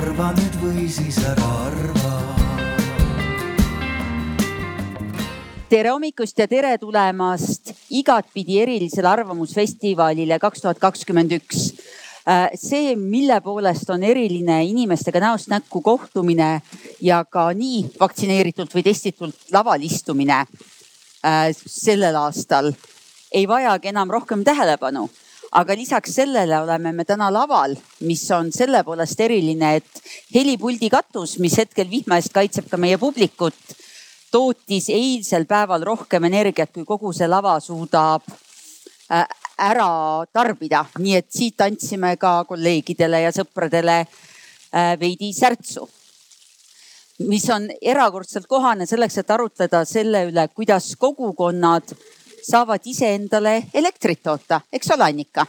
[0.00, 2.10] arva nüüd või siis ära arva.
[5.70, 11.68] tere hommikust ja tere tulemast igatpidi erilisele arvamusfestivalile kaks tuhat kakskümmend üks.
[12.24, 16.50] Äh, see, mille poolest on eriline inimestega näost näkku kohtumine
[17.04, 22.72] ja ka nii vaktsineeritult või testitult laval istumine äh, sellel aastal
[23.32, 25.10] ei vajagi enam rohkem tähelepanu
[25.52, 27.74] aga lisaks sellele oleme me täna laval,
[28.06, 30.02] mis on selle poolest eriline, et
[30.34, 33.58] helipuldi katus, mis hetkel vihma eest kaitseb ka meie publikut,
[34.30, 38.26] tootis eilsel päeval rohkem energiat, kui kogu see lava suudab
[39.10, 39.26] äh,
[39.58, 40.84] ära tarbida.
[40.98, 45.88] nii et siit andsime ka kolleegidele ja sõpradele äh, veidi särtsu
[47.28, 51.92] mis on erakordselt kohane selleks, et arutleda selle üle, kuidas kogukonnad
[52.42, 55.46] saavad iseendale elektrit toota, eks ole, Annika?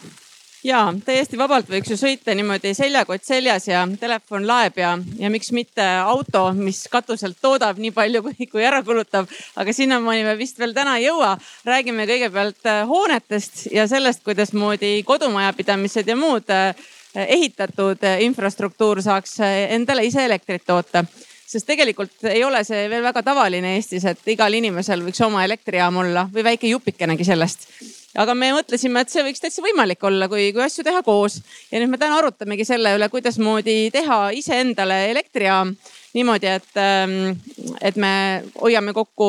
[0.64, 5.52] ja täiesti vabalt võiks ju sõita niimoodi seljakott seljas ja telefon laeb ja, ja miks
[5.56, 9.30] mitte auto, mis katuselt toodab nii palju, kui, kui ära kulutab.
[9.56, 11.34] aga sinnamaani me vist veel täna ei jõua.
[11.66, 16.76] räägime kõigepealt äh, hoonetest ja sellest, kuidasmoodi kodumajapidamised ja muud äh,
[17.16, 21.06] ehitatud äh, infrastruktuur saaks endale ise elektrit toota
[21.52, 26.00] sest tegelikult ei ole see veel väga tavaline Eestis, et igal inimesel võiks oma elektrijaam
[26.04, 27.68] olla või väike jupikenegi sellest.
[28.22, 31.42] aga me mõtlesime, et see võiks täitsa võimalik olla, kui, kui asju teha koos.
[31.72, 35.76] ja nüüd me täna arutamegi selle üle, kuidasmoodi teha iseendale elektrijaam
[36.14, 37.38] niimoodi, et, ähm,
[37.82, 39.28] et me hoiame kokku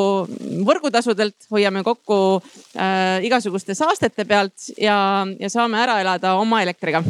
[0.66, 7.02] võrgutasudelt, hoiame kokku äh, igasuguste saastete pealt ja, ja saame ära elada oma elektriga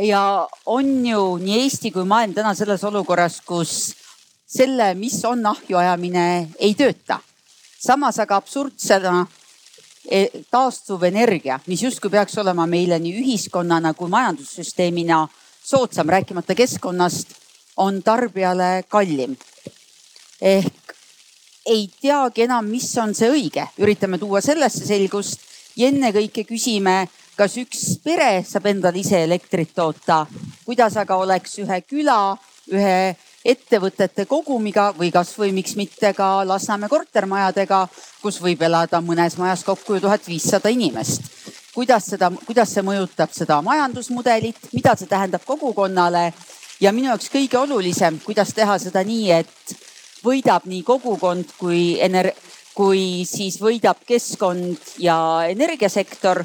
[0.00, 3.92] ja on ju nii Eesti kui maailm täna selles olukorras, kus
[4.52, 7.20] selle, mis on ahju ajamine, ei tööta.
[7.82, 9.26] samas aga absurdsena
[10.06, 15.26] e, taastuvenergia, mis justkui peaks olema meile nii ühiskonnana kui majandussüsteemina
[15.64, 17.34] soodsam, rääkimata keskkonnast,
[17.76, 19.36] on tarbijale kallim.
[20.40, 20.94] ehk
[21.66, 25.40] ei teagi enam, mis on see õige, üritame tuua sellesse selgust
[25.76, 30.26] ja ennekõike küsime, kas üks pere saab endale ise elektrit toota,
[30.66, 32.36] kuidas aga oleks ühe küla,
[32.72, 33.14] ühe
[33.44, 37.86] ettevõtete kogumiga või kasvõi miks mitte ka Lasnamäe kortermajadega,
[38.22, 41.22] kus võib elada mõnes majas kokku ju tuhat viissada inimest.
[41.74, 46.32] kuidas seda, kuidas see mõjutab seda majandusmudelit, mida see tähendab kogukonnale
[46.80, 49.76] ja minu jaoks kõige olulisem, kuidas teha seda nii, et
[50.24, 52.34] võidab nii kogukond kui ener-,
[52.74, 55.16] kui siis võidab keskkond ja
[55.48, 56.44] energiasektor.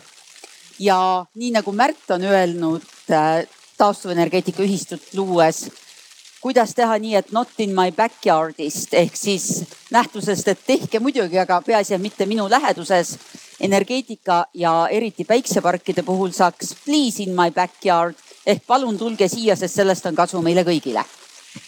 [0.80, 3.46] ja nii nagu Märt on öelnud äh,
[3.78, 5.66] taastuvenergeetika ühistut luues
[6.48, 11.60] kuidas teha nii, et not in my backyard'ist ehk siis nähtusest, et tehke muidugi, aga
[11.66, 13.18] peaasi, et mitte minu läheduses.
[13.60, 18.16] energeetika ja eriti päikseparkide puhul saaks please in my backyard
[18.46, 21.04] ehk palun tulge siia, sest sellest on kasu meile kõigile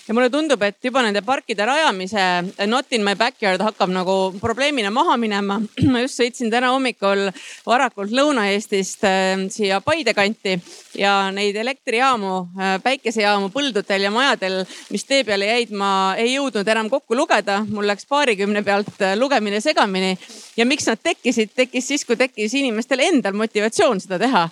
[0.09, 2.21] ja mulle tundub, et juba nende parkide rajamise
[2.65, 5.59] not in my backyard hakkab nagu probleemina maha minema.
[5.93, 7.27] ma just sõitsin täna hommikul
[7.67, 10.55] varakult Lõuna-Eestist äh, siia Paide kanti
[10.97, 16.73] ja neid elektrijaamu, äh, päikesejaamu põldudel ja majadel, mis tee peale jäid, ma ei jõudnud
[16.73, 17.59] enam kokku lugeda.
[17.69, 20.15] mul läks paarikümne pealt lugemine segamini
[20.57, 24.43] ja miks nad tekkisid, tekkis siis, kui tekkis inimestel endal motivatsioon seda teha.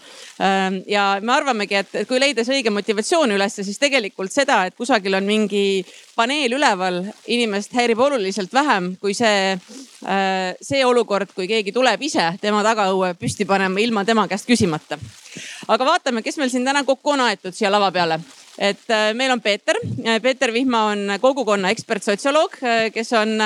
[0.88, 5.18] Ja me arvamegi, et kui leida see õige motivatsioon ülesse, siis tegelikult seda, et kusagil
[5.18, 5.47] on mingi
[6.16, 9.54] paneel üleval, inimest häirib oluliselt vähem kui see,
[10.06, 14.98] äh, see olukord, kui keegi tuleb ise tema tagaõue püsti panema ilma tema käest küsimata.
[15.68, 18.20] aga vaatame, kes meil siin täna kokku on aetud siia lava peale
[18.58, 19.76] et äh, meil on Peeter,
[20.06, 23.38] äh, Peeter Vihma on kogukonna ekspertsotsioloog, äh, kes on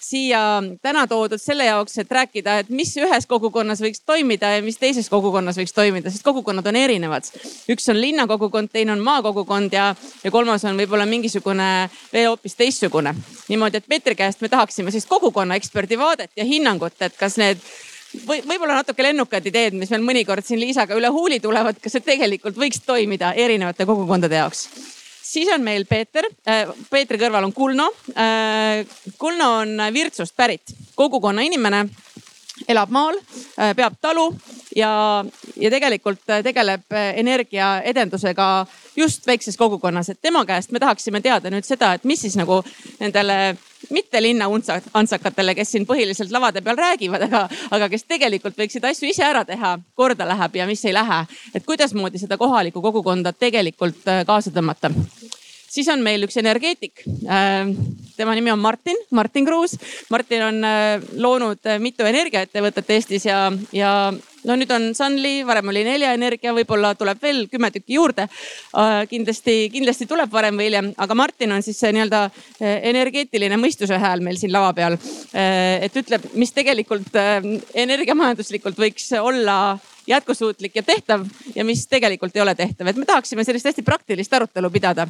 [0.00, 0.40] siia
[0.82, 5.08] täna toodud selle jaoks, et rääkida, et mis ühes kogukonnas võiks toimida ja mis teises
[5.12, 7.28] kogukonnas võiks toimida, sest kogukonnad on erinevad.
[7.70, 9.94] üks on linnakogukond, teine on maakogukond ja,
[10.24, 13.14] ja kolmas on võib-olla mingisugune veel hoopis teistsugune.
[13.48, 17.60] niimoodi, et Peetri käest me tahaksime siis kogukonna eksperdi vaadet ja hinnangut, et kas need
[18.26, 22.04] või võib-olla natuke lennukad ideed, mis meil mõnikord siin Liisaga üle huuli tulevad, kas see
[22.04, 24.68] tegelikult võiks toimida erinevate kogukondade jaoks?
[25.34, 27.90] siis on meil Peeter, äh, Peetri kõrval on Kulno.
[28.14, 28.84] Äh,
[29.18, 31.86] Kulno on Virtsust pärit kogukonna inimene
[32.70, 33.18] elab maal,
[33.58, 34.28] äh, peab talu
[34.76, 35.24] ja,
[35.56, 38.48] ja tegelikult tegeleb energiaedendusega
[38.96, 42.60] just väikses kogukonnas, et tema käest me tahaksime teada nüüd seda, et mis siis nagu
[43.00, 43.56] nendele
[43.90, 44.48] mitte linna
[44.92, 47.44] antsakatele, kes siin põhiliselt lavade peal räägivad, aga,
[47.74, 51.24] aga kes tegelikult võiksid asju ise ära teha, korda läheb ja mis ei lähe.
[51.54, 54.90] et kuidasmoodi seda kohalikku kogukonda tegelikult äh, kaasa tõmmata
[55.74, 57.02] siis on meil üks energeetik.
[57.26, 57.72] Äh,
[58.16, 59.76] tema nimi on Martin, Martin Kruus.
[60.10, 64.12] Martin on äh, loonud mitu energiaettevõtet Eestis ja, ja
[64.48, 68.28] no nüüd on Sunly, varem oli Nelja Energia, võib-olla tuleb veel kümme tükki juurde.
[69.10, 72.26] kindlasti, kindlasti tuleb varem või hiljem, aga Martin on siis see nii-öelda
[72.90, 74.98] energeetiline mõistuse hääl meil siin lava peal.
[75.34, 77.16] et ütleb, mis tegelikult
[77.74, 83.44] energiamajanduslikult võiks olla jätkusuutlik ja tehtav ja mis tegelikult ei ole tehtav, et me tahaksime
[83.44, 85.06] sellist hästi praktilist arutelu pidada.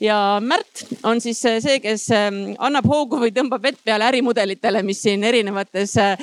[0.00, 5.02] ja Märt on siis see, kes ähm, annab hoogu või tõmbab vett peale ärimudelitele, mis
[5.02, 6.16] siin erinevates äh,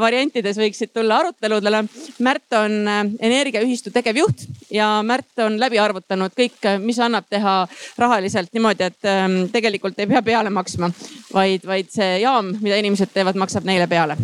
[0.00, 1.84] variantides võiksid tulla aruteludele.
[2.18, 3.00] Märt on äh,
[3.30, 7.56] energiaühistu tegevjuht ja Märt on läbi arvutanud kõik, mis annab teha
[7.98, 10.90] rahaliselt niimoodi, et ähm, tegelikult ei pea peale maksma,
[11.34, 14.18] vaid, vaid see jaam, mida inimesed teevad, maksab neile peale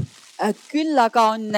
[0.71, 1.51] küll aga on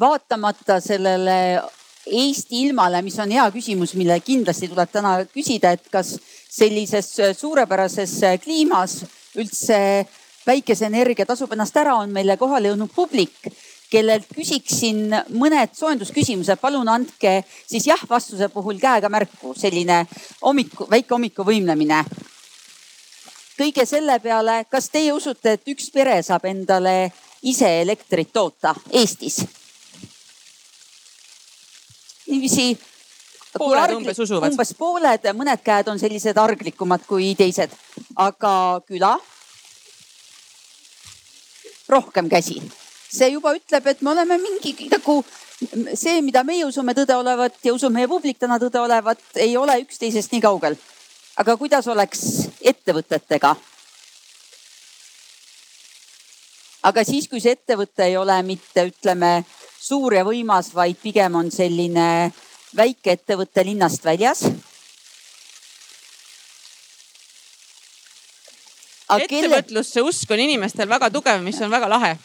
[0.00, 1.62] vaatamata sellele
[2.06, 6.14] Eesti ilmale, mis on hea küsimus, mille kindlasti tuleb täna küsida, et kas
[6.50, 9.02] sellises suurepärases kliimas
[9.38, 10.06] üldse
[10.44, 13.36] päikeseenergia tasub ennast ära, on meile kohale jõudnud publik,
[13.90, 16.58] kellelt küsiksin mõned soojendusküsimused.
[16.60, 20.06] palun andke siis jah vastuse puhul käega märku, selline
[20.42, 22.04] hommiku, väike hommikuvõimlemine.
[23.58, 27.12] kõige selle peale, kas teie usute, et üks pere saab endale
[27.42, 29.44] ise elektrit toota Eestis?
[32.30, 32.78] Niiviisi.
[33.58, 34.52] pooled umbes usuvad.
[34.52, 37.74] umbes pooled, mõned käed on sellised arglikumad kui teised,
[38.16, 38.54] aga
[38.86, 39.16] küla.
[41.90, 42.60] rohkem käsi,
[43.10, 45.24] see juba ütleb, et me oleme mingi nagu
[45.94, 49.80] see, mida meie usume tõde olevat ja usub meie publik täna tõde olevat, ei ole
[49.82, 50.76] üksteisest nii kaugel.
[51.36, 52.22] aga kuidas oleks
[52.60, 53.56] ettevõtetega?
[56.82, 59.44] aga siis, kui see ettevõte ei ole mitte, ütleme
[59.80, 62.30] suur ja võimas, vaid pigem on selline
[62.76, 64.44] väikeettevõte linnast väljas.
[69.10, 72.16] ettevõtlusse usk on inimestel väga tugev, mis on väga lahe.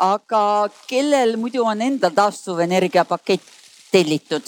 [0.00, 3.42] aga kellel muidu on endal taastuvenergia pakett
[3.92, 4.42] tellitud?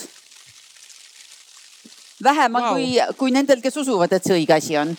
[2.23, 2.75] vähemalt wow.
[2.75, 4.97] kui, kui nendel, kes usuvad, et see õige asi on.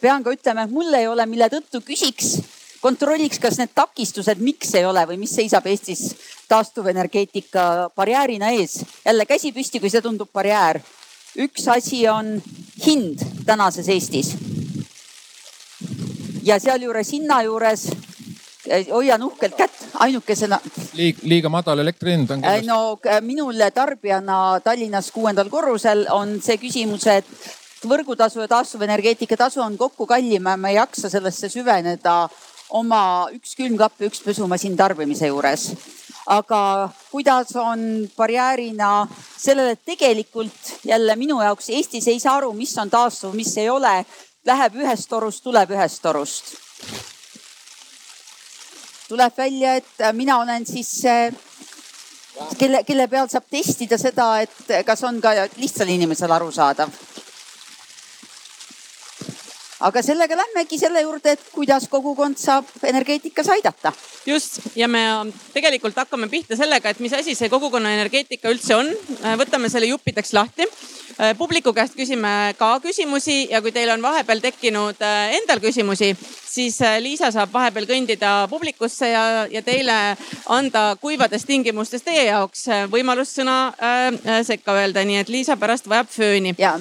[0.00, 2.36] pean ka ütlema, et mul ei ole, mille tõttu küsiks
[2.80, 6.10] kontrolliks, kas need takistused, miks ei ole või mis seisab Eestis
[6.50, 8.80] taastuvenergeetika barjäärina ees.
[9.04, 10.80] jälle käsi püsti, kui see tundub barjäär.
[11.38, 12.42] üks asi on
[12.86, 14.34] hind tänases Eestis.
[16.42, 17.86] ja sealjuures hinna juures
[18.66, 20.60] eh, hoian uhkelt kätt ainukesena.
[20.92, 22.66] liiga, liiga madal elektri hind on kindlasti.
[22.66, 27.26] no minul tarbijana Tallinnas kuuendal korrusel on see küsimus, et
[27.88, 32.28] võrgutasu ja taastuvenergeetika tasu on kokku kallim ja ma ei jaksa sellesse süveneda
[32.76, 33.02] oma
[33.34, 35.70] üks külmkapp ja üks pesumasin tarbimise juures.
[36.26, 39.06] Aga kuidas on barjäärina
[39.36, 43.68] sellele, et tegelikult jälle minu jaoks Eestis ei saa aru, mis on taastuv, mis ei
[43.70, 44.04] ole,
[44.46, 46.54] läheb ühest torust, tuleb ühest torust.
[49.08, 51.02] tuleb välja, et mina olen siis
[52.58, 56.92] kelle, kelle peal saab testida seda, et kas on ka lihtsal inimesel arusaadav
[59.80, 63.92] aga sellega lähmegi selle juurde, et kuidas kogukond saab energeetikas aidata.
[64.26, 65.02] just ja me
[65.54, 68.90] tegelikult hakkame pihta sellega, et mis asi see kogukonna energeetika üldse on.
[69.40, 70.68] võtame selle juppideks lahti
[71.38, 76.14] publiku käest küsime ka küsimusi ja kui teil on vahepeal tekkinud äh, endal küsimusi,
[76.48, 79.96] siis äh, Liisa saab vahepeal kõndida publikusse ja, ja teile
[80.48, 86.08] anda kuivades tingimustes teie jaoks võimalus sõna äh, sekka öelda, nii et Liisa pärast vajab
[86.10, 86.54] fööni.
[86.58, 86.74] ja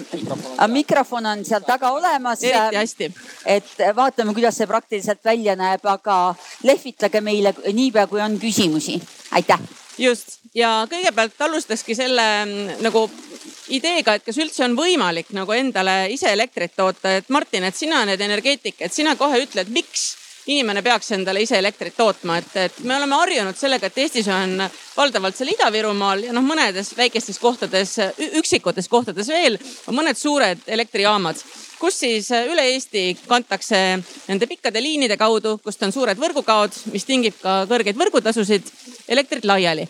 [0.68, 2.44] mikrofon on seal taga olemas.
[2.44, 3.12] eriti hästi.
[3.46, 9.02] et vaatame, kuidas see praktiliselt välja näeb, aga lehvitage meile niipea, kui on küsimusi.
[9.32, 9.60] aitäh.
[9.98, 13.06] just ja kõigepealt alustakski selle mm, nagu
[13.76, 18.04] ideega, et kas üldse on võimalik nagu endale ise elektrit toota, et Martin, et sina
[18.06, 20.10] oled energeetik, et sina kohe ütled, miks
[20.50, 24.64] inimene peaks endale ise elektrit tootma, et, et me oleme harjunud sellega, et Eestis on
[24.96, 27.98] valdavalt seal Ida-Virumaal ja noh, mõnedes väikestes kohtades,
[28.40, 29.60] üksikutes kohtades veel
[29.94, 31.44] mõned suured elektrijaamad,
[31.80, 33.84] kus siis üle Eesti kantakse
[34.28, 38.74] nende pikkade liinide kaudu, kust on suured võrgukaod, mis tingib ka kõrgeid võrgutasusid,
[39.14, 39.86] elektrit laiali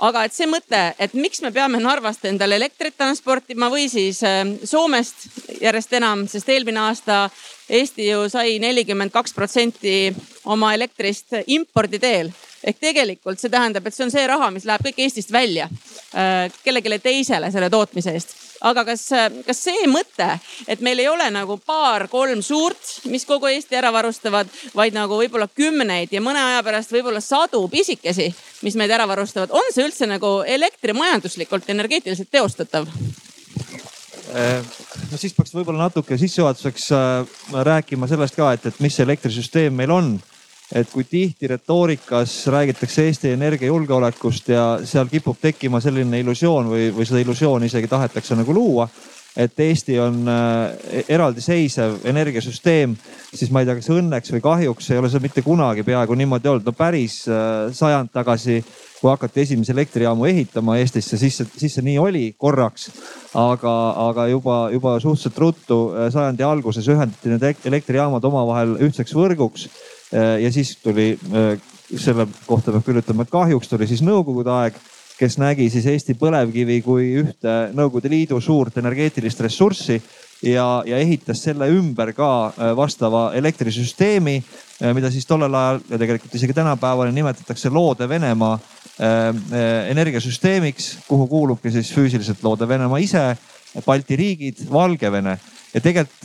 [0.00, 4.42] aga et see mõte, et miks me peame Narvast endale elektrit transportima või siis äh,
[4.64, 5.26] Soomest
[5.60, 7.26] järjest enam, sest eelmine aasta
[7.70, 10.10] Eesti ju sai nelikümmend kaks protsenti
[10.50, 12.32] oma elektrist impordi teel
[12.64, 16.46] ehk tegelikult see tähendab, et see on see raha, mis läheb kõik Eestist välja äh,
[16.64, 19.06] kellelegi teisele selle tootmise eest aga kas,
[19.46, 20.26] kas see mõte,
[20.68, 25.48] et meil ei ole nagu paar-kolm suurt, mis kogu Eesti ära varustavad, vaid nagu võib-olla
[25.48, 28.28] kümneid ja mõne aja pärast võib-olla sadu pisikesi,
[28.66, 32.88] mis meid ära varustavad, on see üldse nagu elektrimajanduslikult, energeetiliselt teostatav?
[34.30, 34.60] Äh,
[35.10, 39.90] no siis peaks võib-olla natuke sissejuhatuseks äh, rääkima sellest ka, et, et mis elektrisüsteem meil
[39.94, 40.12] on
[40.74, 47.08] et kui tihti retoorikas räägitakse Eesti energiajulgeolekust ja seal kipub tekkima selline illusioon või, või
[47.08, 48.88] seda illusiooni isegi tahetakse nagu luua
[49.36, 52.96] et Eesti on äh, eraldiseisev energiasüsteem,
[53.34, 56.50] siis ma ei tea, kas õnneks või kahjuks ei ole see mitte kunagi peaaegu niimoodi
[56.50, 56.66] olnud.
[56.66, 58.60] no päris äh, sajand tagasi,
[59.00, 62.90] kui hakati esimesi elektrijaamu ehitama Eestisse, siis see, siis see nii oli korraks.
[63.34, 63.76] aga,
[64.08, 69.68] aga juba, juba suhteliselt ruttu äh, sajandi alguses ühendati need elektrijaamad omavahel ühtseks võrguks.
[70.12, 71.12] Ja siis tuli,
[71.94, 74.80] selle kohta peab küll ütlema, et kahjuks tuli siis nõukogude aeg
[75.20, 79.98] kes nägi siis Eesti põlevkivi kui ühte Nõukogude Liidu suurt energeetilist ressurssi
[80.46, 86.00] ja, ja ehitas selle ümber ka äh, vastava elektrisüsteemi, äh, mida siis tollel ajal ja
[86.00, 89.28] tegelikult isegi tänapäeval nimetatakse loode Venemaa äh,
[89.92, 93.26] energiasüsteemiks, kuhu kuulubki siis füüsiliselt loode Venemaa ise,
[93.84, 95.36] Balti riigid, Valgevene.
[95.70, 96.24] Ja tegelikult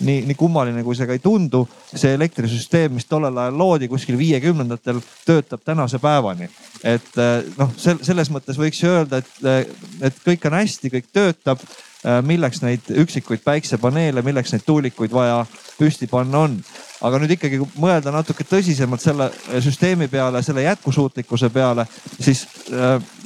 [0.00, 4.18] nii, nii kummaline kui see ka ei tundu, see elektrisüsteem, mis tollel ajal loodi kuskil
[4.18, 6.48] viiekümnendatel, töötab tänase päevani.
[6.84, 9.66] et eh, noh, selles mõttes võiks ju öelda, et, eh,
[10.10, 11.62] et kõik on hästi, kõik töötab.
[12.06, 15.40] Eh, milleks neid üksikuid päiksepaneele, milleks neid tuulikuid vaja
[15.78, 16.60] püsti panna on?
[17.02, 19.28] aga nüüd ikkagi mõelda natuke tõsisemalt selle
[19.62, 21.84] süsteemi peale, selle jätkusuutlikkuse peale,
[22.18, 22.40] siis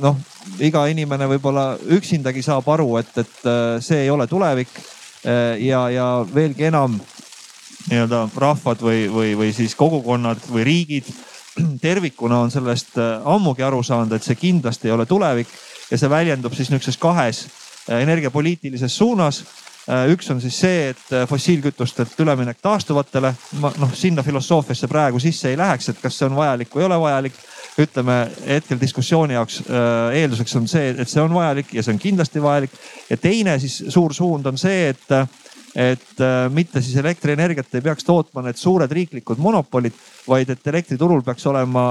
[0.05, 0.19] noh,
[0.61, 3.49] iga inimene võib-olla üksindagi saab aru, et, et
[3.81, 4.77] see ei ole tulevik
[5.59, 6.97] ja, ja veelgi enam
[7.91, 11.09] nii-öelda rahvad või, või, või siis kogukonnad või riigid
[11.87, 15.51] tervikuna on sellest äh, ammugi aru saanud, et see kindlasti ei ole tulevik
[15.91, 19.45] ja see väljendub siis niisuguses kahes äh, energiapoliitilises suunas.
[19.83, 25.89] üks on siis see, et fossiilkütustelt üleminek taastuvatele, noh, sinna filosoofiasse praegu sisse ei läheks,
[25.89, 27.41] et kas see on vajalik või ei ole vajalik
[27.81, 32.03] ütleme hetkel diskussiooni jaoks äh, eelduseks on see, et see on vajalik ja see on
[32.03, 32.75] kindlasti vajalik.
[33.11, 35.17] ja teine siis suur suund on see, et,
[35.75, 39.97] et äh, mitte siis elektrienergiat ei peaks tootma need suured riiklikud monopolid,
[40.29, 41.87] vaid et elektriturul peaks olema,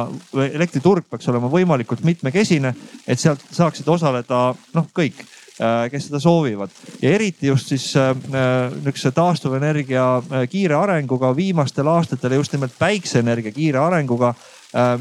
[0.52, 2.76] elektriturg peaks olema võimalikult mitmekesine,
[3.08, 9.16] et sealt saaksid osaleda noh, kõik äh, kes seda soovivad ja eriti just siis niisuguse
[9.18, 14.36] taastuvenergia kiire arenguga viimastel aastatel ja just nimelt päikseenergia kiire arenguga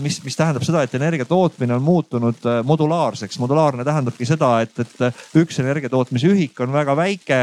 [0.01, 3.39] mis, mis tähendab seda, et energia tootmine on muutunud äh, modulaarseks.
[3.39, 7.41] modulaarne tähendabki seda, et, et äh, üks energiatootmise ühik on väga väike,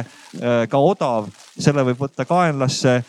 [0.69, 2.99] ka odav, selle võib võtta kaenlasse.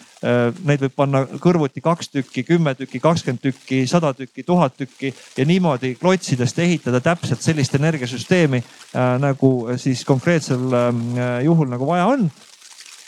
[0.66, 5.46] Neid võib panna kõrvuti kaks tükki, kümme tükki, kakskümmend tükki, sada tükki, tuhat tükki ja
[5.46, 8.62] niimoodi klotsidest ehitada täpselt sellist energiasüsteemi
[9.22, 10.74] nagu siis konkreetsel
[11.44, 12.26] juhul nagu vaja on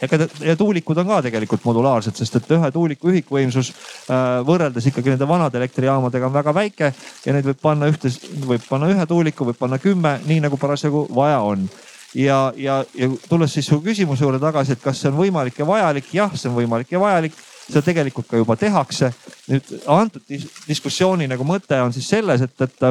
[0.09, 5.12] ka ja tuulikud on ka tegelikult modulaarsed, sest et ühe tuuliku ühikvõimsus äh, võrreldes ikkagi
[5.12, 6.92] nende vanade elektrijaamadega on väga väike
[7.26, 8.12] ja neid võib panna ühte,
[8.47, 11.69] võib panna ühe tuuliku, võib panna kümme, nii nagu parasjagu vaja on.
[12.16, 15.66] Ja, ja, ja tulles siis su küsimuse juurde tagasi, et kas see on võimalik ja
[15.69, 17.37] vajalik, jah, see on võimalik ja vajalik.
[17.71, 19.12] Seda tegelikult ka juba tehakse.
[19.47, 20.25] nüüd antud
[20.66, 22.83] diskussiooni nagu mõte on siis selles, et, et,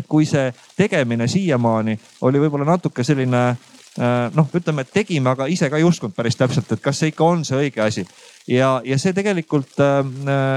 [0.00, 1.94] et kui see tegemine siiamaani
[2.26, 6.34] oli võib-olla natuke selline Äh, noh, ütleme, et tegime, aga ise ka ei uskunud päris
[6.38, 8.02] täpselt, et kas see ikka on see õige asi.
[8.50, 10.00] ja, ja see tegelikult äh,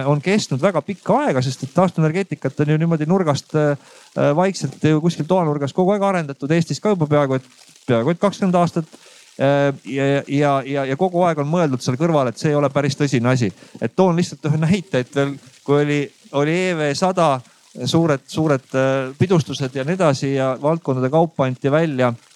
[0.10, 3.76] on kestnud väga pikka aega, sest et taastuvenergeetikat on ju niimoodi nurgast äh,
[4.36, 7.46] vaikselt kuskil toanurgas kogu aeg arendatud Eestis ka juba peaaegu et,
[7.86, 8.90] peaaegu et kakskümmend aastat
[9.38, 12.98] ja, ja, ja, ja kogu aeg on mõeldud seal kõrval, et see ei ole päris
[12.98, 13.52] tõsine asi.
[13.78, 16.00] et toon lihtsalt ühe näite, et veel kui oli,
[16.42, 17.36] oli EV sada
[17.86, 18.74] suured, suured
[19.20, 22.27] pidustused ja nii edasi ja valdkondade kaupa anti välja Äh,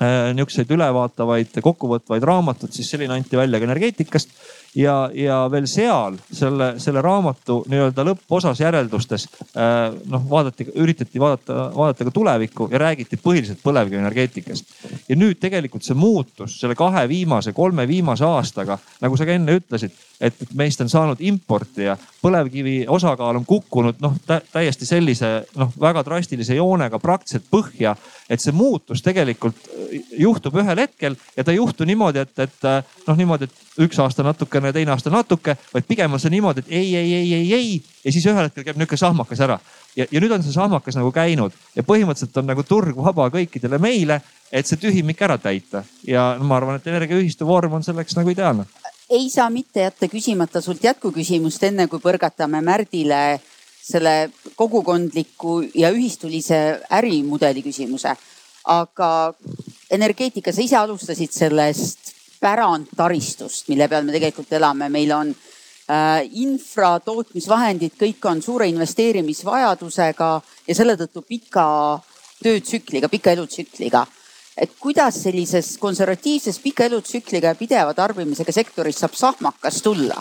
[0.00, 4.32] niisuguseid ülevaatavaid, kokkuvõtvaid raamatuid, siis selline anti välja ka energeetikast
[4.74, 11.68] ja, ja veel seal selle, selle raamatu nii-öelda lõpposas järeldustes äh, noh, vaadati, üritati vaadata,
[11.76, 14.74] vaadata ka tulevikku ja räägiti põhiliselt põlevkivienergeetikast.
[15.08, 19.58] ja nüüd tegelikult see muutus selle kahe viimase, kolme viimase aastaga, nagu sa ka enne
[19.60, 26.04] ütlesid, et meist on saanud importija, põlevkivi osakaal on kukkunud noh täiesti sellise noh, väga
[26.06, 27.96] drastilise joonega praktiliselt põhja.
[28.28, 29.68] et see muutus tegelikult
[30.18, 32.68] juhtub ühel hetkel ja ta ei juhtu niimoodi, et, et
[33.06, 36.70] noh, niimoodi, et üks aasta natukene, teine aasta natuke, vaid pigem on see niimoodi, et
[36.70, 37.72] ei, ei, ei, ei, ei.
[38.04, 39.58] Ja siis ühel hetkel käib niisugune sahmakas ära.
[39.96, 41.54] ja, ja nüüd on see sahmakas nagu käinud.
[41.74, 44.20] Ja põhimõtteliselt on nagu turg vaba kõikidele meile,
[44.52, 45.84] et see tühimik ära täita.
[46.06, 48.66] Ja ma arvan, et energiaühistu vorm on selleks nagu ideaalne.
[49.10, 53.40] Ei saa mitte jätta küsimata sult jätkuküsimust, enne kui põrgatame Märdile
[53.84, 58.14] selle kogukondliku ja ühistulise ärimudeli küsimuse.
[58.64, 59.34] Aga
[59.92, 62.03] energeetika, sa ise alustasid sellest
[62.44, 70.30] pärandtaristust, mille peal me tegelikult elame, meil on äh, infra, tootmisvahendid, kõik on suure investeerimisvajadusega
[70.68, 71.66] ja selle tõttu pika
[72.44, 74.06] töötsükliga, pika elutsükliga.
[74.54, 80.20] et kuidas sellises konservatiivses pika elutsükliga ja pideva tarbimisega sektoris saab sahmakas tulla?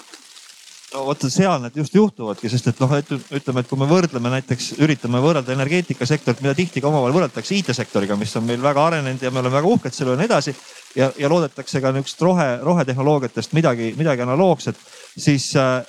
[1.02, 5.22] Vot seal need just juhtuvadki, sest et noh, ütleme, et kui me võrdleme näiteks, üritame
[5.24, 9.42] võrrelda energeetikasektorit, mida tihti ka omavahel võrreldakse IT-sektoriga, mis on meil väga arenenud ja me
[9.42, 10.56] oleme väga uhked selle üle ja nii edasi.
[10.96, 14.78] ja, ja loodetakse ka niisugust rohe, rohetehnoloogiatest midagi, midagi analoogset,
[15.18, 15.82] siis äh,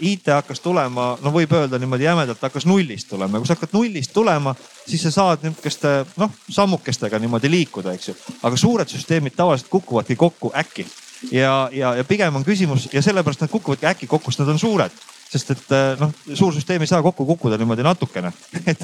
[0.00, 3.76] IT hakkas tulema, no võib öelda niimoodi jämedalt, hakkas nullist tulema ja kui sa hakkad
[3.76, 4.54] nullist tulema,
[4.86, 8.16] siis sa saad nihukeste noh, sammukestega niimoodi liikuda, eks ju.
[8.42, 10.88] aga suured süsteemid tavaliselt kukuvadki kokku äkki
[11.32, 14.62] ja, ja, ja pigem on küsimus ja sellepärast nad kukuvadki äkki kokku, sest nad on
[14.62, 15.00] suured
[15.30, 18.32] sest et eh, noh, suur süsteem ei saa kokku kukkuda niimoodi natukene.
[18.70, 18.82] et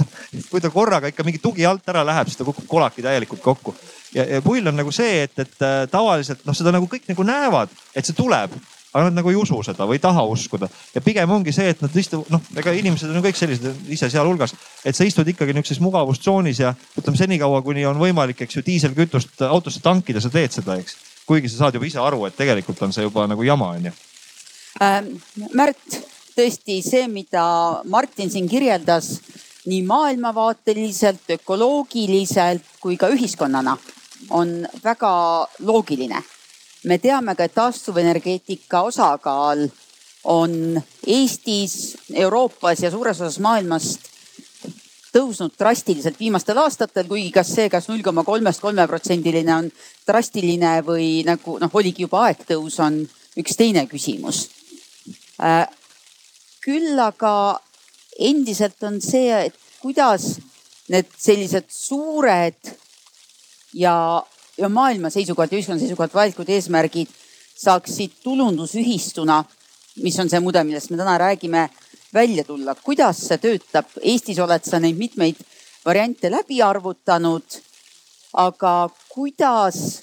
[0.50, 3.74] kui ta korraga ikka mingi tugi alt ära läheb, siis ta kukub kolaki täielikult kokku.
[4.14, 7.26] ja, ja pull on nagu see, et, et eh, tavaliselt noh, seda nagu kõik nagu
[7.26, 8.54] näevad, et see tuleb,
[8.92, 10.70] aga nad nagu ei usu seda või ei taha uskuda.
[10.94, 14.54] ja pigem ongi see, et nad istuvad, noh, ega inimesed on kõik sellised, ise sealhulgas,
[14.86, 19.42] et sa istud ikkagi niisuguses mugavustsoonis ja ütleme senikaua, kuni on võimalik, eks ju, diiselkütust
[19.50, 22.92] autosse tankida, sa teed seda, eks kuigi sa saad juba ise aru, et tegelikult on
[22.94, 23.92] see juba nagu jama, onju.
[24.82, 25.16] Ähm,
[25.56, 25.98] Märt,
[26.36, 27.46] tõesti see, mida
[27.88, 29.16] Martin siin kirjeldas
[29.66, 33.76] nii maailmavaateliselt, ökoloogiliselt kui ka ühiskonnana
[34.30, 35.12] on väga
[35.58, 36.22] loogiline.
[36.86, 39.66] me teame ka, et taastuvenergeetika osakaal
[40.24, 44.05] on Eestis, Euroopas ja suures osas maailmast
[45.16, 49.70] tõusnud drastiliselt viimastel aastatel, kuigi kas see kas, kas null koma kolmest kolmeprotsendiline on
[50.06, 53.00] drastiline või nagu noh, oligi juba aegtõus, on
[53.40, 54.46] üks teine küsimus.
[55.40, 55.64] Äh,
[56.64, 57.32] küll aga
[58.18, 60.36] endiselt on see, et kuidas
[60.92, 62.72] need sellised suured
[63.76, 63.96] ja,
[64.58, 67.12] ja maailma seisukohalt ja ühiskonna seisukohalt vajalikud eesmärgid
[67.56, 69.40] saaksid tulundusühistuna,
[70.04, 71.68] mis on see mudel, millest me täna räägime
[72.16, 73.92] välja tulla, kuidas see töötab.
[74.02, 75.38] Eestis oled sa neid mitmeid
[75.84, 77.62] variante läbi arvutanud.
[78.36, 80.02] aga kuidas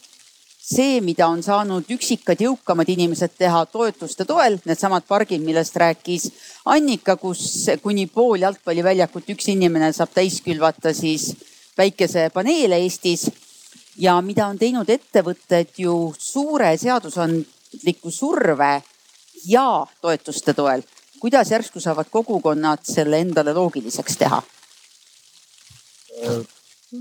[0.64, 6.30] see, mida on saanud üksikad jõukamad inimesed teha toetuste toel, needsamad pargid, millest rääkis
[6.66, 11.34] Annika, kus kuni pool jalgpalliväljakut üks inimene saab täis külvata siis
[11.76, 13.30] päikesepaneele Eestis.
[13.98, 18.82] ja mida on teinud ettevõtted ju suure seadusandliku surve
[19.46, 20.82] ja toetuste toel
[21.24, 24.42] kuidas järsku saavad kogukonnad selle endale loogiliseks teha?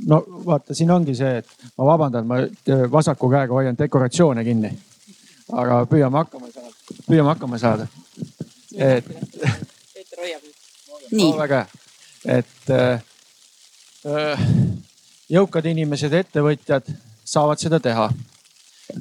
[0.06, 4.70] no vaata, siin ongi see, et ma vabandan, ma äh, vasaku käega hoian dekoratsioone kinni.
[5.52, 6.70] aga püüame hakkama saada,
[7.08, 7.86] püüame hakkama saada.
[8.76, 9.10] et.
[9.94, 11.10] Peeter hoiab nüüd.
[11.10, 11.32] nii.
[11.40, 11.82] väga hea,
[12.38, 13.02] et äh,
[14.06, 14.46] äh,
[15.34, 16.94] jõukad inimesed, ettevõtjad
[17.34, 18.06] saavad seda teha.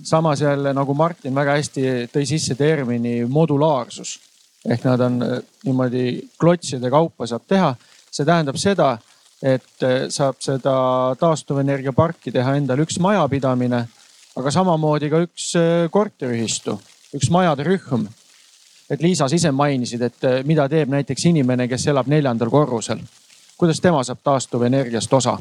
[0.03, 4.17] samas jälle nagu Martin väga hästi tõi sisse termini modulaarsus
[4.65, 7.76] ehk nad on äh, niimoodi klotside kaupa saab teha.
[8.12, 8.97] see tähendab seda,
[9.41, 10.76] et äh, saab seda
[11.19, 13.86] taastuvenergiaparki teha endale üks majapidamine,
[14.38, 16.78] aga samamoodi ka üks äh, korteriühistu,
[17.15, 18.08] üks majade rühm.
[18.89, 23.00] et Liisa, sa ise mainisid, et mida teeb näiteks inimene, kes elab neljandal korrusel.
[23.58, 25.38] kuidas tema saab taastuvenergiast osa?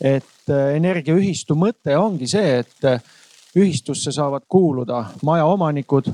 [0.00, 6.10] et energiaühistu mõte ongi see, et ühistusse saavad kuuluda majaomanikud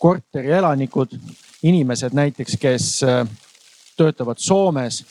[0.00, 1.18] korterielanikud,
[1.62, 3.28] inimesed näiteks, kes äh,
[3.96, 5.04] töötavad Soomes,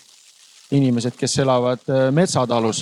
[0.71, 2.81] inimesed, kes elavad äh, metsatalus,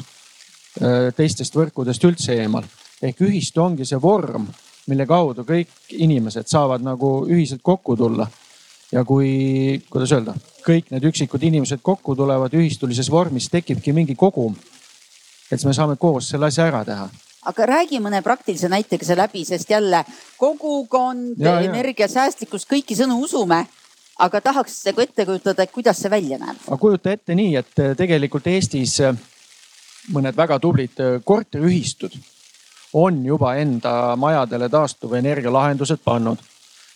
[0.80, 2.64] äh, teistest võrkudest üldse eemal.
[3.02, 4.48] ehk ühistu ongi see vorm,
[4.88, 8.28] mille kaudu kõik inimesed saavad nagu ühiselt kokku tulla.
[8.92, 14.56] ja kui, kuidas öelda, kõik need üksikud inimesed kokku tulevad ühistulises vormis, tekibki mingi kogum.
[15.52, 17.10] et siis me saame koos selle asja ära teha
[17.48, 20.04] aga räägi mõne praktilise näitega see läbi, sest jälle
[20.38, 23.66] kogukond, energiasäästlikkus, kõiki sõnu usume
[24.20, 26.60] aga tahaks nagu ette kujutada, et kuidas see välja näeb?
[26.68, 29.14] aga kujuta ette nii, et äh, tegelikult Eestis äh,
[30.14, 32.18] mõned väga tublid äh, korteriühistud
[32.98, 36.40] on juba enda majadele taastuvenergia lahendused pannud.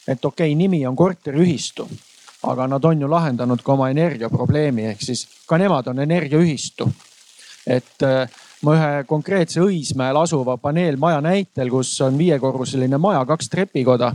[0.08, 1.88] et okei okay,, nimi on korteriühistu,
[2.50, 6.90] aga nad on ju lahendanud ka oma energiaprobleemi, ehk siis ka nemad on energiaühistu.
[7.68, 8.08] et
[8.62, 14.12] ma ühe konkreetse Õismäel asuva paneelmaja näitel, kus on viiekorruseline maja, kaks trepikoda.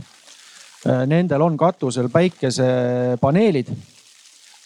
[0.87, 3.73] Äh, nendel on katusel päikesepaneelid.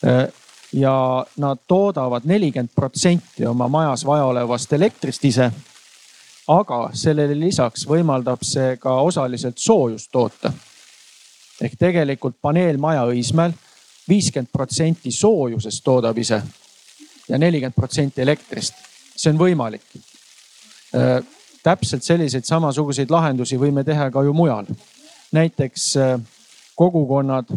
[0.04, 0.26] Äh,
[0.72, 5.50] ja nad toodavad nelikümmend protsenti oma majas vajaolevast elektrist ise.
[6.50, 10.52] aga sellele lisaks võimaldab see ka osaliselt soojust toota.
[11.60, 13.52] ehk tegelikult paneelmaja Õismäel
[14.08, 16.42] viiskümmend protsenti soojusest toodab ise
[17.28, 18.89] ja nelikümmend protsenti elektrist
[19.20, 19.84] see on võimalik.
[20.96, 21.20] Äh,
[21.62, 24.66] täpselt selliseid samasuguseid lahendusi võime teha ka ju mujal.
[25.32, 26.20] näiteks äh,
[26.74, 27.52] kogukonnad,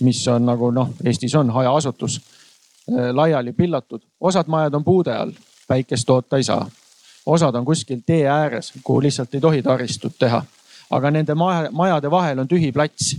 [0.00, 5.32] mis on nagu noh, Eestis on hajaasutus äh, laiali pillatud, osad majad on puude all,
[5.68, 6.68] päikest toota ei saa.
[7.26, 10.44] osad on kuskil tee ääres, kuhu lihtsalt ei tohi taristut teha.
[10.90, 11.34] aga nende
[11.72, 13.16] majade vahel on tühi plats.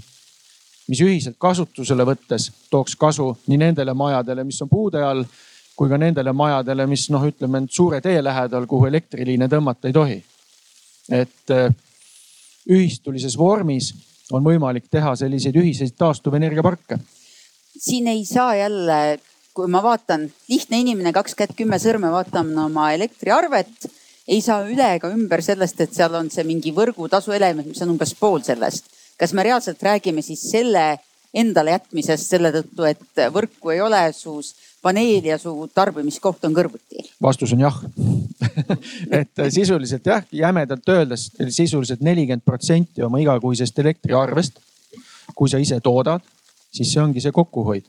[0.87, 5.23] mis ühiselt kasutusele võttes tooks kasu nii nendele majadele, mis on puude all,
[5.79, 10.17] kui ka nendele majadele, mis noh, ütleme suure tee lähedal, kuhu elektriliine tõmmata ei tohi.
[11.09, 11.71] et äh,
[12.69, 13.93] ühistulises vormis
[14.35, 16.99] on võimalik teha selliseid ühiseid taastuvenergiaparke.
[17.79, 19.19] siin ei saa jälle,
[19.53, 23.89] kui ma vaatan, lihtne inimene, kaks kätt, kümme sõrme, vaatan oma elektriarvet
[24.29, 27.95] ei saa üle ega ümber sellest, et seal on see mingi võrgutasu element, mis on
[27.95, 28.91] umbes pool sellest.
[29.17, 30.99] kas me reaalselt räägime siis selle
[31.33, 34.39] endale jätmisest selle tõttu, et võrku ei ole, su
[34.81, 37.03] paneel ja su tarbimiskoht on kõrvuti?
[37.21, 37.77] vastus on jah.
[39.19, 44.59] Et sisuliselt jah, jämedalt öeldes sisuliselt nelikümmend protsenti oma igakuisest elektriarvest,
[45.35, 46.23] kui sa ise toodad,
[46.71, 47.87] siis see ongi see kokkuhoid.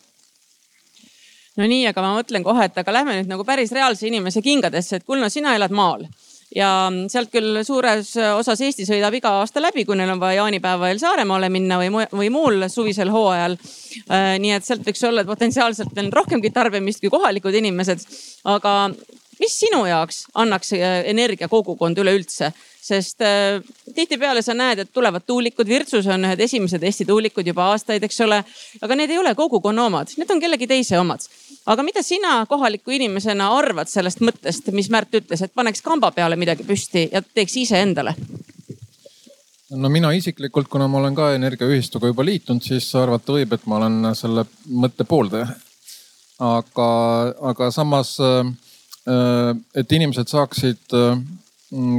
[1.58, 5.00] No nii, aga ma mõtlen kohe, et aga lähme nüüd nagu päris reaalse inimese kingadesse,
[5.00, 6.06] et Kulno, sina elad maal
[6.56, 6.70] ja
[7.08, 11.50] sealt küll suures osas Eesti sõidab iga aasta läbi, kui neil on vaja jaanipäeval Saaremaale
[11.52, 13.56] minna või, või muul suvisel hooajal.
[14.10, 18.02] Äh, nii et sealt võiks olla potentsiaalselt veel rohkemgi tarbimist kui kohalikud inimesed.
[18.44, 18.74] aga
[19.40, 22.52] mis sinu jaoks annaks äh, energiakogukond üleüldse?
[22.80, 23.60] sest äh,
[23.94, 28.20] tihtipeale sa näed, et tulevad tuulikud, Virtsus on ühed esimesed Eesti tuulikud juba aastaid, eks
[28.24, 28.40] ole.
[28.80, 31.26] aga need ei ole kogukonna omad, need on kellegi teise omad.
[31.66, 36.36] Aga mida sina kohaliku inimesena arvad sellest mõttest, mis Märt ütles, et paneks kamba peale
[36.40, 38.14] midagi püsti ja teeks iseendale?
[39.70, 43.78] no mina isiklikult, kuna ma olen ka energiaühistuga juba liitunud, siis arvata võib, et ma
[43.78, 45.48] olen selle mõtte pooldaja.
[46.40, 46.88] aga,
[47.50, 51.18] aga samas, äh, et inimesed saaksid äh,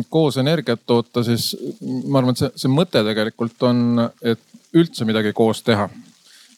[0.09, 4.41] koos energiat toota, siis ma arvan, et see, see mõte tegelikult on, et
[4.73, 5.87] üldse midagi koos teha.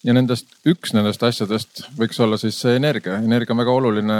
[0.03, 3.17] Ja nendest, üks nendest asjadest võiks olla siis see energia.
[3.21, 4.19] energia on väga oluline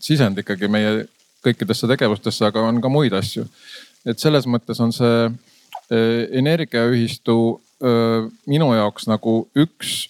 [0.00, 1.06] sisend ikkagi meie
[1.42, 3.46] kõikidesse tegevustesse, aga on ka muid asju.
[4.06, 7.36] et selles mõttes on see eh, energiaühistu
[7.82, 10.08] eh, minu jaoks nagu üks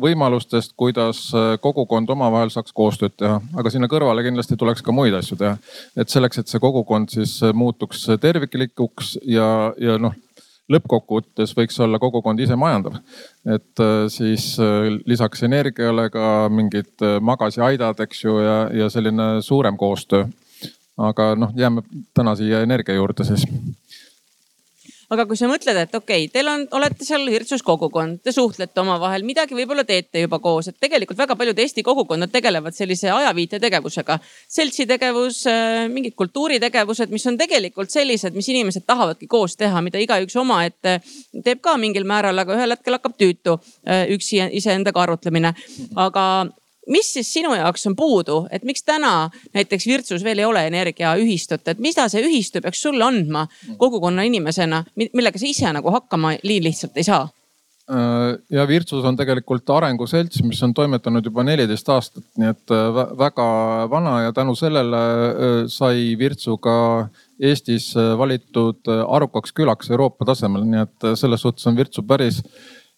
[0.00, 1.18] võimalustest, kuidas
[1.60, 5.58] kogukond omavahel saaks koostööd teha, aga sinna kõrvale kindlasti tuleks ka muid asju teha.
[6.00, 10.16] et selleks, et see kogukond siis muutuks terviklikuks ja, ja noh
[10.68, 12.98] lõppkokkuvõttes võiks olla kogukond ise majandav.
[13.48, 14.50] et siis
[15.06, 20.26] lisaks energiale ka mingid magasiaidad, eks ju, ja, ja selline suurem koostöö.
[20.98, 21.82] aga noh, jääme
[22.14, 23.46] täna siia energia juurde siis
[25.12, 28.82] aga kui sa mõtled, et okei okay,, teil on, olete seal Hirtsus kogukond, te suhtlete
[28.82, 34.18] omavahel, midagi võib-olla teete juba koos, et tegelikult väga paljud Eesti kogukonnad tegelevad sellise ajaviitetegevusega.
[34.58, 40.36] seltsitegevus, äh, mingid kultuuritegevused, mis on tegelikult sellised, mis inimesed tahavadki koos teha, mida igaüks
[40.36, 41.00] omaette
[41.44, 45.54] teeb ka mingil määral, aga ühel hetkel hakkab tüütu äh, üksi iseendaga arutlemine.
[45.96, 46.24] aga
[46.88, 51.66] mis siis sinu jaoks on puudu, et miks täna näiteks Virtsus veel ei ole energiaühistut,
[51.68, 53.46] et mida see ühistu peaks sulle andma
[53.78, 57.26] kogukonna inimesena, millega sa ise nagu hakkama nii lihtsalt ei saa?
[57.88, 62.98] Äh, ja Virtsus on tegelikult arenguselts, mis on toimetanud juba neliteist aastat, nii et äh,
[63.16, 63.46] väga
[63.88, 66.74] vana ja tänu sellele äh, sai Virtsu ka
[67.40, 72.42] Eestis valitud arukaks külaks Euroopa tasemel, nii et selles suhtes on Virtsu päris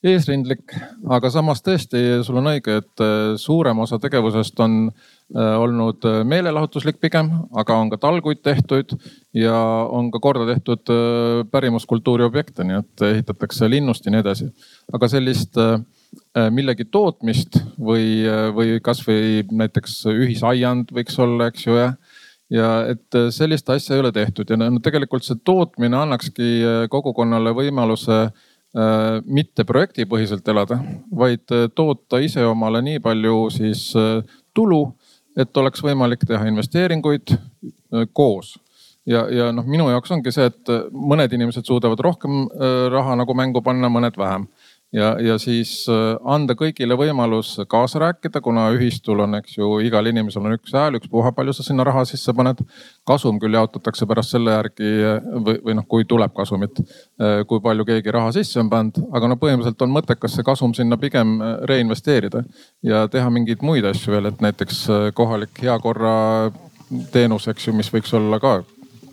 [0.07, 0.73] eesrindlik,
[1.13, 6.21] aga samas tõesti, sul on õige, et äh, suurem osa tegevusest on äh, olnud äh,
[6.29, 7.29] meelelahutuslik pigem,
[7.61, 8.95] aga on ka talguid tehtud
[9.37, 9.55] ja
[9.93, 10.95] on ka korda tehtud
[11.53, 14.49] pärimuskultuuri objekte, nii et ehitatakse linnust ja nii edasi.
[14.93, 15.59] aga sellist
[16.51, 18.25] millegi tootmist või,
[18.57, 21.95] või kasvõi näiteks ühisaiand võiks olla, eks ju, jah
[22.51, 28.17] ja et sellist asja ei ole tehtud ja no tegelikult see tootmine annakski kogukonnale võimaluse
[28.25, 28.49] äh,
[29.27, 30.79] mitte projektipõhiselt elada,
[31.11, 34.21] vaid äh, toota ise omale nii palju siis äh,
[34.55, 34.85] tulu,
[35.39, 37.35] et oleks võimalik teha investeeringuid
[38.15, 38.59] koos.
[39.07, 42.45] ja, ja noh, minu jaoks ongi see, et mõned inimesed suudavad rohkem
[42.93, 44.47] raha nagu mängu panna, mõned vähem
[44.93, 50.07] ja, ja siis äh, anda kõigile võimalus kaasa rääkida, kuna ühistul on, eks ju, igal
[50.11, 52.65] inimesel on üks hääl, ükspuha palju sa sinna raha sisse paned.
[53.07, 54.91] kasum küll jaotatakse pärast selle järgi
[55.47, 56.83] või, või noh, kui tuleb kasumit,
[57.21, 60.75] äh, kui palju keegi raha sisse on pannud, aga no põhimõtteliselt on mõttekas see kasum
[60.75, 62.45] sinna pigem äh, reinvesteerida
[62.87, 66.51] ja teha mingeid muid asju veel, et näiteks kohalik heakorra
[67.13, 68.61] teenus, eks ju, mis võiks olla ka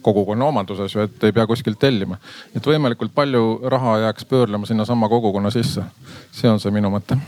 [0.07, 2.19] kogukonna omanduses ju, et ei pea kuskilt tellima.
[2.55, 5.83] et võimalikult palju raha jääks pöörlema sinnasama kogukonna sisse.
[6.31, 7.19] see on see minu mõte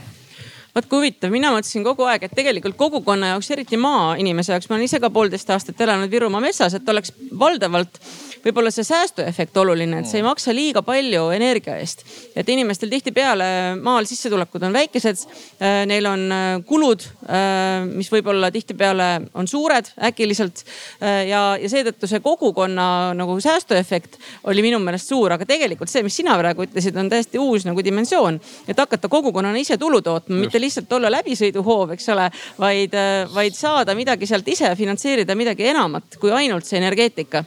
[0.74, 4.78] vot kui huvitav, mina mõtlesin kogu aeg, et tegelikult kogukonna jaoks, eriti maainimese jaoks, ma
[4.78, 7.98] olen ise ka poolteist aastat elanud Virumaa metsas, et oleks valdavalt
[8.44, 12.04] võib-olla see säästuefekt oluline, et sa ei maksa liiga palju energia eest.
[12.36, 15.24] et inimestel tihtipeale maal sissetulekud on väikesed,
[15.60, 20.64] äh, neil on äh, kulud, äh, mis võib-olla tihtipeale on suured äkiliselt
[21.00, 24.18] ja, ja seetõttu see kogukonna nagu säästuefekt
[24.50, 27.84] oli minu meelest suur, aga tegelikult see, mis sina praegu ütlesid, on täiesti uus nagu
[27.84, 32.96] dimensioon, et hakata kogukonnana ise tulu tootma, mitte lihtsalt olla läbisõiduhoov, eks ole, vaid,
[33.34, 37.44] vaid saada midagi sealt ise finantseerida midagi enamat kui ainult see energeetika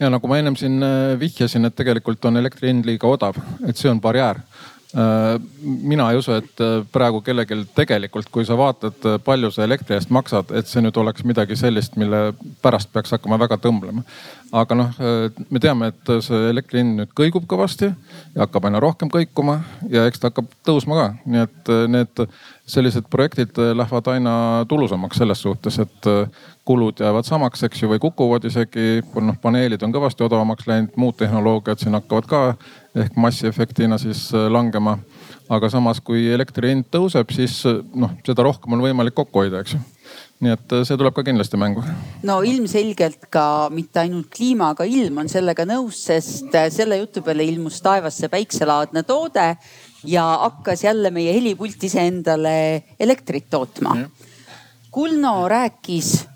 [0.00, 3.78] ja nagu ma ennem siin äh, vihjasin, et tegelikult on elektri hind liiga odav, et
[3.78, 9.08] see on barjäär äh, mina ei usu, et äh, praegu kellelgi tegelikult, kui sa vaatad,
[9.24, 13.40] palju sa elektri eest maksad, et see nüüd oleks midagi sellist, mille pärast peaks hakkama
[13.46, 14.04] väga tõmblema.
[14.52, 15.00] Aga noh,
[15.50, 19.58] me teame, et see elektri hind nüüd kõigub kõvasti ja hakkab aina rohkem kõikuma
[19.92, 22.22] ja eks ta hakkab tõusma ka, nii et need
[22.68, 24.32] sellised projektid lähevad aina
[24.68, 26.08] tulusamaks selles suhtes, et
[26.68, 29.00] kulud jäävad samaks, eks ju, või kukuvad isegi.
[29.14, 32.40] noh, paneelid on kõvasti odavamaks läinud, muud tehnoloogiad siin hakkavad ka
[33.04, 34.98] ehk massiefektina siis äh, langema.
[35.48, 39.62] aga samas, kui elektri hind tõuseb, siis äh, noh, seda rohkem on võimalik kokku hoida,
[39.64, 39.80] eks ju
[40.44, 41.82] nii et äh, see tuleb ka kindlasti mängu.
[42.22, 47.46] no ilmselgelt ka mitte ainult kliima, aga ilm on sellega nõus, sest selle jutu peale
[47.48, 49.50] ilmus taevasse päikselaadne toode
[50.04, 53.96] ja hakkas jälle meie helipultis endale elektrit tootma.
[54.90, 56.26] Kulno rääkis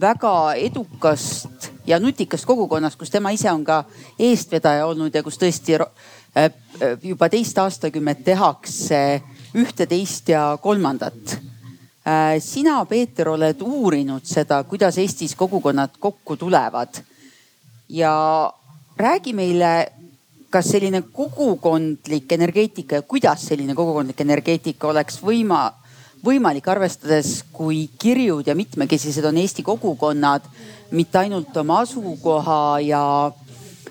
[0.00, 3.84] väga edukast ja nutikast kogukonnast, kus tema ise on ka
[4.18, 5.86] eestvedaja olnud ja kus tõesti äh,
[6.36, 6.52] äh,
[7.02, 9.22] juba teist aastakümmet tehakse
[9.56, 11.38] ühte, teist ja kolmandat.
[12.06, 17.02] Äh, sina, Peeter, oled uurinud seda, kuidas Eestis kogukonnad kokku tulevad.
[17.88, 18.52] ja
[18.96, 19.92] räägi meile,
[20.50, 25.72] kas selline kogukondlik energeetika ja kuidas selline kogukondlik energeetika oleks võima
[26.24, 30.46] võimalik, arvestades, kui kirjud ja mitmekesised on Eesti kogukonnad,
[30.90, 33.04] mitte ainult oma asukoha ja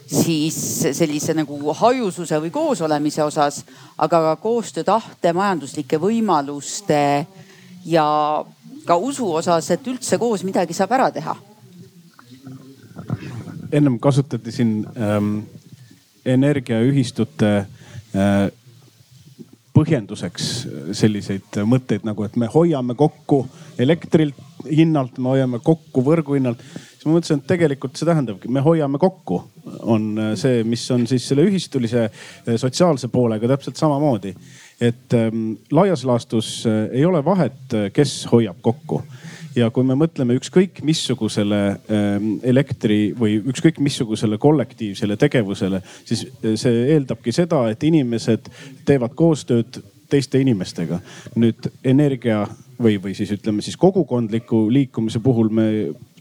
[0.07, 0.57] siis
[0.95, 3.63] sellise nagu hajususe või koosolemise osas,
[3.97, 7.25] aga ka koostöötahte, majanduslike võimaluste
[7.85, 8.05] ja
[8.85, 11.35] ka usu osas, et üldse koos midagi saab ära teha.
[13.71, 15.39] ennem kasutati siin ähm,
[16.25, 17.49] energiaühistute
[18.15, 18.51] äh,
[19.75, 20.45] põhjenduseks
[20.95, 23.41] selliseid mõtteid nagu, et me hoiame kokku
[23.81, 24.37] elektrilt
[24.69, 26.61] hinnalt, me hoiame kokku võrgu hinnalt.
[26.61, 29.41] siis ma mõtlesin, et tegelikult see tähendabki, me hoiame kokku,
[29.83, 30.07] on
[30.39, 34.33] see, mis on siis selle ühistulise eh, sotsiaalse poolega täpselt samamoodi.
[34.81, 39.01] Et ähm, laias laastus äh, ei ole vahet, eh, kes hoiab kokku
[39.55, 46.55] ja kui me mõtleme ükskõik missugusele ähm, elektri või ükskõik missugusele kollektiivsele tegevusele, siis äh,
[46.59, 48.49] see eeldabki seda, et inimesed
[48.85, 49.79] teevad koostööd
[50.11, 50.99] teiste inimestega.
[51.35, 52.43] nüüd energia
[52.81, 55.69] või, või siis ütleme siis kogukondliku liikumise puhul me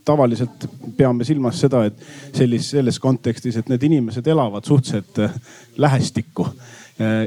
[0.05, 2.01] tavaliselt peame silmas seda, et
[2.37, 5.37] sellis, selles kontekstis, et need inimesed elavad suhteliselt äh,
[5.77, 6.74] lähestikku Äh,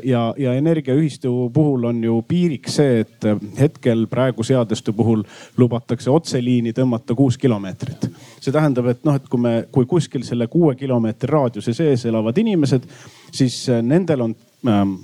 [0.03, 5.23] ja, ja energiaühistu puhul on ju piiriks see, et äh, hetkel praegu seaduste puhul
[5.57, 8.07] lubatakse otseliini tõmmata kuus kilomeetrit.
[8.39, 12.37] see tähendab, et noh, et kui me, kui kuskil selle kuue kilomeetri raadiuse sees elavad
[12.37, 12.87] inimesed,
[13.31, 14.35] siis äh, nendel on
[14.67, 14.95] ähm,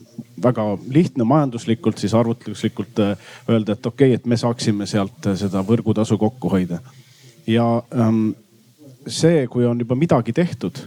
[0.43, 6.17] väga lihtne majanduslikult siis arvutuslikult öelda, et okei okay,, et me saaksime sealt seda võrgutasu
[6.17, 6.79] kokku hoida.
[7.47, 8.29] ja ähm,
[9.07, 10.85] see, kui on juba midagi tehtud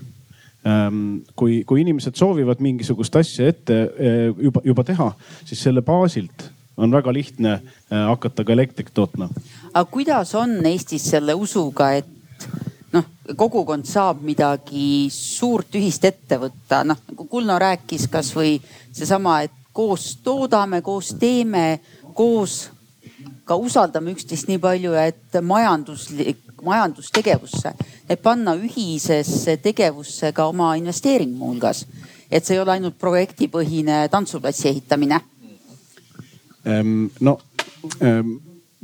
[1.36, 5.12] kui, kui inimesed soovivad mingisugust asja ette eh, juba, juba teha,
[5.46, 9.28] siis selle baasilt on väga lihtne eh, hakata ka elektrit tootma.
[9.72, 12.48] aga kuidas on Eestis selle usuga, et
[12.92, 18.56] noh, kogukond saab midagi suurt ühist ette võtta, noh nagu Kulno rääkis, kasvõi
[18.92, 21.78] seesama, et koos toodame, koos teeme,
[22.16, 22.70] koos
[23.46, 27.72] ka usaldame üksteist nii palju, et majanduslik majandustegevusse,
[28.08, 31.86] et panna ühisesse tegevusse ka oma investeering muuhulgas.
[32.30, 35.20] et see ei ole ainult projektipõhine tantsuplatsi ehitamine.
[36.66, 37.38] Ehm, no
[38.00, 38.32] ehm,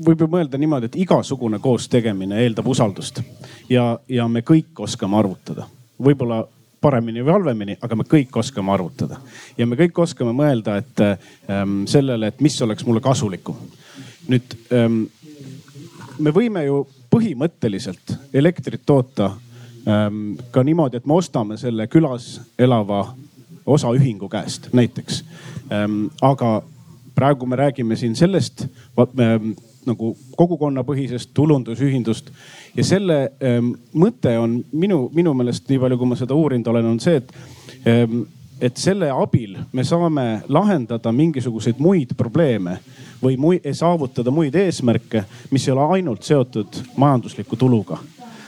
[0.06, 3.18] võib ju mõelda niimoodi, et igasugune koos tegemine eeldab usaldust
[3.70, 5.66] ja, ja me kõik oskame arvutada,
[5.98, 6.44] võib-olla
[6.82, 9.20] paremini või halvemini, aga me kõik oskame arvutada
[9.58, 13.58] ja me kõik oskame mõelda, et ähm, sellele, et mis oleks mulle kasulikum.
[14.28, 15.04] nüüd ähm,
[16.18, 16.82] me võime ju
[17.12, 19.32] põhimõtteliselt elektrit toota
[19.86, 23.04] ähm, ka niimoodi, et me ostame selle külas elava
[23.66, 25.24] osaühingu käest näiteks
[25.72, 26.06] ähm,.
[26.22, 26.62] aga
[27.14, 29.52] praegu me räägime siin sellest ähm,
[29.86, 32.30] nagu kogukonnapõhisest tulundusühindust
[32.76, 33.16] ja selle
[33.92, 37.32] mõte on minu, minu meelest, nii palju kui ma seda uurinud olen, on see, et
[38.62, 42.78] et selle abil me saame lahendada mingisuguseid muid probleeme
[43.22, 47.98] või mui, saavutada muid eesmärke, mis ei ole ainult seotud majandusliku tuluga.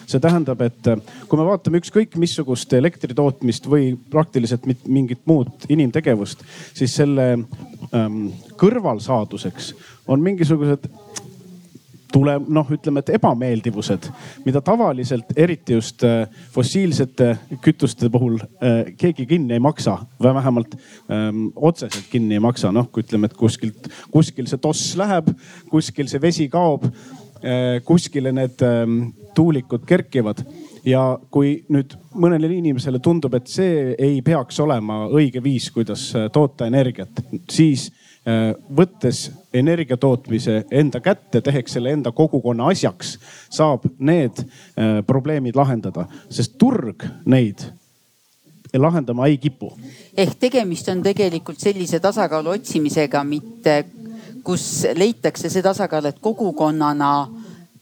[0.07, 0.99] see tähendab, et äh,
[1.29, 6.45] kui me vaatame ükskõik missugust elektri tootmist või praktiliselt mingit muud inimtegevust,
[6.77, 8.19] siis selle ähm,
[8.61, 9.73] kõrvalsaaduseks
[10.07, 10.85] on mingisugused
[12.15, 14.09] tule, noh, ütleme, et ebameeldivused,
[14.47, 17.33] mida tavaliselt eriti just äh, fossiilsete
[17.65, 22.73] kütuste puhul äh, keegi kinni ei maksa või vähemalt ähm, otseselt kinni ei maksa.
[22.75, 25.33] noh, kui ütleme, et kuskilt, kuskil see toss läheb,
[25.71, 29.01] kuskil see vesi kaob äh,, kuskile need ähm,
[29.35, 30.45] tuulikud kerkivad
[30.87, 31.03] ja
[31.35, 37.25] kui nüüd mõnele inimesele tundub, et see ei peaks olema õige viis, kuidas toota energiat,
[37.51, 37.89] siis
[38.77, 43.19] võttes energia tootmise enda kätte, tehes selle enda kogukonna asjaks,
[43.53, 47.67] saab need äh, probleemid lahendada, sest turg neid
[48.75, 49.73] lahendama ei kipu.
[50.17, 53.85] ehk tegemist on tegelikult sellise tasakaalu otsimisega, mitte
[54.45, 57.13] kus leitakse see tasakaal, et kogukonnana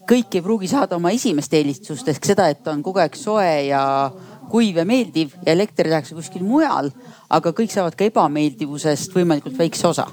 [0.09, 2.07] kõik ei pruugi saada oma esimest eelistust.
[2.07, 4.11] Ehk seda, et on kogu aeg soe ja
[4.51, 6.91] kuiv ja meeldiv ja elekter tehakse kuskil mujal,
[7.29, 10.07] aga kõik saavad ka ebameeldivusest võimalikult väikse osa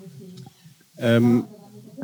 [1.01, 1.47] Ehm,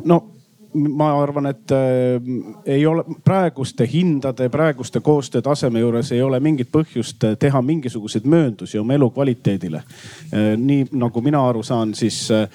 [0.03, 0.31] no
[0.77, 2.21] ma arvan, et äh,
[2.65, 8.79] ei ole praeguste hindade, praeguste koostöötaseme juures ei ole mingit põhjust äh, teha mingisuguseid mööndusi
[8.79, 10.53] oma elukvaliteedile äh,.
[10.57, 12.47] nii nagu mina aru saan, siis äh,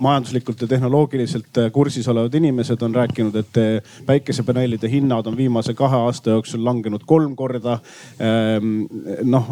[0.00, 5.74] majanduslikult ja tehnoloogiliselt äh, kursis olevad inimesed on rääkinud, et äh, päikesepaneelide hinnad on viimase
[5.74, 7.78] kahe aasta jooksul langenud kolm korda.
[8.20, 8.86] Ähm,
[9.24, 9.48] noh,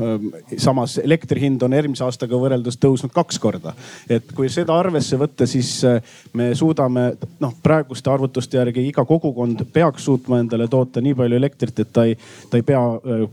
[0.56, 3.74] samas elektri hind on eelmise aastaga võrreldes tõusnud kaks korda.
[4.08, 5.82] et kui seda arvesse võtta, siis
[6.32, 11.36] me suudame noh praegu praeguste arvutuste järgi iga kogukond peaks suutma endale toota nii palju
[11.36, 12.16] elektrit, et ta ei,
[12.50, 12.80] ta ei pea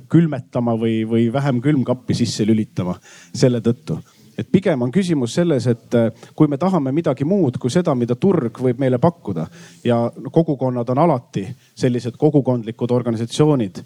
[0.09, 2.97] külmetama või, või vähem külmkappi sisse lülitama
[3.33, 3.99] selle tõttu
[4.37, 5.95] et pigem on küsimus selles, et
[6.35, 9.45] kui me tahame midagi muud kui seda, mida turg võib meile pakkuda
[9.83, 9.97] ja
[10.31, 11.43] kogukonnad on alati
[11.75, 13.83] sellised kogukondlikud organisatsioonid,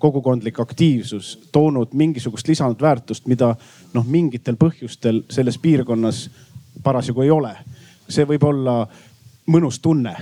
[0.00, 3.52] kogukondlik aktiivsus toonud mingisugust lisandväärtust, mida
[3.94, 6.28] noh, mingitel põhjustel selles piirkonnas
[6.82, 7.54] parasjagu ei ole.
[8.10, 8.88] see võib olla
[9.50, 10.14] mõnus tunne,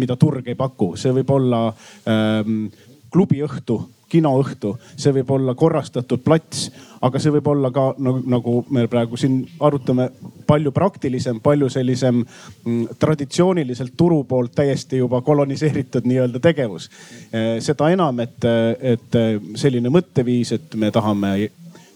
[0.00, 1.66] mida turg ei paku, see võib olla
[2.08, 2.64] ähm,
[3.12, 3.78] klubiõhtu,
[4.12, 6.66] kinoõhtu, see võib olla korrastatud plats,
[7.04, 10.08] aga see võib olla ka nagu, nagu me praegu siin arutame,
[10.48, 16.90] palju praktilisem, palju sellisem mm, traditsiooniliselt turu poolt täiesti juba koloniseeritud nii-öelda tegevus
[17.32, 17.60] e,.
[17.64, 18.48] seda enam, et,
[18.94, 19.18] et
[19.60, 21.32] selline mõtteviis, et me tahame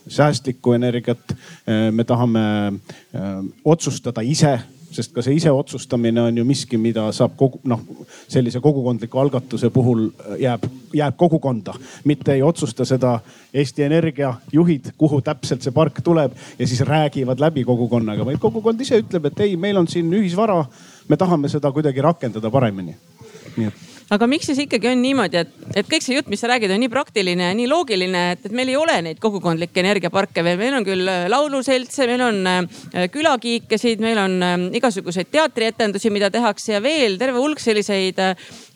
[0.09, 1.35] säästlikku energiat,
[1.67, 3.31] e, me tahame öö,
[3.65, 4.53] otsustada ise
[4.97, 7.83] sest ka see iseotsustamine on ju miski, mida saab kogu noh,
[8.29, 11.75] sellise kogukondliku algatuse puhul äh, jääb, jääb kogukonda.
[12.05, 13.19] mitte ei otsusta seda
[13.55, 18.81] Eesti Energia juhid, kuhu täpselt see park tuleb ja siis räägivad läbi kogukonnaga, vaid kogukond
[18.81, 20.65] ise ütleb, et ei, meil on siin ühisvara.
[21.09, 22.97] me tahame seda kuidagi rakendada paremini.
[23.57, 26.51] nii et aga miks siis ikkagi on niimoodi, et, et kõik see jutt, mis sa
[26.51, 30.45] räägid, on nii praktiline ja nii loogiline, et, et meil ei ole neid kogukondlikke energiaparke
[30.47, 36.13] veel, meil on küll äh, lauluseltse, meil on äh, külakiikesid, meil on äh, igasuguseid teatrietendusi,
[36.15, 38.21] mida tehakse ja veel terve hulk selliseid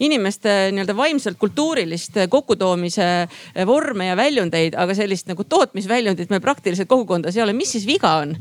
[0.03, 3.07] inimeste nii-öelda vaimselt kultuurilist kokkutoomise
[3.69, 7.55] vorme ja väljundeid, aga sellist nagu tootmisväljundit meil praktiliselt kogukondas ei ole.
[7.57, 8.35] mis siis viga on?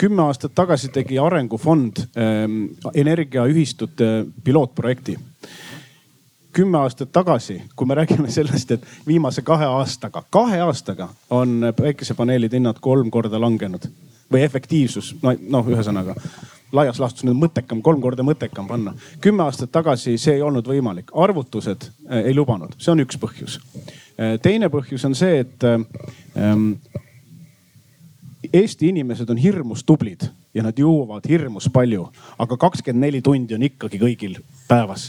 [0.00, 5.16] kümme aastat tagasi tegi Arengufond ähm, energiaühistute pilootprojekti
[6.54, 12.60] kümme aastat tagasi, kui me räägime sellest, et viimase kahe aastaga, kahe aastaga on päikesepaneelide
[12.60, 13.88] hinnad kolm korda langenud
[14.32, 16.14] või efektiivsus, no, noh, ühesõnaga
[16.74, 18.94] laias laastus nüüd mõttekam, kolm korda mõttekam panna.
[19.20, 23.58] kümme aastat tagasi see ei olnud võimalik, arvutused äh, ei lubanud, see on üks põhjus.
[24.18, 26.72] Äh, teine põhjus on see, et ähm,
[28.52, 32.04] Eesti inimesed on hirmus tublid ja nad jõuavad hirmus palju,
[32.38, 34.36] aga kakskümmend neli tundi on ikkagi kõigil
[34.68, 35.08] päevas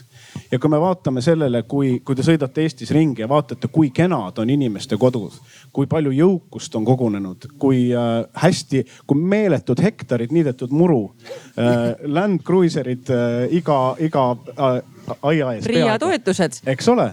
[0.51, 4.39] ja kui me vaatame sellele, kui, kui te sõidate Eestis ringi ja vaatate, kui kenad
[4.41, 5.35] on inimeste kodud,
[5.75, 11.03] kui palju jõukust on kogunenud, kui äh, hästi, kui meeletud hektarid niidetud muru
[11.59, 14.79] äh,, Land Cruiserid äh, iga, iga äh,
[15.21, 15.67] aia ees.
[15.69, 16.61] Riia toetused.
[16.67, 17.11] eks ole,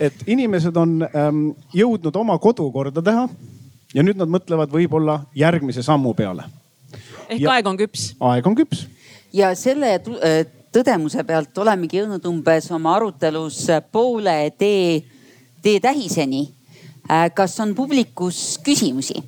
[0.00, 1.42] et inimesed on ähm,
[1.76, 3.26] jõudnud oma kodu korda teha
[3.94, 6.46] ja nüüd nad mõtlevad võib-olla järgmise sammu peale.
[7.28, 8.14] ehk ja, aeg on küps.
[8.20, 8.86] aeg on küps.
[9.32, 10.40] ja selle äh,
[10.74, 15.02] tõdemuse pealt olemegi jõudnud umbes oma arutelus poole tee,
[15.62, 16.46] teetähiseni.
[17.10, 19.22] Äh, kas on publikus küsimusi?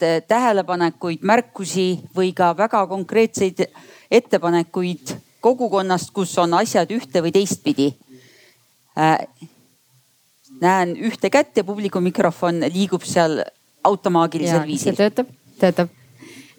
[0.00, 3.58] tähelepanekuid, märkusi või ka väga konkreetseid
[4.08, 5.12] ettepanekuid
[5.44, 7.90] kogukonnast, kus on asjad ühte või teistpidi?
[8.96, 9.20] Äh,
[10.64, 13.42] näen ühte kätt ja publiku mikrofon liigub seal
[13.84, 14.96] automaagilisel viisil.
[14.96, 15.28] töötab,
[15.60, 15.99] töötab Äh,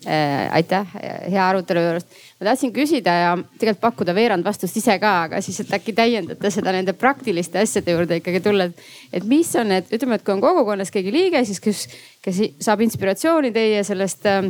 [0.06, 0.96] aitäh
[1.30, 2.16] hea arutelu juurest.
[2.40, 6.50] ma tahtsin küsida ja tegelikult pakkuda veerand vastust ise ka, aga siis, et äkki täiendate
[6.50, 8.70] seda nende praktiliste asjade juurde ikkagi tulla.
[9.14, 11.86] et mis on need, ütleme, et kui on kogukonnas keegi liige, siis kes,
[12.26, 14.50] kes saab inspiratsiooni teie sellest äh,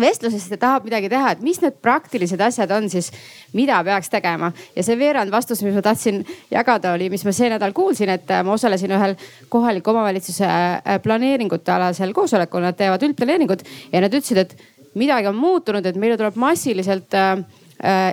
[0.00, 3.10] vestlusest ja tahab midagi teha, et mis need praktilised asjad on siis,
[3.56, 4.52] mida peaks tegema.
[4.76, 8.30] ja see veerand vastus, mis ma tahtsin jagada, oli, mis ma see nädal kuulsin, et
[8.30, 9.16] äh, ma osalesin ühel
[9.52, 14.56] kohaliku omavalitsuse äh, planeeringute alasel koosolekul, nad teevad üldplaneeringut ja nad ütlesid, et
[14.98, 17.36] midagi on muutunud, et meile tuleb massiliselt äh,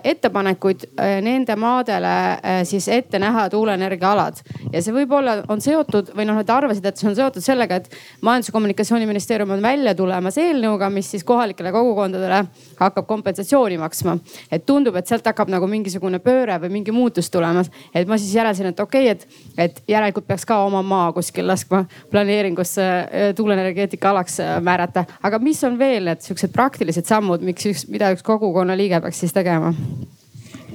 [0.04, 4.40] ettepanekuid äh, nende maadele äh, siis ette näha tuuleenergia alad.
[4.74, 7.90] ja see võib-olla on seotud või noh, nad arvasid, et see on seotud sellega, et
[8.26, 12.40] majandus- ja kommunikatsiooniministeerium on välja tulemas eelnõuga, mis siis kohalikele kogukondadele
[12.80, 14.18] hakkab kompensatsiooni maksma.
[14.52, 17.70] et tundub, et sealt hakkab nagu mingisugune pööre või mingi muutus tulemas.
[17.94, 21.48] et ma siis järeldasin, et okei okay,, et, et järelikult peaks ka oma maa kuskil
[21.48, 22.90] laskma planeeringusse
[23.36, 25.06] tuuleenergeetika alaks määrata.
[25.24, 29.20] aga mis on veel need siuksed praktilised sammud, miks üks, mida üks kogukonna liige peaks
[29.20, 29.59] siis tegema?
[29.60, 30.08] Tegema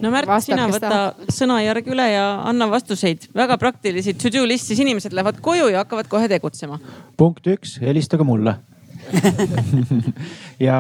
[0.03, 1.01] no Märt, sina võta
[1.32, 5.85] sõnajärg üle ja anna vastuseid, väga praktilisi to do list, siis inimesed lähevad koju ja
[5.85, 6.78] hakkavad kohe tegutsema.
[7.16, 8.57] punkt üks, helistage mulle
[10.66, 10.76] ja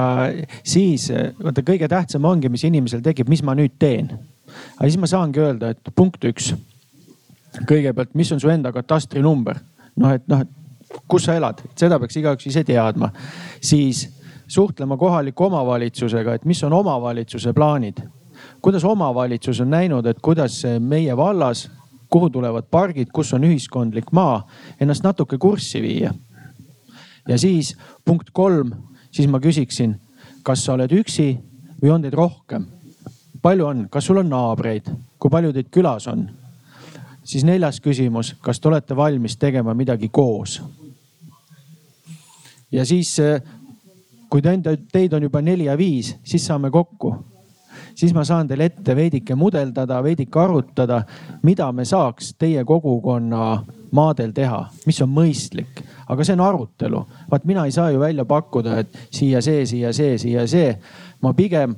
[0.64, 4.10] siis vaata, kõige tähtsam ongi, mis inimesel tekib, mis ma nüüd teen.
[4.78, 6.54] aga siis ma saangi öelda, et punkt üks.
[7.68, 9.60] kõigepealt, mis on su enda katastrinumber?
[10.00, 13.12] noh, et noh, et kus sa elad, seda peaks igaüks ise teadma.
[13.60, 14.08] siis
[14.48, 17.98] suhtlema kohaliku omavalitsusega, et mis on omavalitsuse plaanid.
[18.62, 21.70] kuidas omavalitsus on näinud, et kuidas meie vallas,
[22.10, 24.46] kuhu tulevad pargid, kus on ühiskondlik maa,
[24.80, 26.14] ennast natuke kurssi viia.
[27.28, 28.72] ja siis punkt kolm,
[29.10, 29.96] siis ma küsiksin,
[30.42, 31.38] kas sa oled üksi
[31.82, 32.66] või on teid rohkem?
[33.42, 34.88] palju on, kas sul on naabreid,
[35.18, 36.28] kui palju teid külas on?
[37.24, 40.60] siis neljas küsimus, kas te olete valmis tegema midagi koos?
[42.72, 43.16] ja siis
[44.34, 47.14] kui teid on juba neli ja viis, siis saame kokku.
[47.94, 51.04] siis ma saan teile ette veidike mudeldada, veidike arutada,
[51.42, 53.64] mida me saaks teie kogukonna
[53.94, 55.84] maadel teha, mis on mõistlik.
[56.08, 57.06] aga see on arutelu.
[57.30, 60.78] vaat mina ei saa ju välja pakkuda, et siia see, siia see, siia see.
[61.22, 61.76] ma pigem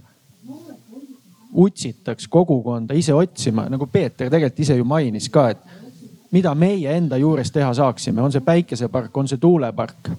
[1.53, 5.59] utsitaks kogukonda ise otsima, nagu Peeter tegelikult ise ju mainis ka, et
[6.33, 10.11] mida meie enda juures teha saaksime, on see päikesepark, on see tuulepark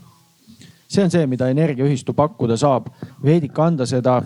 [0.88, 2.88] see on see, mida energiaühistu pakkuda saab,
[3.24, 4.22] veidike anda seda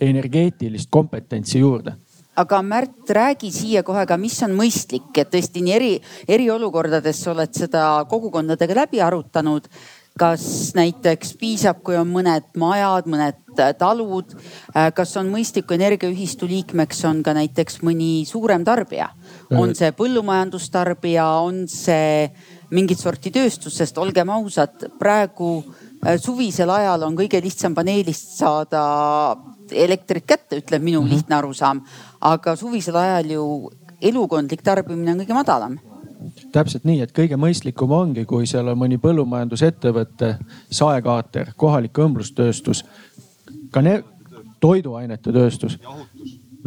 [0.00, 1.94] energeetilist kompetentsi juurde.
[2.36, 5.90] Aga Märt, räägi siia kohe ka, mis on mõistlik, et tõesti nii eri,
[6.26, 9.68] eriolukordades oled seda kogukondadega läbi arutanud.
[10.14, 13.34] kas näiteks piisab, kui on mõned majad, mõned
[13.78, 14.30] talud,
[14.94, 19.08] kas on mõistlik, kui energiaühistu liikmeks on ka näiteks mõni suurem tarbija,
[19.50, 22.30] on see põllumajandustarbija, on see
[22.70, 28.84] mingit sorti tööstus, sest olgem ausad, praegu äh, suvisel ajal on kõige lihtsam paneelist saada
[29.70, 31.10] elektrit kätte, ütleb minu -hmm.
[31.10, 31.82] lihtne arusaam.
[32.20, 35.78] aga suvisel ajal ju elukondlik tarbimine on kõige madalam
[36.52, 40.38] täpselt nii, et kõige mõistlikum ongi, kui seal on mõni põllumajandusettevõte,
[40.70, 42.84] saekaater, kohalik õmblustööstus,
[43.70, 44.02] ka ne-,
[44.60, 45.78] toiduainete tööstus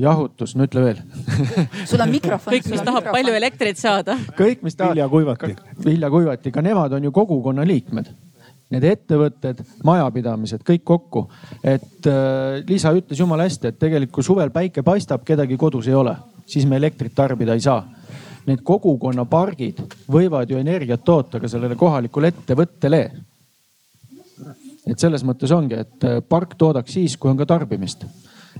[0.01, 1.01] jahutus, no ütle veel
[1.89, 2.53] sul on mikrofon.
[2.53, 4.17] kõik, mis tahab palju elektrit saada.
[4.37, 4.95] kõik, mis tahab.
[4.95, 5.55] viljakuivati.
[5.85, 8.13] viljakuivati, ka nemad on ju kogukonna liikmed.
[8.67, 11.27] Need ettevõtted, majapidamised, kõik kokku.
[11.63, 15.95] et äh, Liisa ütles jumala hästi, et tegelikult kui suvel päike paistab, kedagi kodus ei
[15.95, 17.81] ole, siis me elektrit tarbida ei saa.
[18.47, 19.81] Need kogukonnapargid
[20.11, 23.01] võivad ju energiat toota ka sellele kohalikule ettevõttele
[24.87, 28.05] et selles mõttes ongi, et äh, park toodaks siis, kui on ka tarbimist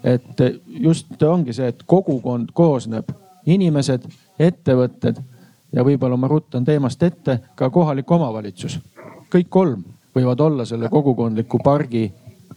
[0.04, 3.10] et just ongi see, et kogukond koosneb,
[3.45, 4.06] inimesed,
[4.39, 5.20] ettevõtted
[5.74, 8.80] ja võib-olla ma ruttan teemast ette, ka kohalik omavalitsus.
[9.32, 9.84] kõik kolm
[10.16, 12.08] võivad olla selle kogukondliku pargi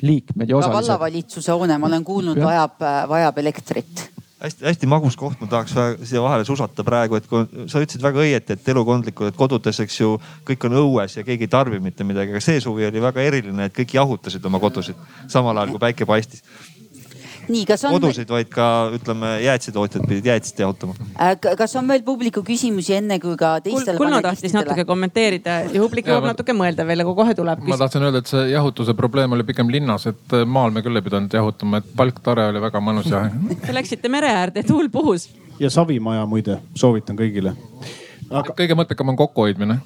[0.02, 0.76] liikmed ja osalised.
[0.76, 4.10] vallavalitsuse hoone, ma olen kuulnud, vajab, vajab elektrit
[4.40, 5.74] hästi-hästi magus koht, ma tahaks
[6.08, 10.00] siia vahele susata praegu, et kui sa ütlesid väga õieti, et elukondlikud, et kodudes, eks
[10.00, 10.14] ju,
[10.48, 13.68] kõik on õues ja keegi ei tarbi mitte midagi, aga see suvi oli väga eriline,
[13.68, 14.96] et kõik jahutasid oma kodusid
[15.28, 16.44] samal ajal kui päike paistis
[17.50, 17.94] nii, kas on.
[17.96, 21.36] kodusid, vaid ka ütleme, jäätisetootjad pidid jäätist jahutama äh,.
[21.58, 24.06] kas on veel publiku küsimusi enne kui ka teistele Kul?
[24.06, 26.34] Kulno tahtis natuke kommenteerida ja publik jõuab ma...
[26.34, 27.64] natuke mõelda veel, aga kohe tuleb.
[27.70, 31.00] ma tahtsin öelda, et see jahutuse probleem oli pigem linnas, et äh, maal me küll
[31.00, 33.26] ei pidanud jahutama, et palktare oli väga mõnus ja.
[33.66, 35.28] Te läksite mere äärde, tuul puhus.
[35.60, 37.54] ja Savimaja muide, soovitan kõigile
[38.30, 38.54] aga....
[38.56, 39.80] kõige mõttekam on kokkuhoidmine.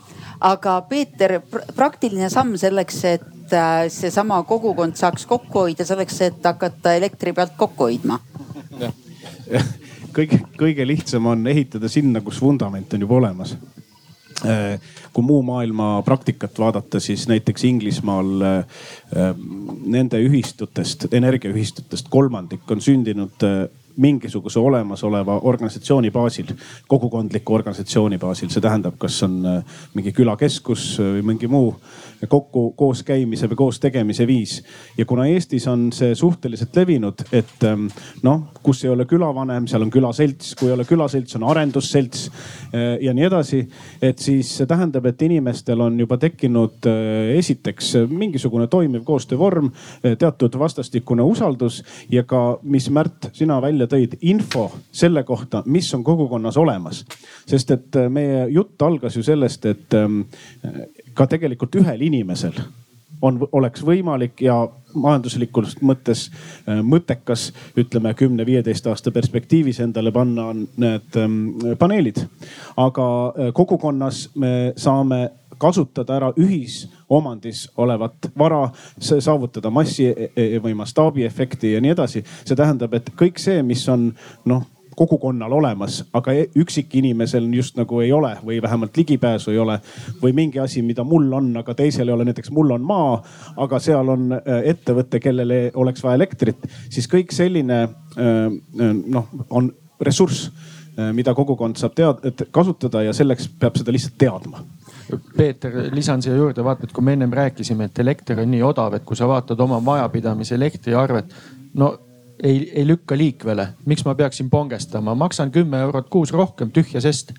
[0.44, 1.38] aga Peeter,
[1.76, 7.56] praktiline samm selleks, et äh, seesama kogukond saaks kokku hoida, selleks, et hakata elektri pealt
[7.58, 8.18] kokku hoidma?
[10.14, 13.56] kõige, kõige lihtsam on ehitada sinna, kus vundament on juba olemas.
[15.14, 18.42] Kui muu maailma praktikat vaadata, siis näiteks Inglismaal
[19.86, 23.46] nende ühistutest, energiaühistutest kolmandik on sündinud
[23.96, 26.50] mingisuguse olemasoleva organisatsiooni baasil,
[26.88, 29.38] kogukondliku organisatsiooni baasil, see tähendab, kas on
[29.94, 31.70] mingi külakeskus või mingi muu
[32.30, 34.62] kokku kooskäimise või koos tegemise viis.
[34.98, 37.86] ja kuna Eestis on see suhteliselt levinud, et ähm,
[38.22, 42.96] noh, kus ei ole külavanem, seal on külaselts, kui ei ole külaselts, on arendusselts äh,
[43.04, 43.62] ja nii edasi.
[44.02, 49.70] et siis see tähendab, et inimestel on juba tekkinud äh, esiteks mingisugune toimiv koostöövorm,
[50.04, 55.88] äh, teatud vastastikune usaldus ja ka, mis Märt, sina välja tõid, info selle kohta, mis
[55.94, 57.04] on kogukonnas olemas.
[57.46, 60.20] sest et meie jutt algas ju sellest, et ähm,
[61.14, 62.58] ka tegelikult ühel inimesel
[63.24, 64.56] on, oleks võimalik ja
[64.94, 67.48] majanduslikus mõttes äh, mõttekas,
[67.78, 71.38] ütleme kümne-viieteist aasta perspektiivis endale panna need ähm,
[71.78, 72.24] paneelid.
[72.76, 80.74] aga äh, kogukonnas me saame kasutada ära ühisomandis olevat vara, saavutada massi e-, e-, või
[80.74, 82.24] mastaabiefekti ja nii edasi.
[82.44, 84.12] see tähendab, et kõik see, mis on
[84.44, 84.66] noh
[84.96, 89.78] kogukonnal olemas, aga e-, üksikinimesel just nagu ei ole või vähemalt ligipääsu ei ole.
[90.22, 93.16] või mingi asi, mida mul on, aga teisel ei ole, näiteks mul on maa,
[93.56, 97.90] aga seal on äh, ettevõte, kellele oleks vaja elektrit, siis kõik selline äh,
[98.20, 100.50] äh, noh, on ressurss,
[100.94, 104.60] mida kogukond saab tead-, kasutada ja selleks peab seda lihtsalt teadma
[105.36, 108.94] Peeter, lisan siia juurde, vaata, et kui me ennem rääkisime, et elekter on nii odav,
[108.96, 111.34] et kui sa vaatad oma majapidamise elektriarvet,
[111.80, 111.90] no
[112.42, 113.68] ei, ei lükka liikvele.
[113.86, 117.32] miks ma peaksin pongestama, maksan kümme eurot kuus rohkem, tühja sest.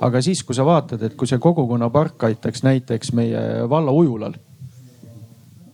[0.00, 4.34] aga siis, kui sa vaatad, et kui see kogukonnapark aitaks näiteks meie valla ujulal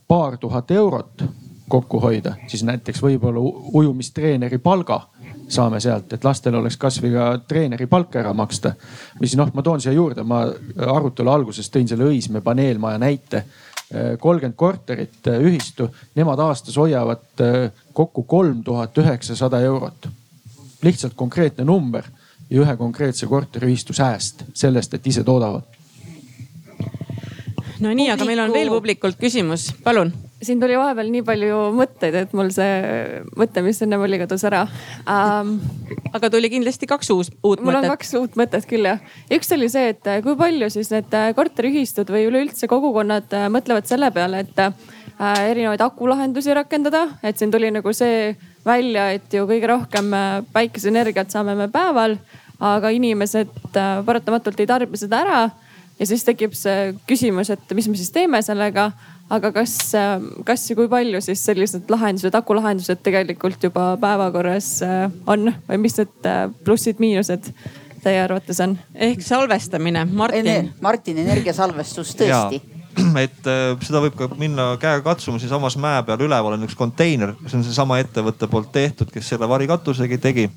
[0.07, 1.23] paar tuhat eurot
[1.69, 3.41] kokku hoida, siis näiteks võib-olla
[3.73, 5.01] ujumistreeneri palga
[5.49, 8.73] saame sealt, et lastel oleks kasvõi ka treeneri palk ära maksta.
[9.19, 10.45] või siis noh, ma toon siia juurde, ma
[10.87, 13.43] arutelu alguses tõin selle Õismäe paneelmaja näite
[14.19, 20.07] kolmkümmend korterit äh, ühistu, nemad aastas hoiavad äh, kokku kolm tuhat üheksasada eurot.
[20.81, 22.03] lihtsalt konkreetne number
[22.49, 25.63] ja ühe konkreetse korteriühistu sääst sellest, et ise toodavad.
[27.79, 30.13] no nii, aga meil on veel publikult küsimus, palun
[30.45, 34.65] siin tuli vahepeal nii palju mõtteid, et mul see mõte, mis ennem oli, kadus ära
[35.09, 35.57] ähm,.
[36.15, 37.81] aga tuli kindlasti kaks uus, uut mul mõtet.
[37.81, 39.01] mul on kaks uut mõtet küll jah.
[39.33, 43.49] üks oli see, et äh, kui palju siis need äh, korteriühistud või üleüldse kogukonnad äh,
[43.53, 44.71] mõtlevad selle peale, et äh,
[45.49, 48.33] erinevaid akulahendusi rakendada, et siin tuli nagu see
[48.65, 50.09] välja, et ju kõige rohkem
[50.53, 52.17] päikeseenergiat saame me päeval,
[52.59, 55.39] aga inimesed äh, paratamatult ei tarbi seda ära
[55.99, 58.91] ja siis tekib see küsimus, et mis me siis teeme sellega
[59.33, 59.77] aga kas,
[60.45, 65.97] kas ja kui palju siis sellised lahendused, akulahendused tegelikult juba päevakorras äh, on või mis
[66.01, 67.49] need äh, plussid-miinused
[68.05, 68.77] teie arvates on?
[68.93, 70.71] ehk salvestamine, Martin.
[70.81, 72.61] Martin, energiasalvestus tõesti
[73.25, 77.35] et äh, seda võib ka minna käega katsuma, siinsamas mäe peal üleval on üks konteiner,
[77.47, 80.47] see on seesama ettevõtte poolt tehtud, kes selle varikatusegi tegi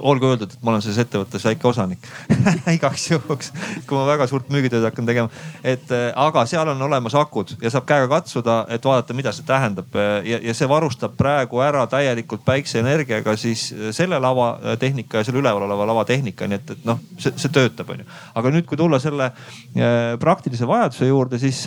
[0.00, 2.04] olgu öeldud, et ma olen selles ettevõttes väike osanik
[2.76, 3.50] igaks juhuks,
[3.88, 5.30] kui ma väga suurt müügitööd hakkan tegema.
[5.64, 9.46] et äh, aga seal on olemas akud ja saab käega katsuda, et vaadata, mida see
[9.48, 15.42] tähendab ja, ja see varustab praegu ära täielikult päikseenergiaga siis äh, selle lavatehnika ja selle
[15.42, 18.06] üleval oleva lavatehnika, nii et, et noh, see, see töötab, onju.
[18.34, 21.64] aga nüüd, kui tulla selle äh, praktilise vajaduse juurde, siis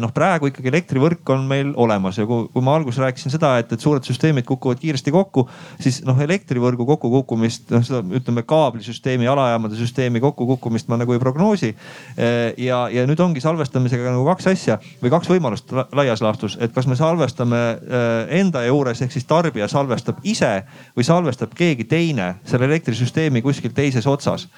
[0.00, 3.72] noh, praegu ikkagi elektrivõrk on meil olemas ja kui, kui ma alguses rääkisin seda, et,
[3.72, 5.44] et suured süsteemid kukuvad kiiresti kokku,
[5.82, 11.74] siis noh, elektrivõrgu kokkukukkumist, noh seda ütleme kaablisüsteemi, alajaamade süsteemi kokkukukkumist ma nagu ei prognoosi.
[12.16, 16.74] Eh, ja, ja nüüd ongi salvestamisega nagu kaks asja või kaks võimalust laias laastus, et
[16.74, 20.62] kas me salvestame eh, enda juures ehk siis tarbija salvestab ise
[20.96, 24.48] või salvestab keegi teine selle elektrisüsteemi kuskil teises otsas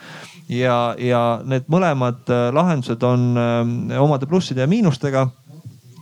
[0.51, 5.00] ja, ja need mõlemad äh, lahendused on äh, omade plusside ja miinustega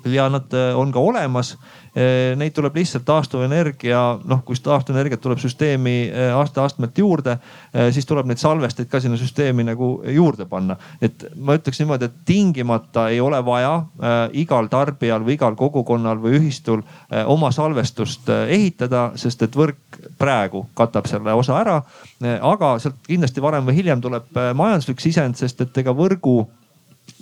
[0.05, 1.57] ja nad äh, on ka olemas.
[2.37, 7.33] Neid tuleb lihtsalt taastuvenergia, noh kui taastuvenergiat tuleb süsteemi aasta-astmelt juurde,
[7.91, 10.77] siis tuleb neid salvesteid ka sinna süsteemi nagu juurde panna.
[11.03, 13.73] et ma ütleks niimoodi, et tingimata ei ole vaja
[14.33, 16.85] igal tarbijal või igal kogukonnal või ühistul
[17.27, 21.83] oma salvestust ehitada, sest et võrk praegu katab selle osa ära.
[22.53, 26.45] aga sealt kindlasti varem või hiljem tuleb majanduslik sisend, sest et ega võrgu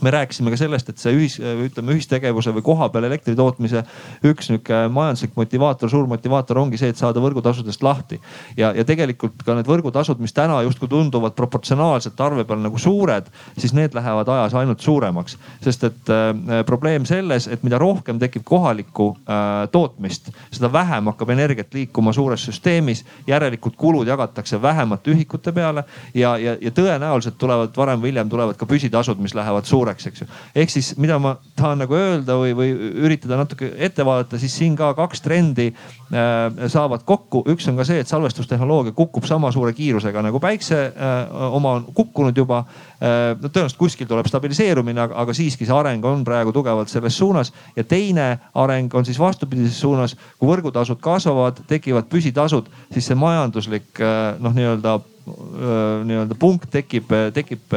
[0.02, 3.82] me rääkisime ka sellest, et see ühis, ütleme ühistegevuse või kohapeal elektri tootmise
[4.28, 8.20] üks nihuke majanduslik motivaator, suur motivaator ongi see, et saada võrgutasudest lahti.
[8.56, 13.30] ja, ja tegelikult ka need võrgutasud, mis täna justkui tunduvad proportsionaalselt arve peal nagu suured,
[13.56, 15.38] siis need lähevad ajas ainult suuremaks.
[15.64, 21.32] sest et äh, probleem selles, et mida rohkem tekib kohalikku äh, tootmist, seda vähem hakkab
[21.32, 23.04] energiat liikuma suures süsteemis.
[23.26, 25.84] järelikult kulud jagatakse vähemate ühikute peale
[26.14, 30.06] ja, ja, ja tõenäoliselt tulevad varem või hiljem tulevad ka püsitasud, mis lähevad suuremaks suureks,
[30.06, 30.26] eks ju.
[30.54, 32.72] ehk siis, mida ma tahan nagu öelda või, või
[33.06, 37.44] üritada natuke ette vaadata, siis siin ka kaks trendi äh, saavad kokku.
[37.52, 41.88] üks on ka see, et salvestustehnoloogia kukub sama suure kiirusega nagu päikse äh, oma on
[41.94, 42.64] kukkunud juba
[43.00, 43.34] äh,.
[43.40, 47.52] no tõenäoliselt kuskil tuleb stabiliseerumine, aga, siiski see areng on praegu tugevalt selles suunas.
[47.76, 54.00] ja teine areng on siis vastupidises suunas, kui võrgutasud kasvavad, tekivad püsitasud, siis see majanduslik
[54.00, 57.74] äh, noh, nii-öelda nii-öelda punkt tekib, tekib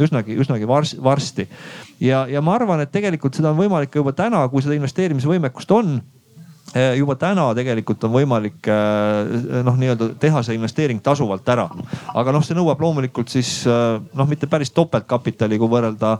[0.00, 1.48] üsnagi, üsnagi varsti.
[2.00, 5.74] ja, ja ma arvan, et tegelikult seda on võimalik ka juba täna, kui seda investeerimisvõimekust
[5.76, 5.98] on
[6.74, 8.68] juba täna tegelikult on võimalik
[9.64, 11.68] noh, nii-öelda teha see investeering tasuvalt ära.
[12.14, 16.16] aga noh, see nõuab loomulikult siis noh, mitte päris topeltkapitali, kui võrrelda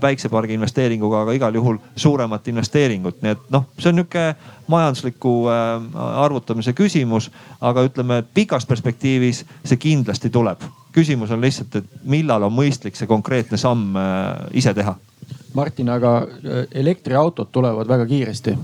[0.00, 4.24] päiksepargi investeeringuga, aga igal juhul suuremat investeeringut, nii et noh, see on nihuke
[4.68, 5.34] majandusliku
[6.24, 7.30] arvutamise küsimus.
[7.60, 10.62] aga ütleme pikas perspektiivis see kindlasti tuleb.
[10.92, 13.96] küsimus on lihtsalt, et millal on mõistlik see konkreetne samm
[14.52, 14.96] ise teha.
[15.54, 16.26] Martin, aga
[16.72, 18.56] elektriautod tulevad väga kiiresti.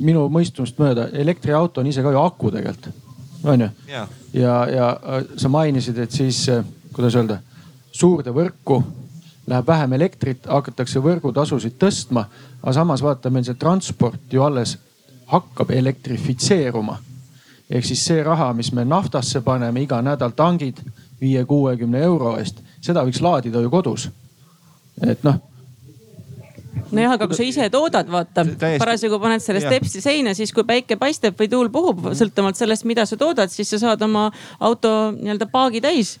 [0.00, 2.88] Minu mõistumist mööda elektriauto on ise ka ju aku tegelikult,
[3.44, 3.68] on ju?
[3.88, 4.90] ja, ja, ja
[5.36, 6.44] sa mainisid, et siis
[6.96, 7.40] kuidas öelda,
[7.92, 8.80] suurde võrku
[9.46, 12.24] läheb vähem elektrit, hakatakse võrgutasusid tõstma.
[12.62, 14.76] aga samas vaata, meil see transport ju alles
[15.26, 16.98] hakkab elektrifitseeruma.
[17.70, 20.80] ehk siis see raha, mis me naftasse paneme iga nädal tangid
[21.20, 24.08] viie-kuuekümne euro eest, seda võiks laadida ju kodus.
[25.06, 25.40] et noh
[26.90, 28.44] nojah, aga kui sa ise toodad, vaata
[28.80, 33.06] parasjagu paned selle stepsi seina, siis kui päike paistab või tuul puhub, sõltuvalt sellest, mida
[33.08, 34.28] sa toodad, siis sa saad oma
[34.60, 36.16] auto nii-öelda paagi täis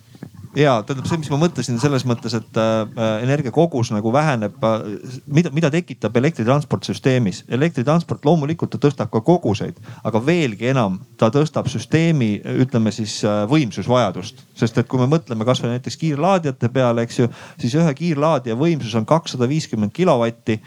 [0.56, 2.86] ja tähendab see, mis ma mõtlesin selles mõttes, et äh,
[3.24, 4.86] energiakogus nagu väheneb äh,.
[5.26, 7.42] mida, mida tekitab elektritransport süsteemis?
[7.52, 13.44] elektritransport loomulikult ta tõstab ka koguseid, aga veelgi enam ta tõstab süsteemi, ütleme siis äh,
[13.50, 14.46] võimsusvajadust.
[14.56, 17.28] sest et kui me mõtleme kasvõi näiteks kiirlaadijate peale, eks ju,
[17.60, 20.60] siis ühe kiirlaadija võimsus on kakssada viiskümmend kilovatti.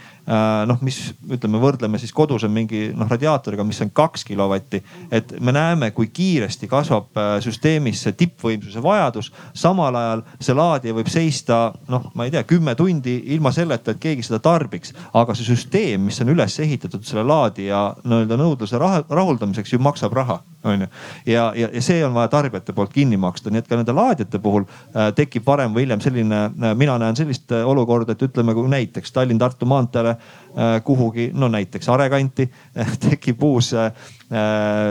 [0.70, 1.00] Noh, mis
[1.32, 4.84] ütleme, võrdleme siis koduse mingi noh radiaatoriga, mis on kaks kilovatti.
[5.12, 9.32] et me näeme, kui kiiresti kasvab äh, süsteemis see tippvõimsuse vajadus.
[9.54, 14.04] samal ajal see laadija võib seista noh, ma ei tea, kümme tundi ilma selleta, et
[14.04, 14.94] keegi seda tarbiks.
[15.14, 20.40] aga see süsteem, mis on üles ehitatud selle laadija nii-öelda nõudluse rahuldamiseks ju maksab raha,
[20.64, 20.88] on ju.
[21.26, 24.42] ja, ja, ja see on vaja tarbijate poolt kinni maksta, nii et ka nende laadijate
[24.44, 28.54] puhul äh, tekib varem või hiljem selline äh,, mina näen sellist äh, olukorda, et ütleme,
[28.58, 30.18] kui näiteks Tallinn-Tartu maanteele
[30.58, 32.48] Äh, kuhugi, no näiteks Are kanti
[33.06, 33.92] tekib uus äh,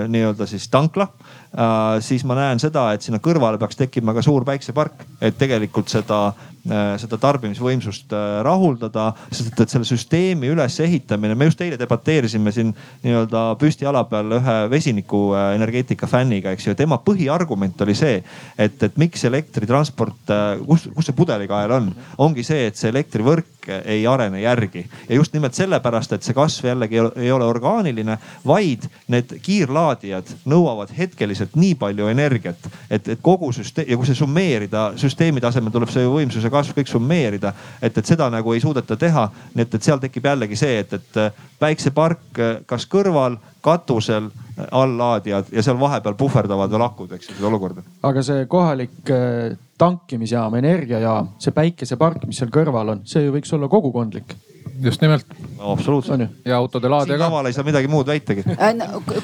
[0.08, 1.08] nii-öelda siis tankla
[1.48, 5.88] Äh, siis ma näen seda, et sinna kõrvale peaks tekkima ka suur päiksepark, et tegelikult
[5.88, 6.57] seda, äh,
[7.00, 9.12] seda tarbimisvõimsust äh, rahuldada.
[9.30, 16.06] sest et selle süsteemi ülesehitamine, me just eile debateerisime siin nii-öelda püstijala peal ühe vesinikuenergeetika
[16.06, 16.74] fänniga, eks ju.
[16.74, 18.18] tema põhiargument oli see,
[18.58, 20.34] et, et miks elektritransport,
[20.66, 23.54] kus, kus see pudelikael on, ongi see, et see elektrivõrk
[23.84, 28.16] ei arene järgi ja just nimelt sellepärast, et see kasv jällegi ei ole orgaaniline,
[28.48, 32.58] vaid need kiirlaadijad nõuavad hetkelist praktiliselt nii palju energiat,
[32.90, 36.90] et, et kogu süsteem ja kui see summeerida süsteemi tasemel tuleb see võimsuse kasv kõik
[36.90, 39.28] summeerida, et, et seda nagu ei suudeta teha.
[39.54, 44.30] nii et, et seal tekib jällegi see, et, et päiksepark kas kõrval, katusel,
[44.70, 47.84] alllaadijad ja seal vahepeal puhverdavad veel akud, eks ju, seda olukorda.
[48.02, 53.54] aga see kohalik äh, tankimisjaam, energiajaam, see päikesepark, mis seal kõrval on, see ju võiks
[53.54, 54.36] olla kogukondlik
[54.82, 55.26] just nimelt
[55.58, 55.72] no,.
[55.72, 56.30] absoluutselt.
[56.44, 57.18] ja autode laadija ka.
[57.18, 58.74] siin laval ei saa midagi muud väitagi äh,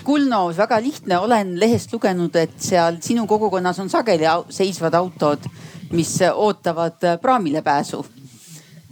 [0.05, 5.47] Kulno, väga lihtne, olen lehest lugenud, et seal sinu kogukonnas on sageli seisvad autod,
[5.95, 8.05] mis ootavad äh, praamile pääsu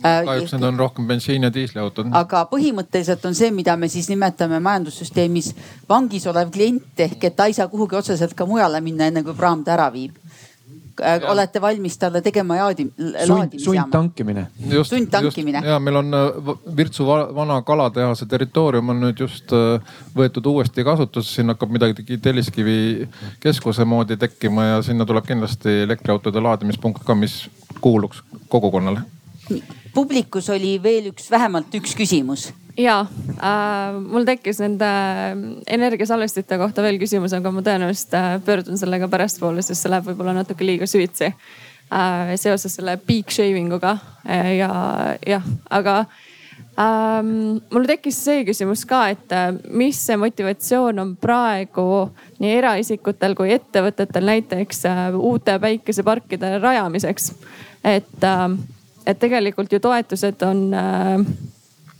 [0.04, 2.12] äh, kahjuks need on rohkem bensiin- ja diisliautod.
[2.12, 5.54] aga põhimõtteliselt on see, mida me siis nimetame majandussüsteemis
[5.88, 9.34] vangis olev klient ehk et ta ei saa kuhugi otseselt ka mujale minna, enne kui
[9.34, 10.21] praam ta ära viib Äh,
[11.28, 13.82] olete valmis talle tegema jaadi, laadimisjaama?
[13.82, 14.46] sundtankimine.
[14.82, 15.62] sundtankimine.
[15.66, 21.38] ja meil on äh, Virtsu vana kalatehase territoorium on nüüd just äh, võetud uuesti kasutusse,
[21.38, 23.08] siin hakkab midagi Telliskivi
[23.40, 27.42] keskuse moodi tekkima ja sinna tuleb kindlasti elektriautode laadimispunkt ka, mis
[27.80, 29.02] kuuluks kogukonnale.
[29.94, 33.02] Publikus oli veel üks, vähemalt üks küsimus ja
[33.36, 35.42] äh, mul tekkis nende äh,
[35.76, 40.36] energiasalvestite kohta veel küsimus, aga ma tõenäoliselt äh, pöördun sellega pärastpoole, sest see läheb võib-olla
[40.38, 44.72] natuke liiga süvitsi äh, seoses selle peak shaving uga ja
[45.26, 45.96] jah, aga
[46.80, 47.60] ähm,.
[47.72, 49.34] mul tekkis see küsimus ka, et
[49.68, 51.86] mis see motivatsioon on praegu
[52.40, 57.34] nii eraisikutel kui ettevõtetel näiteks äh, uute päikeseparkide rajamiseks.
[57.84, 58.48] et äh,,
[59.06, 61.26] et tegelikult ju toetused on äh,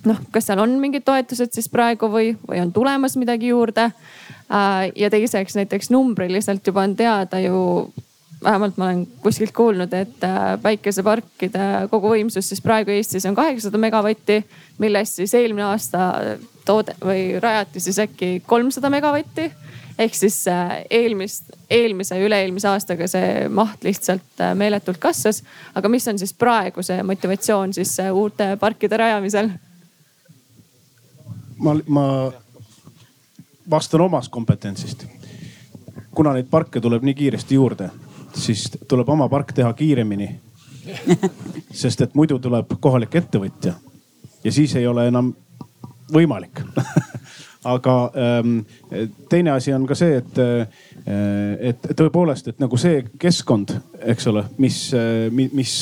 [0.08, 4.90] noh, kas seal on mingid toetused siis praegu või, või on tulemas midagi juurde äh,.
[4.96, 7.92] ja teiseks näiteks numbriliselt juba on teada ju
[8.42, 14.40] vähemalt ma olen kuskilt kuulnud, et äh, päikeseparkide koguvõimsus siis praegu Eestis on kaheksasada megavatti,
[14.82, 16.08] millest siis eelmine aasta
[16.66, 19.50] toode või rajati siis äkki kolmsada megavatti.
[19.98, 25.42] Ehk siis äh, eelmist, eelmise üle-eelmise aastaga see maht lihtsalt äh, meeletult kasvas.
[25.74, 29.50] aga mis on siis praegu see motivatsioon siis uute parkide rajamisel?
[31.58, 32.06] ma, ma
[33.70, 35.06] vastan omast kompetentsist
[36.14, 37.88] kuna neid parke tuleb nii kiiresti juurde,
[38.34, 40.28] siis tuleb oma park teha kiiremini.
[41.82, 43.72] sest et muidu tuleb kohalik ettevõtja
[44.44, 45.28] ja siis ei ole enam
[46.12, 46.58] võimalik
[47.64, 48.58] aga ähm,
[49.28, 50.66] teine asi on ka see, et, äh,
[51.70, 53.74] et tõepoolest, et nagu see keskkond,
[54.14, 55.74] eks ole, mis, äh, mis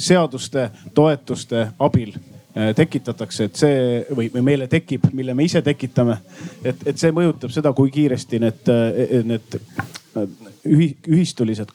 [0.00, 3.80] seaduste, toetuste abil äh, tekitatakse, et see
[4.14, 6.20] või, või meile tekib, mille me ise tekitame.
[6.64, 8.70] et, et see mõjutab seda, kui kiiresti need,
[9.26, 9.58] need
[10.66, 11.74] ühi-, ühistulised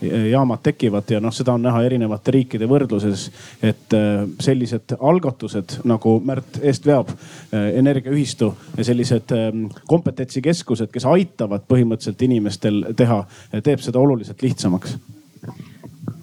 [0.00, 3.30] tootmisjaamad tekivad ja noh, seda on näha erinevate riikide võrdluses.
[3.62, 11.04] et äh, sellised algatused nagu Märt eest veab, äh, energiaühistu ja sellised ähm, kompetentsikeskused, kes
[11.04, 13.24] aitavad põhimõtteliselt inimestel teha,
[13.62, 14.96] teeb seda oluliselt lihtsamaks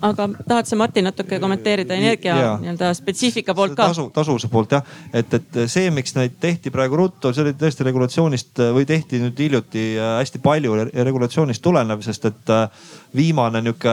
[0.03, 3.87] aga tahad sa Martin natuke kommenteerida energia nii-öelda spetsiifika poolt ka?
[3.91, 7.87] tasu, tasuvuse poolt jah, et, et see, miks neid tehti praegu ruttu, see oli tõesti
[7.87, 13.91] regulatsioonist või tehti nüüd hiljuti äh, hästi palju regulatsioonist tulenev, sest et äh, viimane nihuke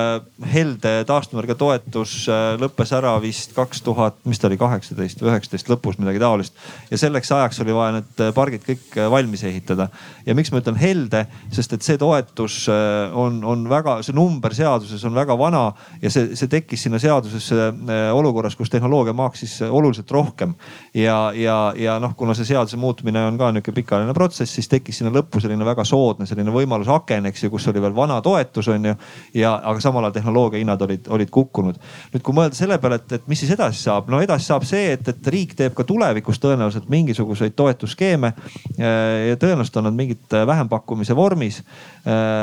[0.53, 5.69] helde taastuvenergia toetus äh, lõppes ära vist kaks tuhat, mis ta oli, kaheksateist või üheksateist
[5.69, 6.57] lõpus midagi taolist.
[6.91, 9.91] ja selleks ajaks oli vaja need äh, pargid kõik äh, valmis ehitada.
[10.27, 15.05] ja miks ma ütlen helde, sest et see toetus on, on väga, see number seaduses
[15.05, 15.67] on väga vana
[16.03, 17.71] ja see, see tekkis sinna seadusesse
[18.15, 20.55] olukorras, kus tehnoloogia maksis oluliselt rohkem.
[20.95, 25.01] ja, ja, ja noh, kuna see seaduse muutmine on ka nihuke pikaajaline protsess, siis tekkis
[25.01, 28.91] sinna lõppu selline väga soodne selline võimalusaken, eks ju, kus oli veel vana toetus on
[28.91, 28.97] ju
[29.35, 31.79] ja, aga samal ajal tehnoloogia hinnad olid, olid kukkunud.
[32.13, 34.93] nüüd, kui mõelda selle peale, et, et mis siis edasi saab, no edasi saab see,
[34.97, 38.33] et, et riik teeb ka tulevikus tõenäoliselt mingisuguseid toetusskeeme.
[38.79, 41.63] ja tõenäoliselt on nad mingid vähempakkumise vormis.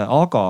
[0.07, 0.43] aga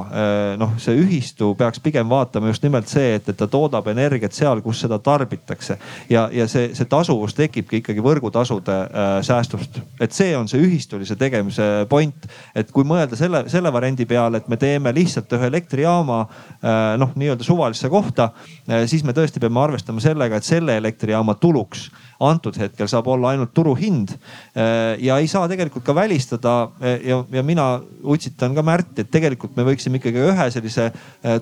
[0.58, 4.62] noh, see ühistu peaks pigem vaatama just nimelt see, et, et ta toodab energiat seal,
[4.62, 5.78] kus seda tarbitakse.
[6.10, 8.78] ja, ja see, see tasuvus tekibki ikkagi võrgutasude
[9.22, 12.28] säästust, et see on see ühistulise tegemise point.
[12.56, 16.28] et kui mõelda selle, selle variandi peale, et me teeme lihtsalt ühe elektrijaama jaama
[16.64, 18.32] äh, noh, nii-öelda suvalisse kohta,
[18.70, 21.90] äh, siis me tõesti peame arvestama sellega, et selle elektrijaama tuluks
[22.24, 24.14] antud hetkel saab olla ainult turuhind.
[24.58, 27.68] Äh, ja ei saa tegelikult ka välistada ja, ja mina
[28.04, 30.90] utsitan ka Märti, et tegelikult me võiksime ikkagi ühe sellise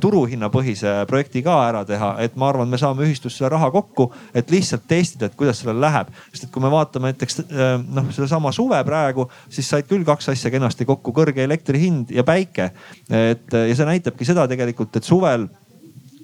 [0.01, 4.51] turuhinnapõhise projekti ka ära teha, et ma arvan, me saame ühistus selle raha kokku, et
[4.51, 6.11] lihtsalt testida, et kuidas sellel läheb.
[6.31, 10.51] sest et kui me vaatame näiteks noh, sedasama suve praegu, siis said küll kaks asja
[10.53, 12.71] kenasti kokku, kõrge elektri hind ja päike.
[13.09, 15.47] et ja see näitabki seda tegelikult, et suvel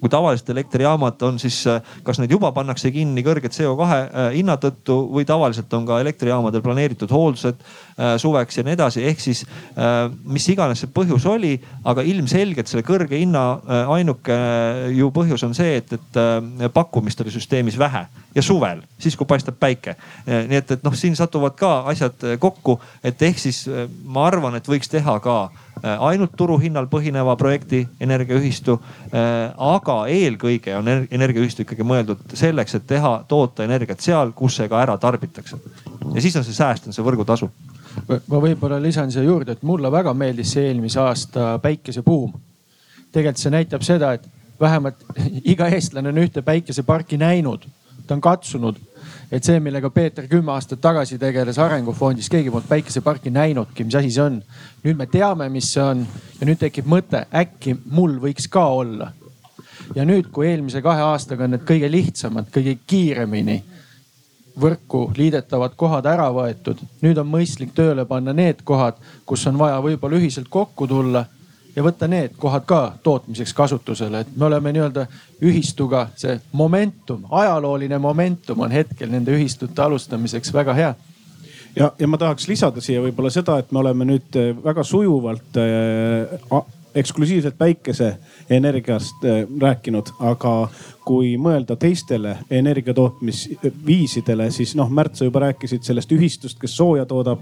[0.02, 1.60] kui tavaliselt elektrijaamad on siis,
[2.02, 6.64] kas neid juba pannakse kinni kõrge CO2 äh, hinna tõttu või tavaliselt on ka elektrijaamadel
[6.64, 11.54] planeeritud hooldused äh, suveks ja nii edasi, ehk siis äh, mis iganes see põhjus oli,
[11.86, 13.44] aga ilmselgelt selle kõrge hinna
[13.94, 14.34] ainuke
[14.96, 16.20] ju põhjus on see, et, et
[16.74, 18.02] pakkumist oli süsteemis vähe
[18.34, 19.94] ja suvel, siis kui paistab päike.
[20.26, 23.66] nii et, et noh, siin satuvad ka asjad kokku, et ehk siis
[24.04, 25.36] ma arvan, et võiks teha ka
[25.71, 28.78] Äh, ainult turuhinnal põhineva projekti energiaühistu.
[29.10, 34.68] Äh, aga eelkõige on energiaühistu ikkagi mõeldud selleks, et teha, toota energiat seal, kus see
[34.70, 35.58] ka ära tarbitakse.
[36.14, 37.50] ja siis on see sääst, on see võrgutasu.
[38.06, 42.32] ma võib-olla lisan siia juurde, et mulle väga meeldis see eelmise aasta päikesebuum.
[43.12, 44.28] tegelikult see näitab seda, et
[44.60, 45.02] vähemalt
[45.54, 47.66] iga eestlane on ühte päikeseparki näinud,
[48.06, 48.78] ta on katsunud
[49.32, 54.12] et see, millega Peeter kümme aastat tagasi tegeles Arengufondis, keegi polnud päikeseparki näinudki, mis asi
[54.12, 54.38] see on.
[54.84, 56.04] nüüd me teame, mis see on
[56.40, 59.12] ja nüüd tekib mõte, äkki mul võiks ka olla.
[59.96, 63.62] ja nüüd, kui eelmise kahe aastaga on need kõige lihtsamad, kõige kiiremini
[64.60, 69.80] võrku liidetavad kohad ära võetud, nüüd on mõistlik tööle panna need kohad, kus on vaja
[69.80, 71.24] võib-olla ühiselt kokku tulla
[71.76, 75.06] ja võtta need kohad ka tootmiseks kasutusele, et me oleme nii-öelda
[75.42, 80.92] ühistuga, see momentum, ajalooline momentum on hetkel nende ühistute alustamiseks väga hea.
[81.76, 85.56] Ja, ja ma tahaks lisada siia võib-olla seda, et me oleme nüüd äh, väga sujuvalt
[85.56, 86.62] äh,
[86.94, 90.68] eksklusiivselt päikeseenergiast äh, rääkinud, aga
[91.04, 97.40] kui mõelda teistele energiatootmisviisidele, siis noh, Märt, sa juba rääkisid sellest ühistust, kes sooja toodab.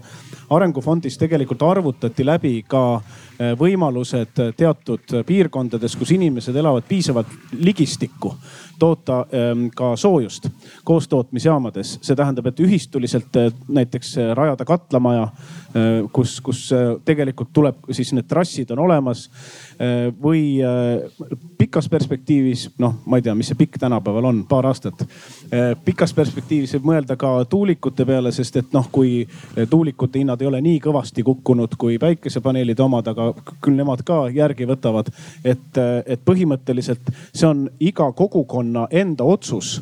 [0.50, 8.34] arengufondis tegelikult arvutati läbi ka äh, võimalused teatud piirkondades, kus inimesed elavad piisavalt ligistikku
[8.80, 10.48] toota ähm, ka soojust
[10.84, 11.98] koostootmisjaamades.
[12.02, 15.28] see tähendab, et ühistuliselt äh, näiteks rajada katlamaja,
[16.12, 16.64] kus, kus
[17.06, 19.69] tegelikult tuleb siis need trassid on olemas Äh,
[20.22, 21.00] või äh,
[21.58, 25.04] pikas perspektiivis, noh, ma ei tea, mis see pikk tänapäeval on, paar aastat.
[25.48, 29.22] Äh, pikas perspektiivis võib mõelda ka tuulikute peale, sest et noh, kui
[29.70, 34.68] tuulikute hinnad ei ole nii kõvasti kukkunud kui päikesepaneelide omad, aga küll nemad ka järgi
[34.68, 35.08] võtavad.
[35.44, 39.78] et, et põhimõtteliselt see on iga kogukonna enda otsus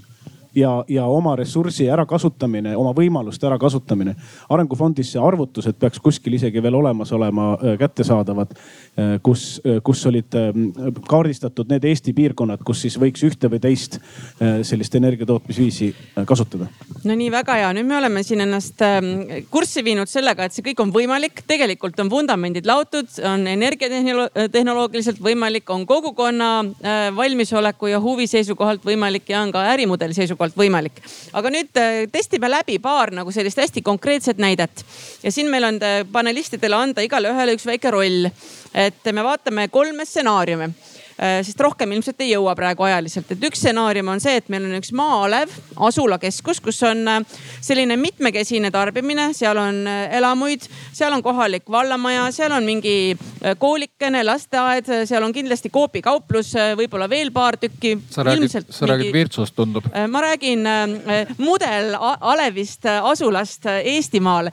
[0.54, 4.14] ja, ja oma ressursi ärakasutamine, oma võimaluste ärakasutamine.
[4.48, 10.06] arengufondis see arvutused peaks kuskil isegi veel olemas olema äh, kättesaadavad, äh, kus, äh, kus
[10.06, 10.70] olid ähm,
[11.08, 13.98] kaardistatud need Eesti piirkonnad, kus siis võiks ühte või teist
[14.38, 15.88] sellist energiatootmisviisi
[16.26, 16.68] kasutada.
[17.04, 19.10] no nii väga hea, nüüd me oleme siin ennast ähm,
[19.50, 25.68] kurssi viinud sellega, et see kõik on võimalik, tegelikult on vundamendid laotud, on energiatehnoloogiliselt võimalik,
[25.70, 26.50] on kogukonna
[27.16, 31.02] valmisoleku ja huvi seisukohalt võimalik ja on ka ärimudeli seisukohalt poolt võimalik.
[31.32, 34.84] aga nüüd äh, testime läbi paar nagu sellist hästi konkreetset näidet.
[35.22, 38.30] ja siin meil on äh, panelistidele anda igale ühele üks väike roll.
[38.74, 40.72] et me vaatame kolme stsenaariumi
[41.18, 43.32] sest rohkem ilmselt ei jõua praegu ajaliselt.
[43.32, 45.52] et üks stsenaarium on see, et meil on üks maa-alev
[45.88, 52.28] asulakeskus, kus on äh, selline mitmekesine tarbimine, seal on äh, elamuid, seal on kohalik vallamaja,
[52.34, 53.16] seal on mingi
[53.58, 57.94] koolikene, lasteaed, seal on kindlasti Coopi kauplus, võib-olla veel paar tükki.
[58.10, 58.90] sa räägid, sa mingi...
[58.92, 59.86] räägid Virtsust, tundub.
[60.08, 60.64] ma räägin
[61.38, 64.50] mudelalevist asulast Eestimaal.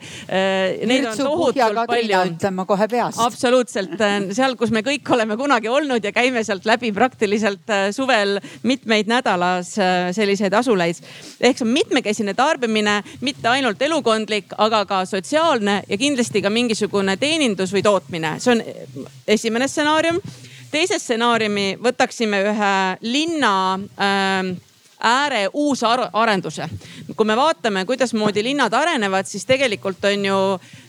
[0.88, 3.20] Virtsu, Puhja, Kadrina ütlen ma kohe peast.
[3.22, 3.96] absoluutselt,
[4.36, 8.40] seal, kus me kõik oleme kunagi olnud ja käime seal sealt läbi praktiliselt äh, suvel
[8.62, 10.96] mitmeid nädalas äh, selliseid asulaid.
[11.40, 17.16] ehk see on mitmekesine tarbimine, mitte ainult elukondlik, aga ka sotsiaalne ja kindlasti ka mingisugune
[17.16, 18.62] teenindus või tootmine, see on
[19.26, 20.20] esimene stsenaarium
[20.70, 22.76] teise stsenaariumi võtaksime ühe
[23.06, 23.52] linna
[23.96, 24.56] äh,
[25.00, 26.68] ääre uusarenduse.
[27.16, 30.38] kui me vaatame, kuidasmoodi linnad arenevad, siis tegelikult on ju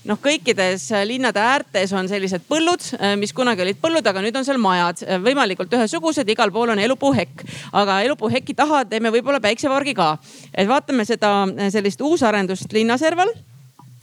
[0.07, 2.83] noh, kõikides linnade äärtes on sellised põllud,
[3.19, 7.43] mis kunagi olid põllud, aga nüüd on seal majad, võimalikult ühesugused, igal pool on elupuuhekk.
[7.71, 10.17] aga elupuuheki taha teeme võib-olla päiksepargi ka.
[10.53, 13.33] et vaatame seda sellist uusarendust linnaserval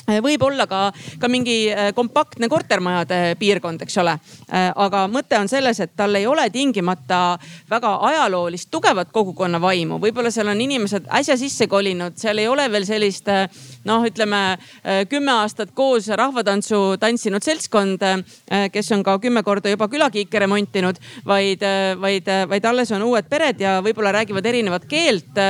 [0.04, 0.90] Äh, võib olla ka,
[1.20, 4.12] ka mingi äh, kompaktne kortermajade piirkond, eks ole.
[4.52, 7.38] Äh, aga mõte on selles, et tal ei ole tingimata
[7.70, 12.66] väga ajaloolist tugevat kogukonna vaimu, võib-olla seal on inimesed äsja sisse kolinud, seal ei ole
[12.72, 13.30] veel sellist
[13.88, 14.40] noh, ütleme
[15.08, 18.02] kümme aastat koos rahvatantsu tantsinud seltskond,
[18.72, 21.64] kes on ka kümme korda juba külakiike remontinud, vaid,
[22.00, 25.40] vaid, vaid alles on uued pered ja võib-olla räägivad erinevat keelt,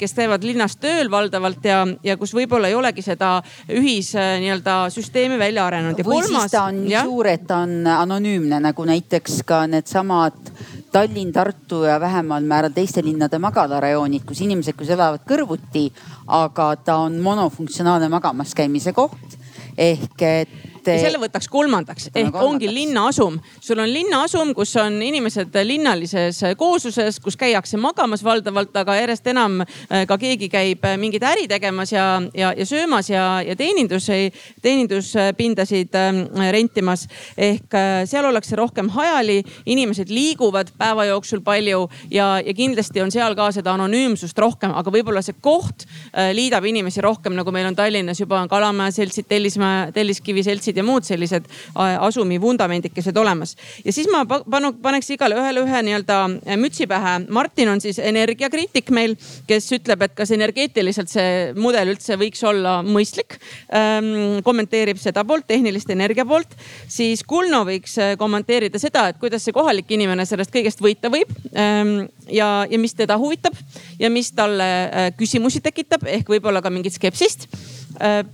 [0.00, 3.38] kes käivad linnas tööl valdavalt ja, ja kus võib-olla ei olegi seda
[3.68, 6.00] ühis äh, nii-öelda süsteemi välja arenenud.
[6.00, 10.52] või kolmas, siis ta on nii suur, et ta on anonüümne nagu näiteks ka needsamad
[10.92, 15.90] Tallinn, Tartu ja vähemal määral teiste linnade magalarajoonid, kus inimesed, kes elavad kõrvuti,
[16.26, 19.36] aga ta on monofunktsionaalne magamas käimise koht
[19.78, 22.44] ehk et ja selle võtaks kolmandaks ehk kolmandaks.
[22.46, 23.38] ongi linnaasum.
[23.60, 29.60] sul on linnaasum, kus on inimesed linnalises koosluses, kus käiakse magamas valdavalt, aga järjest enam
[29.62, 34.32] äh, ka keegi käib äh, mingit äri tegemas ja, ja, ja söömas ja, ja teenindusi,
[34.62, 36.22] teeninduspindasid ähm,
[36.52, 37.06] rentimas.
[37.36, 43.12] ehk äh, seal ollakse rohkem hajali, inimesed liiguvad päeva jooksul palju ja, ja kindlasti on
[43.14, 45.86] seal ka seda anonüümsust rohkem, aga võib-olla see koht
[46.34, 50.84] liidab inimesi rohkem, nagu meil on Tallinnas juba on Kalamaja seltsid, Tellismäe, Telliskivi seltsid ja
[50.84, 53.56] muud sellised asumi vundamendikesed olemas.
[53.84, 57.14] ja siis ma panu, paneks igale ühele ühe nii-öelda äh, mütsi pähe.
[57.34, 59.16] Martin on siis energiakriitik meil,
[59.48, 63.38] kes ütleb, et kas energeetiliselt see mudel üldse võiks olla mõistlik
[63.74, 64.40] ähm,.
[64.44, 66.54] kommenteerib seda poolt, tehnilist energia poolt.
[66.88, 71.32] siis Kulno võiks äh, kommenteerida seda, et kuidas see kohalik inimene sellest kõigest võita võib
[71.54, 73.56] ähm, ja, ja mis teda huvitab
[73.98, 77.48] ja mis talle äh, küsimusi tekitab ehk võib-olla ka mingit skepsist
[77.87, 77.87] Äh,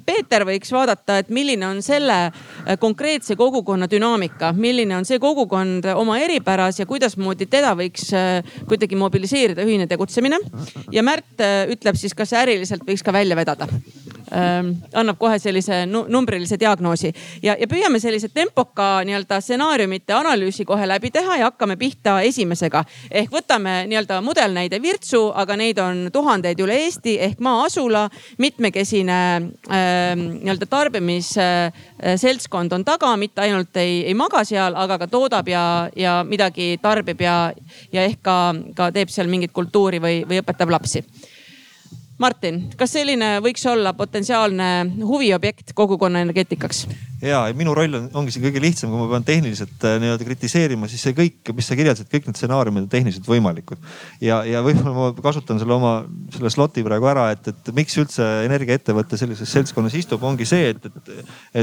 [0.07, 5.89] Peeter võiks vaadata, et milline on selle äh, konkreetse kogukonna dünaamika, milline on see kogukond
[5.95, 10.41] oma eripäras ja kuidasmoodi teda võiks äh, kuidagi mobiliseerida ühine tegutsemine.
[10.93, 13.69] ja Märt ütleb siis, kas äriliselt võiks ka välja vedada
[14.33, 17.13] ähm, annab kohe sellise numbrilise diagnoosi
[17.43, 22.85] ja, ja püüame sellise tempoka nii-öelda stsenaariumite analüüsi kohe läbi teha ja hakkame pihta esimesega.
[23.11, 28.09] ehk võtame nii-öelda mudelnäide Virtsu, aga neid on tuhandeid üle Eesti ehk maa-asula,
[28.39, 29.45] mitmekesine äh,
[30.17, 35.65] nii-öelda tarbimisseltskond äh, on taga, mitte ainult ei, ei maga seal, aga ka toodab ja,
[35.97, 37.53] ja midagi tarbib ja,
[37.93, 41.05] ja ehk ka, ka teeb seal mingit kultuuri või, või õpetab lapsi
[42.25, 44.69] Martin, kas selline võiks olla potentsiaalne
[45.05, 46.87] huviobjekt kogukonna energeetikaks?
[47.25, 50.89] ja minu roll on, ongi siin kõige lihtsam, kui ma pean tehniliselt äh, nii-öelda kritiseerima,
[50.91, 53.81] siis see kõik, mis sa kirjeldasid, kõik need stsenaariumid on tehniliselt võimalikud.
[54.25, 55.95] ja, ja võib-olla ma kasutan selle oma
[56.35, 60.89] selle slot'i praegu ära, et, et miks üldse energiaettevõte sellises seltskonnas istub, ongi see, et,
[60.91, 61.13] et,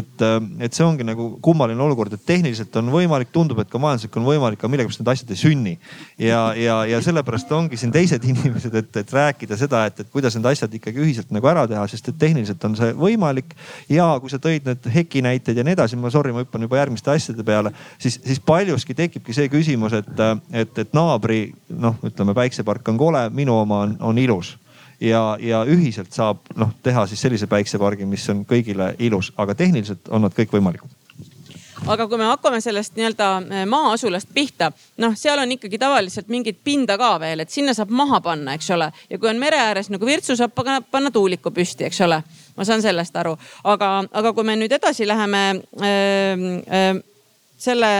[0.01, 0.37] et, äh,
[0.67, 4.27] et see ongi nagu kummaline olukord, et tehniliselt on võimalik, tundub, et ka majanduslik on
[4.27, 5.75] võimalik, aga millegipärast need asjad ei sünni.
[6.21, 10.37] ja, ja, ja sellepärast ongi siin teised inimesed, et, et rääkida seda, et, et kuidas
[10.37, 13.55] need asjad ikkagi ühiselt nagu ära teha, sest et tehniliselt on see võimalik.
[13.89, 16.81] ja kui sa tõid need HEKi näited ja nii edasi, ma sorry, ma hüppan juba
[16.81, 22.35] järgmiste asjade peale, siis, siis paljuski tekibki see küsimus, et, et, et naabri noh, ütleme
[22.37, 24.55] päiksepark on kole, minu oma on, on ilus
[25.01, 30.11] ja, ja ühiselt saab noh teha siis sellise päiksepargi, mis on kõigile ilus, aga tehniliselt
[30.13, 31.00] on nad kõik võimalikud
[31.87, 34.71] aga kui me hakkame sellest nii-öelda eh, maa-asulast pihta,
[35.01, 38.69] noh, seal on ikkagi tavaliselt mingit pinda ka veel, et sinna saab maha panna, eks
[38.75, 38.91] ole.
[39.09, 42.21] ja kui on mere ääres nagu Virtsu, saab panna tuuliku püsti, eks ole.
[42.55, 45.43] Ma saan sellest aru, aga, aga kui me nüüd edasi läheme
[45.81, 46.91] äh, äh,
[47.61, 47.91] selle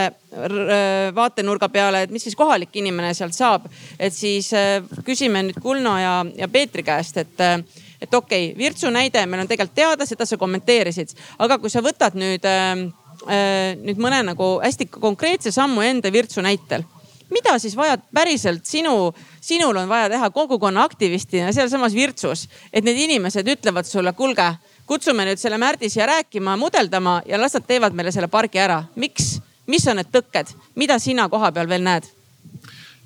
[1.15, 3.67] vaatenurga peale, et mis siis kohalik inimene sealt saab,
[3.99, 7.59] et siis äh, küsime nüüd Kulno ja, ja Peetri käest, et äh,
[8.01, 11.13] et okei okay,, Virtsu näide meil on tegelikult teada, seda sa kommenteerisid,
[11.45, 12.87] aga kui sa võtad nüüd äh,,
[13.27, 16.85] nüüd mõne nagu hästi konkreetse sammu enda Virtsu näitel
[17.31, 22.99] mida siis vajad päriselt sinu, sinul on vaja teha kogukonna aktivistina sealsamas Virtsus, et need
[23.05, 24.49] inimesed ütlevad sulle, kuulge,
[24.85, 28.83] kutsume nüüd selle Märdi siia rääkima, mudeldama ja las nad teevad meile selle pargi ära.
[28.95, 32.09] miks, mis on need tõkked, mida sina koha peal veel näed?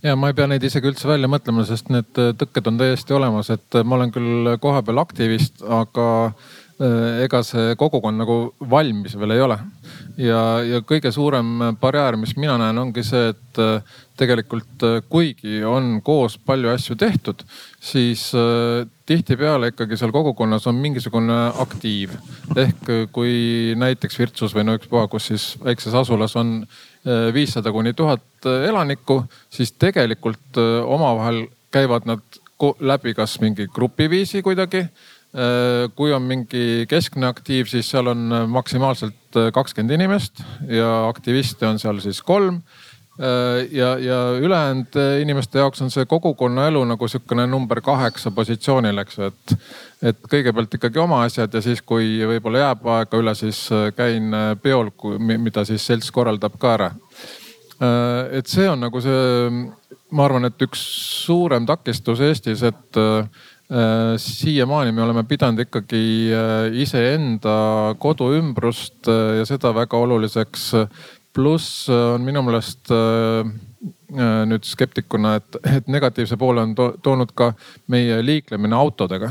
[0.03, 3.49] ja ma ei pea neid isegi üldse välja mõtlema, sest need tõkked on täiesti olemas,
[3.49, 6.05] et ma olen küll kohapeal aktivist, aga
[6.75, 9.55] Äh, ega see kogukond nagu valmis veel ei ole.
[10.17, 11.47] Ja, ja kõige suurem
[11.81, 16.97] barjäär, mis mina näen, ongi see, et äh, tegelikult äh, kuigi on koos palju asju
[16.99, 17.43] tehtud,
[17.79, 18.27] siis
[19.05, 22.15] tihtipeale ikkagi seal kogukonnas on mingisugune aktiiv.
[22.55, 26.63] ehk kui näiteks Virtsus või no ükspuha, kus siis väikses asulas on
[27.33, 32.23] viissada kuni tuhat elanikku, siis tegelikult omavahel käivad nad
[32.79, 35.14] läbi kas mingi grupiviisi kuidagi Äh,
[35.95, 40.39] kui on mingi keskne aktiiv, siis seal on äh, maksimaalselt äh, kakskümmend inimest
[40.71, 42.61] ja aktiviste on seal siis kolm.
[43.71, 49.29] ja, ja ülejäänud inimeste jaoks on see kogukonnaelu nagu sihukene number kaheksa positsioonil, eks ju,
[49.29, 49.53] et.
[50.11, 53.61] et kõigepealt ikkagi oma asjad ja siis, kui võib-olla jääb aega üle, siis
[53.95, 56.89] käin peol, mida siis selts korraldab ka ära.
[58.35, 59.63] et see on nagu see,
[60.11, 60.83] ma arvan, et üks
[61.23, 63.27] suurem takistus Eestis, et Äh,
[64.17, 70.71] siiamaani me oleme pidanud ikkagi äh, iseenda koduümbrust äh, ja seda väga oluliseks.
[71.35, 72.87] pluss on minu meelest
[74.47, 77.49] nüüd skeptikuna, et, et negatiivse poole on to toonud ka
[77.91, 79.29] meie liiklemine autodega.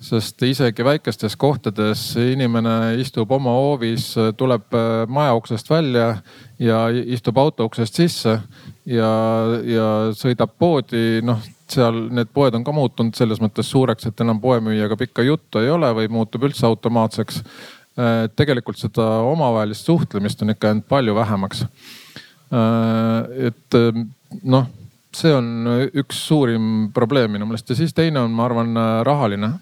[0.00, 4.72] sest isegi väikestes kohtades inimene istub oma hoovis, tuleb
[5.08, 6.22] maja uksest välja
[6.58, 8.38] ja istub auto uksest sisse
[8.86, 9.12] ja,
[9.60, 14.40] ja sõidab poodi, noh seal need poed on ka muutunud selles mõttes suureks, et enam
[14.42, 17.42] poemüüjaga pikka juttu ei ole või muutub üldse automaatseks.
[17.92, 21.64] Äh, tegelikult seda omavahelist suhtlemist on ikka jäänud palju vähemaks.
[21.64, 24.04] Äh, et äh,
[24.42, 24.70] noh,
[25.12, 25.68] see on
[26.00, 28.72] üks suurim probleem minu meelest ja siis teine on, ma arvan,
[29.04, 29.52] rahaline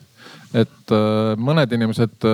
[0.56, 0.92] et
[1.38, 2.24] mõned inimesed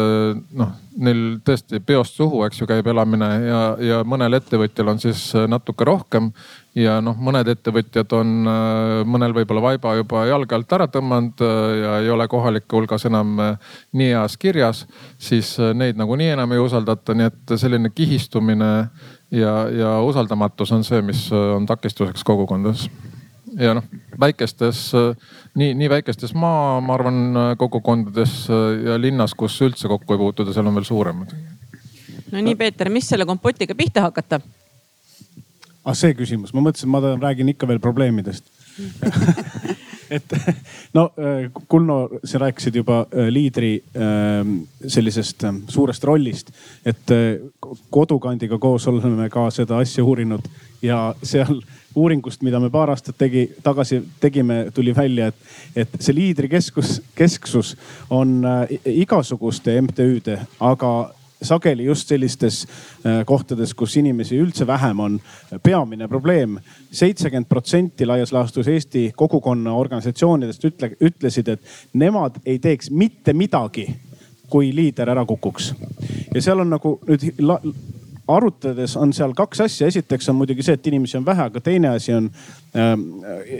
[0.56, 5.28] noh, neil tõesti peost suhu, eks ju, käib elamine ja, ja mõnel ettevõtjal on siis
[5.48, 6.30] natuke rohkem.
[6.76, 11.70] Ja noh, mõned ettevõtjad on äh, mõnel võib-olla vaiba juba jalge alt ära tõmmanud äh,
[11.80, 14.84] ja ei ole kohalike hulgas enam äh, nii heas kirjas,
[15.16, 18.70] siis neid nagunii enam ei usaldata, nii et selline kihistumine
[19.32, 22.90] ja, ja usaldamatus on see, mis on takistuseks kogukondades
[23.60, 23.84] ja noh,
[24.20, 24.90] väikestes,
[25.56, 27.20] nii, nii väikestes maa, ma arvan,
[27.58, 28.46] kogukondades
[28.84, 31.32] ja linnas, kus üldse kokku ei puutuda, seal on veel suuremad.
[32.32, 34.40] no nii, Peeter, mis selle kompotiga pihta hakata?
[35.86, 38.52] ah see küsimus, ma mõtlesin, ma räägin ikka veel probleemidest
[40.10, 40.34] et
[40.94, 46.52] no äh, Kulno, sa rääkisid juba äh, liidri ähm, sellisest suurest rollist,
[46.84, 47.38] et äh,
[47.90, 50.46] kodukandiga koos oleme ka seda asja uurinud
[50.82, 51.60] ja seal
[51.96, 57.74] uuringust, mida me paar aastat tegi, tagasi tegime, tuli välja, et, et see liidrikeskus, kesksus
[58.12, 58.42] on
[58.84, 60.92] igasuguste MTÜ-de, aga
[61.42, 65.20] sageli just sellistes äh, kohtades, kus inimesi üldse vähem on,
[65.62, 66.58] peamine probleem.
[66.90, 71.60] seitsekümmend protsenti laias laastus Eesti kogukonna organisatsioonidest ütle, ütlesid, et
[71.92, 73.88] nemad ei teeks mitte midagi,
[74.48, 75.74] kui liider ära kukuks.
[76.34, 77.28] ja seal on nagu nüüd
[78.28, 79.86] arutades on seal kaks asja.
[79.86, 82.30] esiteks on muidugi see, et inimesi on vähe, aga teine asi on
[82.76, 82.94] äh,,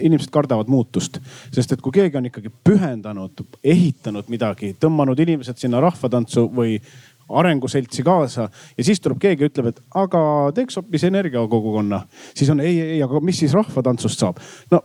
[0.01, 1.21] inimesed kardavad muutust.
[1.55, 6.81] sest et kui keegi on ikkagi pühendanud, ehitanud midagi, tõmmanud inimesed sinna rahvatantsu või
[7.29, 8.49] arenguseltsi kaasa
[8.79, 10.21] ja siis tuleb keegi, ütleb, et aga
[10.55, 12.03] teeks hoopis energiakogukonna.
[12.35, 14.43] siis on ei, ei, aga mis siis rahvatantsust saab?
[14.71, 14.83] no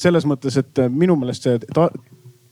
[0.00, 1.58] selles mõttes, et minu meelest see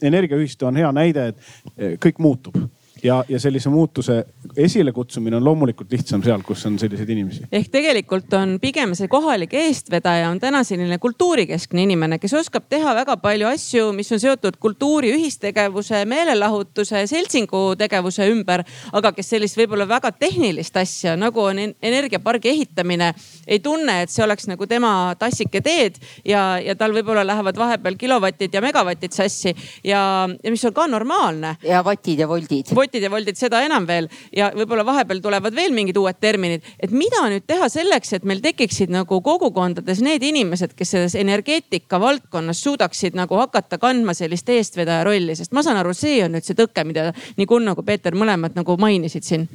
[0.03, 2.59] energiaühistu on hea näide, et kõik muutub
[3.03, 4.25] ja, ja sellise muutuse
[4.59, 7.47] esilekutsumine on loomulikult lihtsam seal, kus on selliseid inimesi.
[7.53, 12.95] ehk tegelikult on pigem see kohalik eestvedaja on täna selline kultuurikeskne inimene, kes oskab teha
[12.97, 18.65] väga palju asju, mis on seotud kultuuri ühistegevuse, meelelahutuse, seltsingu tegevuse ümber.
[18.93, 23.13] aga kes sellist võib-olla väga tehnilist asja nagu on energiapargi ehitamine,
[23.47, 27.99] ei tunne, et see oleks nagu tema tassike teed ja, ja tal võib-olla lähevad vahepeal
[28.01, 29.55] kilovatid ja megavatid sassi
[29.85, 31.57] ja, ja mis on ka normaalne.
[31.63, 34.09] ja vatid ja voldid votid ja voldid, seda enam veel.
[34.37, 36.65] ja võib-olla vahepeal tulevad veel mingid uued terminid.
[36.81, 42.01] et mida nüüd teha selleks, et meil tekiksid nagu kogukondades need inimesed, kes selles energeetika
[42.01, 46.47] valdkonnas suudaksid nagu hakata kandma sellist eestvedaja rolli, sest ma saan aru, see on nüüd
[46.47, 49.49] see tõke, mida nii Kunno kui Peeter mõlemad nagu mainisid siin.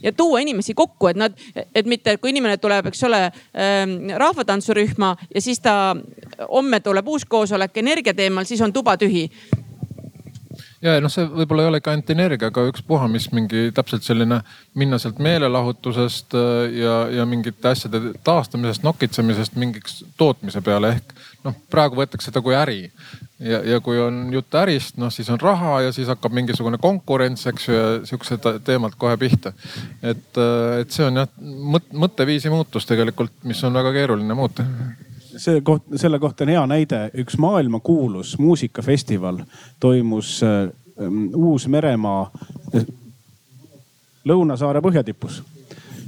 [0.00, 1.34] Ja tuua inimesi kokku, et nad,
[1.74, 3.82] et mitte, kui inimene tuleb, eks ole äh,
[4.16, 5.94] rahvatantsurühma ja siis ta
[6.48, 9.28] homme tuleb uus koosolek energia teemal, siis on tuba tühi
[10.84, 14.40] ja noh, see võib-olla ei ole ikka ainult energia, aga ükspuha, mis mingi täpselt selline
[14.78, 21.12] minna sealt meelelahutusest äh, ja, ja mingite asjade taastamisest, nokitsemisest mingiks tootmise peale ehk
[21.44, 22.80] noh, praegu võetakse seda kui äri.
[23.40, 27.46] ja, ja kui on jutt ärist, noh siis on raha ja siis hakkab mingisugune konkurents,
[27.50, 29.52] eks ju, ja siuksed teemad kohe pihta.
[30.02, 31.30] et, äh, et see on jah
[31.92, 34.64] mõtteviisi muutus tegelikult, mis on väga keeruline muuta
[35.40, 39.40] see koht, selle kohta on hea näide, üks maailmakuulus muusikafestival
[39.80, 40.68] toimus äh,
[41.34, 42.30] Uus-Meremaa
[44.28, 45.42] Lõunasaare põhjatipus.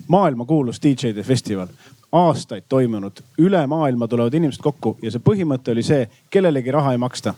[0.08, 1.68] maailmakuulus DJ-de festival,
[2.12, 7.00] aastaid toimunud, üle maailma tulevad inimesed kokku ja see põhimõte oli see, kellelegi raha ei
[7.00, 7.34] maksta.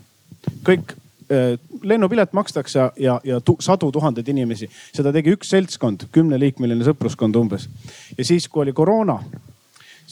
[0.66, 0.96] kõik
[1.30, 6.84] äh, lennupilet makstakse ja, ja, ja tu, sadu tuhandeid inimesi, seda tegi üks seltskond, kümneliikmeline
[6.84, 7.68] sõpruskond umbes.
[8.18, 9.20] ja siis, kui oli koroona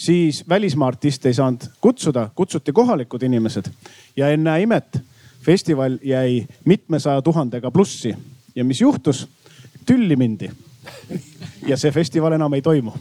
[0.02, 3.70] siis välismaa artiste ei saanud kutsuda, kutsuti kohalikud inimesed
[4.16, 4.98] ja ennäe imet,
[5.42, 8.16] festival jäi mitmesaja tuhandega plussi
[8.54, 9.28] ja mis juhtus?
[9.86, 10.50] tülli mindi.
[11.66, 12.92] ja see festival enam ei toimu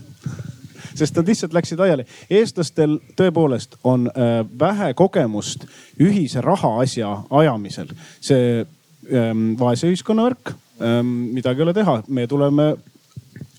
[0.96, 2.06] sest nad lihtsalt läksid laiali.
[2.30, 5.66] eestlastel tõepoolest on äh, vähe kogemust
[6.00, 7.88] ühise rahaasja ajamisel.
[8.22, 8.66] see
[9.14, 12.76] ähm, vaese ühiskonna värk ähm,, midagi ei ole teha, me tuleme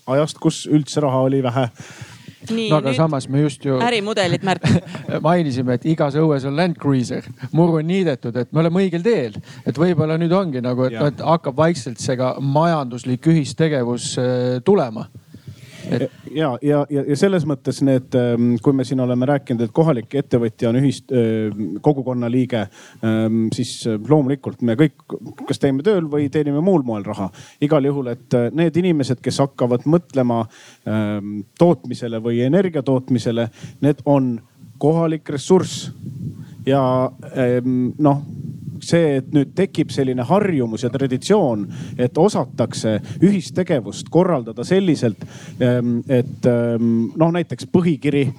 [0.07, 1.67] ajast, kus üldse raha oli vähe
[2.51, 3.79] no aga samas me just ju.
[3.81, 4.67] ärimudelit, Märt
[5.27, 9.39] mainisime, et igas õues on Land Cruiser, muru on niidetud, et me oleme õigel teel.
[9.65, 15.07] et võib-olla nüüd ongi nagu, et, et hakkab vaikselt see ka majanduslik ühistegevus äh, tulema
[15.91, 16.11] et....
[16.31, 20.15] ja, ja, ja, ja selles mõttes need, ähm, kui me siin oleme rääkinud, et kohalik
[20.19, 22.65] ettevõtja on ühist ähm, kogukonna liige,
[23.05, 24.95] ähm, siis äh, loomulikult me kõik,
[25.47, 27.29] kas teeme tööl või teenime muul moel raha.
[27.61, 30.43] igal juhul, et äh, need inimesed, kes hakkavad mõtlema
[31.59, 33.47] tootmisele või energia tootmisele,
[33.81, 34.35] need on
[34.81, 35.91] kohalik ressurss
[36.67, 36.81] ja
[38.03, 38.23] noh
[38.87, 41.65] see, et nüüd tekib selline harjumus ja traditsioon,
[41.97, 45.25] et osatakse ühistegevust korraldada selliselt,
[45.59, 48.29] ehm, et ehm, noh, näiteks põhikiri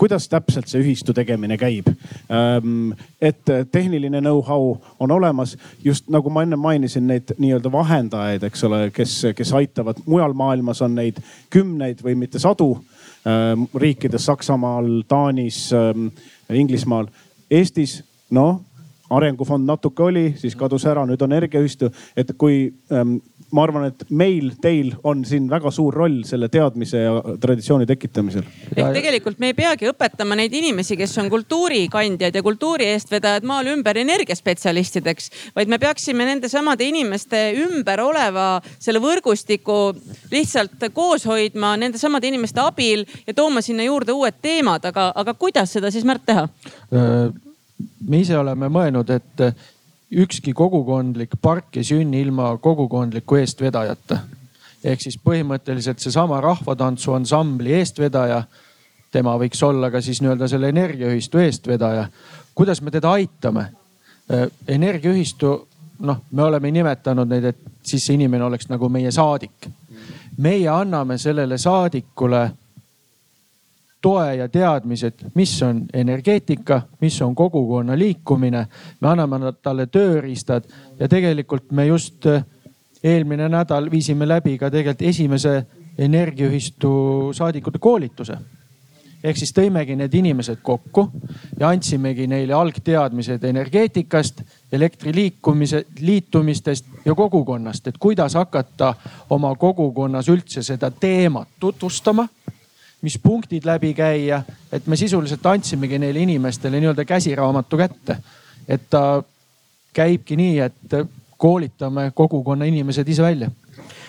[0.00, 1.90] kuidas täpselt see ühistu tegemine käib.
[2.32, 8.64] Ehm, et tehniline know-how on olemas, just nagu ma enne mainisin, neid nii-öelda vahendajaid, eks
[8.64, 11.20] ole, kes, kes aitavad, mujal maailmas on neid
[11.52, 12.78] kümneid või mitte sadu
[13.76, 15.66] riikides, Saksamaal, Taanis,
[16.48, 17.10] Inglismaal.
[17.50, 17.98] Eestis
[18.30, 18.62] noh,
[19.10, 21.90] arengufond natuke oli, siis kadus ära, nüüd on energiaühistu.
[22.16, 23.18] et kui ähm,
[23.52, 28.46] ma arvan, et meil, teil on siin väga suur roll selle teadmise ja traditsiooni tekitamisel.
[28.76, 33.72] ehk tegelikult me ei peagi õpetama neid inimesi, kes on kultuurikandjad ja kultuuri eestvedajad maal
[33.74, 38.48] ümber energiaspetsialistideks, vaid me peaksime nendesamade inimeste ümber oleva
[38.78, 39.80] selle võrgustiku
[40.30, 45.74] lihtsalt koos hoidma nendesamade inimeste abil ja tooma sinna juurde uued teemad, aga, aga kuidas
[45.74, 46.46] seda siis Märt teha?
[48.08, 49.42] Me ise oleme mõelnud, et
[50.10, 54.18] ükski kogukondlik park ei sünni ilma kogukondliku eestvedajata.
[54.84, 58.42] ehk siis põhimõtteliselt seesama rahvatantsu ansambli eestvedaja,
[59.12, 62.08] tema võiks olla ka siis nii-öelda selle energiaühistu eestvedaja.
[62.54, 63.72] kuidas me teda aitame?
[64.68, 65.68] energiaühistu,
[65.98, 69.68] noh, me oleme nimetanud neid, et siis see inimene oleks nagu meie saadik.
[70.38, 72.50] meie anname sellele saadikule
[74.00, 78.66] toe ja teadmised, mis on energeetika, mis on kogukonna liikumine.
[79.00, 80.64] me anname talle tööriistad
[80.98, 82.44] ja tegelikult me just eh,
[83.02, 85.66] eelmine nädal viisime läbi ka tegelikult esimese
[85.98, 88.38] energiaühistu saadikute koolituse.
[89.24, 91.10] ehk siis tõimegi need inimesed kokku
[91.60, 94.40] ja andsimegi neile algteadmised energeetikast,
[94.72, 98.94] elektri liikumise, liitumistest ja kogukonnast, et kuidas hakata
[99.30, 102.28] oma kogukonnas üldse seda teemat tutvustama
[103.02, 108.16] mis punktid läbi käia, et me sisuliselt andsimegi neile inimestele nii-öelda käsiraamatu kätte.
[108.68, 109.22] et ta
[109.92, 110.96] käibki nii, et
[111.36, 113.50] koolitame kogukonna inimesed ise välja.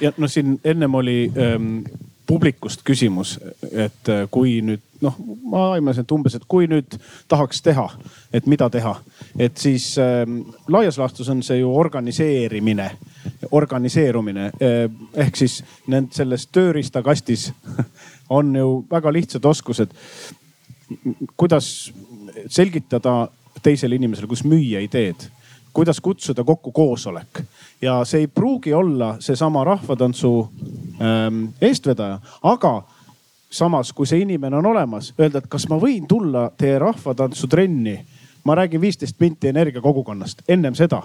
[0.02, 1.78] ja no siin ennem oli ähm,
[2.28, 3.40] publikust küsimus,
[3.72, 5.16] et äh, kui nüüd noh,
[5.52, 6.96] ma aimasin, et umbes, et kui nüüd
[7.32, 7.88] tahaks teha,
[8.34, 8.94] et mida teha,
[9.40, 10.42] et siis ähm,
[10.72, 12.92] laias laastus on see ju organiseerimine,
[13.52, 14.86] organiseerumine äh,
[15.26, 15.60] ehk siis
[15.92, 17.50] nend selles tööriistakastis
[18.32, 19.92] on ju väga lihtsad oskused.
[21.38, 21.94] kuidas
[22.48, 23.28] selgitada
[23.64, 25.28] teisele inimesele, kus müüa ideed,
[25.74, 27.44] kuidas kutsuda kokku koosolek
[27.82, 30.32] ja see ei pruugi olla seesama rahvatantsu
[31.00, 32.74] ähm, eestvedaja, aga
[33.52, 38.06] samas, kui see inimene on olemas, öelda, et kas ma võin tulla teie rahvatantsutrenni.
[38.44, 41.04] ma räägin viisteist minti energiakogukonnast, ennem seda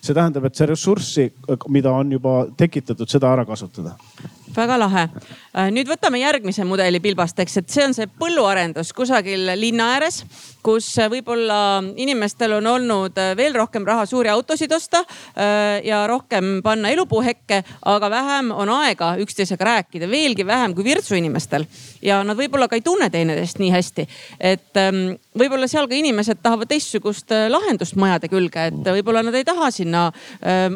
[0.00, 1.32] see tähendab, et see ressurssi,
[1.68, 3.98] mida on juba tekitatud, seda ära kasutada
[4.56, 5.08] väga lahe.
[5.50, 10.20] Äh, nüüd võtame järgmise mudeli pilbasteks, et see on see põlluarendus kusagil linna ääres,
[10.62, 16.60] kus võib-olla inimestel on olnud äh, veel rohkem raha suuri autosid osta äh, ja rohkem
[16.62, 21.66] panna elupuuhekke, aga vähem on aega üksteisega rääkida, veelgi vähem kui Virtsu inimestel.
[22.02, 24.06] ja nad võib-olla ka ei tunne teineteist nii hästi,
[24.38, 29.44] et ähm, võib-olla seal ka inimesed tahavad teistsugust lahendust majade külge, et võib-olla nad ei
[29.44, 30.06] taha sinna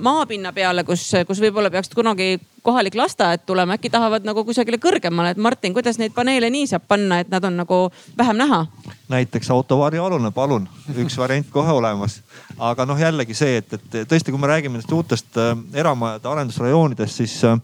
[0.01, 2.35] maapinna peale, kus, kus võib-olla peaks kunagi
[2.65, 6.87] kohalik lasteaed tulema, äkki tahavad nagu kusagile kõrgemale, et Martin, kuidas neid paneele nii saab
[6.89, 7.81] panna, et nad on nagu
[8.19, 8.65] vähem näha?
[9.13, 10.65] näiteks autovarjualune, palun,
[10.97, 12.23] üks variant kohe olemas.
[12.59, 17.21] aga noh, jällegi see, et, et tõesti, kui me räägime nendest uutest äh, eramajade arendusrajoonidest,
[17.21, 17.61] siis äh,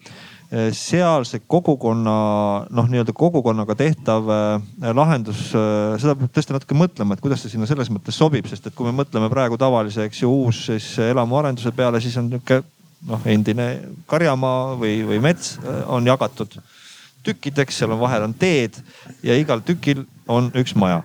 [0.77, 2.16] seal see kogukonna
[2.68, 7.70] noh, nii-öelda kogukonnaga tehtav äh, lahendus seda peab tõesti natuke mõtlema, et kuidas see sinna
[7.70, 11.72] selles mõttes sobib, sest et kui me mõtleme praegu tavalise, eks ju, uus siis elamuarenduse
[11.72, 12.60] peale, siis on nihuke
[13.09, 13.70] noh, endine
[14.10, 16.59] karjamaa või, või mets äh, on jagatud
[17.24, 18.78] tükkideks, seal on vahel on teed
[19.22, 21.02] ja igal tükil on üks maja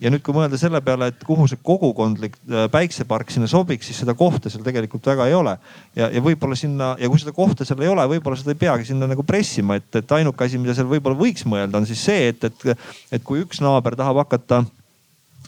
[0.00, 4.00] ja nüüd, kui mõelda selle peale, et kuhu see kogukondlik äh, päiksepark sinna sobiks, siis
[4.02, 5.56] seda kohta seal tegelikult väga ei ole.
[5.96, 8.90] ja, ja võib-olla sinna ja kui seda kohta seal ei ole, võib-olla seda ei peagi
[8.90, 12.30] sinna nagu pressima, et, et ainuke asi, mida seal võib-olla võiks mõelda, on siis see,
[12.32, 12.86] et, et,
[13.18, 14.64] et kui üks naaber tahab hakata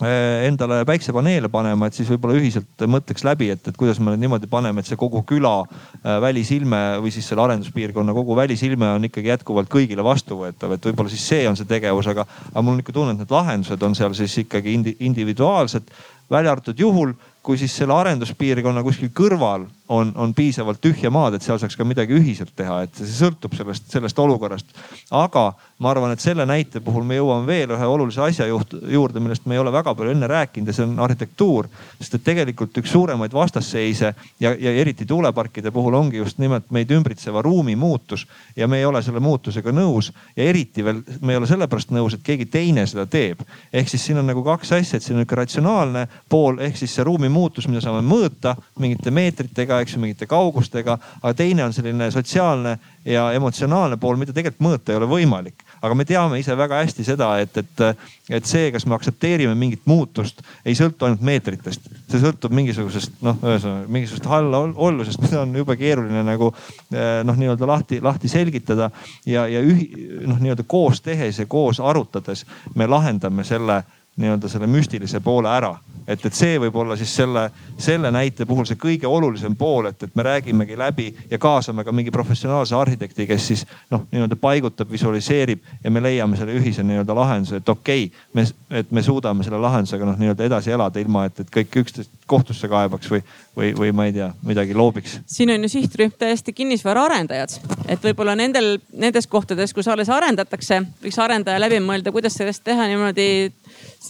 [0.03, 4.83] endale päiksepaneele panema, et siis võib-olla ühiselt mõtleks läbi, et, et kuidas me niimoodi paneme,
[4.83, 9.71] et see kogu küla eh, välisilme või siis selle arenduspiirkonna kogu välisilme on ikkagi jätkuvalt
[9.73, 13.15] kõigile vastuvõetav, et võib-olla siis see on see tegevus, aga, aga mul on ikka tunne,
[13.15, 15.95] et need lahendused on seal siis ikkagi individuaalsed,
[16.33, 21.45] välja arvatud juhul kui siis selle arenduspiirkonna kuskil kõrval on, on piisavalt tühja maad, et
[21.45, 24.73] seal saaks ka midagi ühiselt teha, et see sõltub sellest, sellest olukorrast.
[25.11, 25.51] aga
[25.83, 29.47] ma arvan, et selle näite puhul me jõuame veel ühe olulise asja juht, juurde, millest
[29.51, 31.69] me ei ole väga palju enne rääkinud ja see on arhitektuur.
[31.99, 36.91] sest et tegelikult üks suuremaid vastasseise ja, ja eriti tuuleparkide puhul ongi just nimelt meid
[36.91, 41.41] ümbritseva ruumi muutus ja me ei ole selle muutusega nõus ja eriti veel me ei
[41.43, 43.43] ole sellepärast nõus, et keegi teine seda teeb.
[43.73, 46.95] ehk siis siin on nagu kaks asja, et siin on nihuke ratsionaalne pool ehk siis
[46.95, 50.99] see ruumi muutus, mida saame mõõta mingite meetritega, eks ju, mingite kaugustega.
[51.23, 55.65] aga teine on selline sotsiaalne ja emotsionaalne pool, mida tegelikult mõõta ei ole võimalik.
[55.83, 57.81] aga me teame ise väga hästi seda, et, et,
[58.31, 61.89] et see, kas me aktsepteerime mingit muutust, ei sõltu ainult meetritest.
[62.11, 67.67] see sõltub mingisugusest noh, ühesõnaga mingisugusest hallaollusest, mida on jube keeruline nagu eh, noh, nii-öelda
[67.67, 68.91] lahti, lahti selgitada.
[69.27, 69.89] ja, ja ühi,
[70.27, 73.83] noh, nii-öelda koos tehes ja koos arutades me lahendame selle
[74.17, 75.77] nii-öelda selle müstilise poole ära
[76.07, 77.45] et, et see võib olla siis selle,
[77.81, 81.95] selle näite puhul see kõige olulisem pool, et, et me räägimegi läbi ja kaasame ka
[81.95, 87.17] mingi professionaalse arhitekti, kes siis noh, nii-öelda paigutab, visualiseerib ja me leiame selle ühise nii-öelda
[87.17, 88.47] lahenduse, et okei okay,, me,
[88.83, 92.69] et me suudame selle lahendusega noh, nii-öelda edasi elada, ilma et, et kõik üksteist kohtusse
[92.71, 93.23] kaebaks või,
[93.57, 95.19] või, või ma ei tea, midagi loobiks.
[95.27, 97.59] siin on ju sihtrühm täiesti kinnisvaraarendajad,
[97.93, 102.89] et võib-olla nendel, nendes kohtades, kus alles arendatakse, võiks arendaja läbi mõelda, kuidas sellest teha
[102.91, 103.29] niimoodi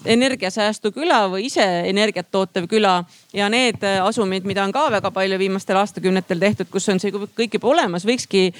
[0.04, 3.02] energiasäästu küla või ise energiat tootev küla.
[3.32, 7.58] Ja need asumid, mida on ka väga palju viimastel aastakümnetel tehtud, kus on see kõik
[7.58, 8.50] juba olemas, võikski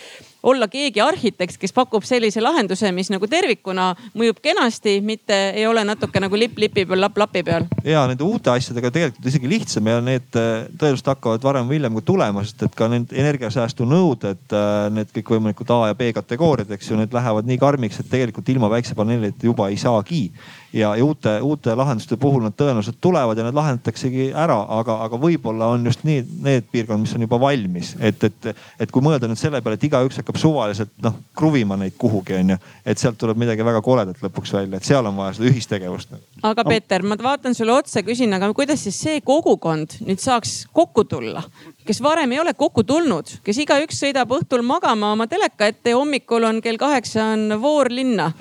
[0.43, 5.85] olla keegi arhitekt, kes pakub sellise lahenduse, mis nagu tervikuna mõjub kenasti, mitte ei ole
[5.87, 7.69] natuke nagu lipp lipi peal, lapp lapi peal.
[7.85, 12.01] ja nende uute asjadega tegelikult isegi lihtsam ja need äh, tõenäoliselt hakkavad varem või hiljem
[12.01, 16.75] ka tulema, sest et ka need energiasäästu nõuded, äh, need kõikvõimalikud A ja B kategooriad,
[16.75, 20.25] eks ju, need lähevad nii karmiks, et tegelikult ilma päiksepaneelideta juba ei saagi
[20.73, 25.19] ja, ja uute, uute lahenduste puhul nad tõenäoliselt tulevad ja need lahendataksegi ära, aga, aga
[25.21, 28.51] võib-olla on just nii need piirkonnad, mis on juba valmis, et, et,
[28.81, 32.59] et kui mõelda nüüd selle peale, et igaüks hakkab suvaliselt noh kruvima neid kuhugi onju,
[32.87, 36.15] et sealt tuleb midagi väga koledat lõpuks välja, et seal on vaja seda ühistegevust.
[36.43, 41.05] aga Peeter, ma vaatan sulle otsa, küsin, aga kuidas siis see kogukond nüüd saaks kokku
[41.05, 41.43] tulla?
[41.87, 45.99] kes varem ei ole kokku tulnud, kes igaüks sõidab õhtul magama oma teleka ette ja
[45.99, 48.33] hommikul on kell kaheksa on voor linna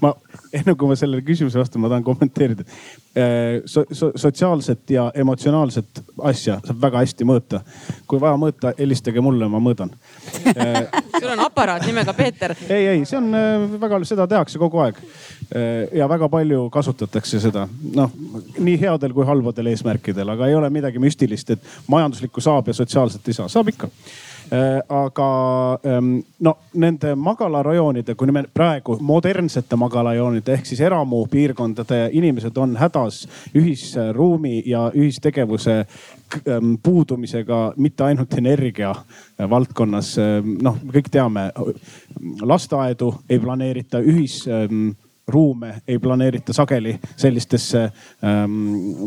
[0.00, 0.14] ma
[0.54, 3.84] enne kui ma sellele küsimusele vastan, ma tahan kommenteerida äh, so,.
[3.94, 7.60] So, sotsiaalset ja emotsionaalset asja saab väga hästi mõõta.
[8.10, 9.92] kui vaja mõõta, helistage mulle, ma mõõdan
[10.50, 10.80] äh,
[11.18, 12.56] sul on aparaat nimega Peeter.
[12.68, 15.00] ei, ei, see on äh, väga, seda tehakse kogu aeg.
[15.94, 18.12] ja väga palju kasutatakse seda, noh
[18.58, 23.28] nii headel kui halbadel eesmärkidel, aga ei ole midagi müstilist, et majanduslikku saab ja sotsiaalset
[23.28, 23.90] ei saa, saab ikka
[24.88, 25.28] aga
[25.86, 33.24] ähm, no nende magalarajoonide, kui me praegu modernsete magalarajoonide ehk siis eramupiirkondade inimesed on hädas
[33.56, 38.94] ühisruumi ja ühistegevuse ähm, puudumisega mitte ainult energia
[39.50, 40.16] valdkonnas.
[40.18, 41.48] Ähm, noh, me kõik teame,
[42.42, 44.44] lasteaedu ei planeerita ühis
[45.28, 48.52] ruume ei planeerita sageli sellistesse ähm,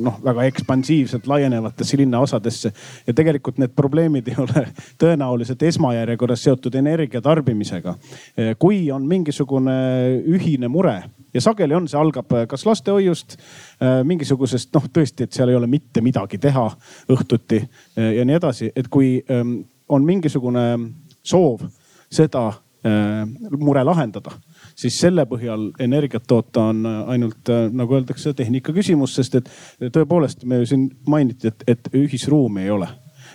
[0.01, 2.71] noh, väga ekspansiivselt laienevatesse linnaosadesse.
[3.07, 4.65] ja tegelikult need probleemid ei ole
[4.97, 7.89] tõenäoliselt esmajärjekorras seotud energia tarbimisega.
[7.89, 9.77] Äh, kui on mingisugune
[10.25, 11.03] ühine mure
[11.33, 13.37] ja sageli on, see algab kas lastehoiust,
[13.81, 16.69] äh, mingisugusest noh, tõesti, et seal ei ole mitte midagi teha
[17.13, 20.69] õhtuti äh, ja nii edasi, et kui ähm, on mingisugune
[21.23, 21.67] soov
[22.09, 22.49] seda
[23.59, 24.31] mure lahendada
[24.77, 29.51] siis selle põhjal energiat toota on ainult nagu öeldakse, tehnika küsimus, sest et
[29.81, 32.89] tõepoolest me siin mainiti, et, et ühisruumi ei ole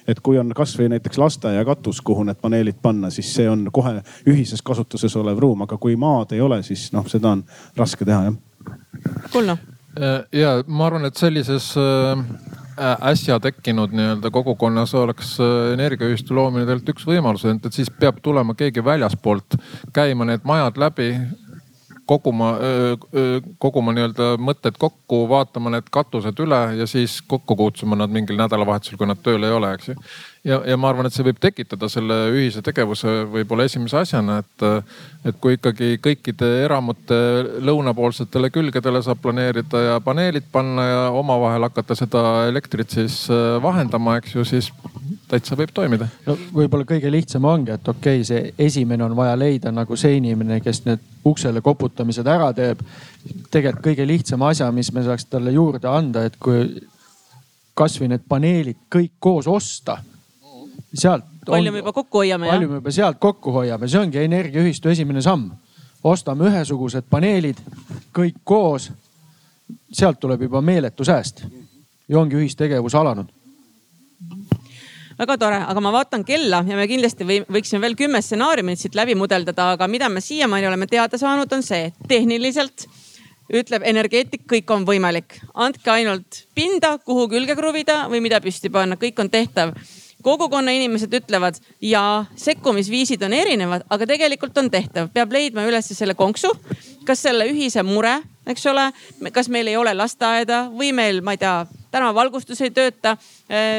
[0.08, 4.00] et kui on kasvõi näiteks lasteaia katus, kuhu need paneelid panna, siis see on kohe
[4.28, 7.44] ühises kasutuses olev ruum, aga kui maad ei ole, siis noh, seda on
[7.78, 8.40] raske teha jah.
[9.32, 9.56] Kulno.
[10.32, 15.36] ja ma arvan, et sellises äh, äsja tekkinud nii-öelda kogukonnas oleks
[15.74, 19.58] energiaühistu loomine tegelikult üks võimalus, et siis peab tulema keegi väljaspoolt
[19.92, 21.12] käima need majad läbi
[22.06, 22.52] koguma,
[23.62, 28.98] koguma nii-öelda mõtted kokku, vaatama need katused üle ja siis kokku kutsuma nad mingil nädalavahetusel,
[29.00, 29.98] kui nad tööl ei ole, eks ju
[30.44, 34.64] ja, ja ma arvan, et see võib tekitada selle ühise tegevuse võib-olla esimese asjana, et,
[35.28, 37.18] et kui ikkagi kõikide eramute
[37.62, 44.18] lõunapoolsetele külgedele saab planeerida ja paneelid panna ja omavahel hakata seda elektrit siis äh, vahendama,
[44.20, 44.72] eks ju, siis
[45.30, 46.10] täitsa võib toimida.
[46.26, 50.18] no võib-olla kõige lihtsam ongi, et okei okay,, see esimene on vaja leida nagu see
[50.18, 52.82] inimene, kes need uksele koputamised ära teeb.
[53.50, 56.66] tegelikult kõige lihtsam asja, mis me saaks talle juurde anda, et kui
[57.78, 60.02] kasvõi need paneelid kõik koos osta
[60.94, 61.24] sealt.
[61.46, 65.22] palju me juba kokku hoiame palju me juba sealt kokku hoiame, see ongi energiaühistu esimene
[65.22, 65.50] samm.
[66.04, 67.60] ostame ühesugused paneelid,
[68.14, 68.90] kõik koos.
[69.92, 71.44] sealt tuleb juba meeletu sääst
[72.08, 73.30] ja ongi ühistegevus alanud
[75.18, 78.96] väga tore, aga ma vaatan kella ja me kindlasti või, võiksime veel kümme stsenaariumit siit
[78.98, 82.86] läbi mudeldada, aga mida me siiamaani oleme teada saanud, on see, et tehniliselt
[83.52, 85.36] ütleb energeetik, kõik on võimalik.
[85.54, 89.74] andke ainult pinda, kuhu külge kruvida või mida püsti panna, kõik on tehtav
[90.22, 96.14] kogukonna inimesed ütlevad ja sekkumisviisid on erinevad, aga tegelikult on tehtav, peab leidma üles selle
[96.18, 96.52] konksu,
[97.06, 98.88] kas selle ühise mure, eks ole,
[99.32, 101.56] kas meil ei ole lasteaeda või meil, ma ei tea,
[101.94, 103.16] tänavavalgustus ei tööta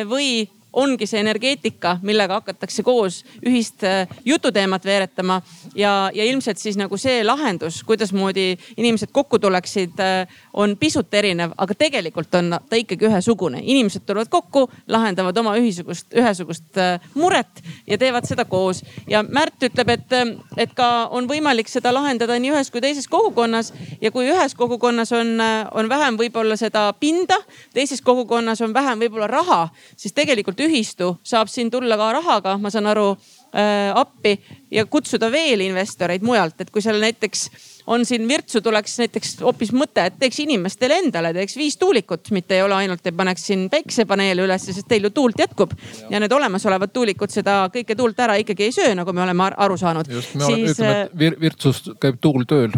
[0.10, 5.40] või ongi see energeetika, millega hakatakse koos ühist äh, jututeemat veeretama
[5.76, 11.54] ja, ja ilmselt siis nagu see lahendus, kuidasmoodi inimesed kokku tuleksid, äh, on pisut erinev,
[11.58, 13.62] aga tegelikult on ta ikkagi ühesugune.
[13.62, 18.84] inimesed tulevad kokku, lahendavad oma ühisugust, ühesugust äh, muret ja teevad seda koos.
[19.08, 20.16] ja Märt ütleb, et,
[20.58, 25.12] et ka on võimalik seda lahendada nii ühes kui teises kogukonnas ja kui ühes kogukonnas
[25.12, 25.38] on,
[25.72, 27.38] on vähem võib-olla seda pinda,
[27.74, 29.62] teises kogukonnas on vähem võib-olla raha,
[29.96, 34.38] siis tegelikult ühistu saab siin tulla ka rahaga, ma saan aru äh, appi
[34.74, 37.48] ja kutsuda veel investoreid mujalt, et kui seal näiteks
[37.88, 42.56] on siin Virtsu tuleks näiteks hoopis mõte, et teeks inimestele endale, teeks viis tuulikut, mitte
[42.56, 45.74] ei ole ainult, ei paneks siin päiksepaneele üles, sest teil ju tuult jätkub.
[46.10, 49.78] ja need olemasolevad tuulikud seda kõike tuult ära ikkagi ei söö, nagu me oleme aru
[49.78, 50.10] saanud.
[50.10, 52.72] just, me oleme, ütleme, et vir Virtsus käib tuul tööl.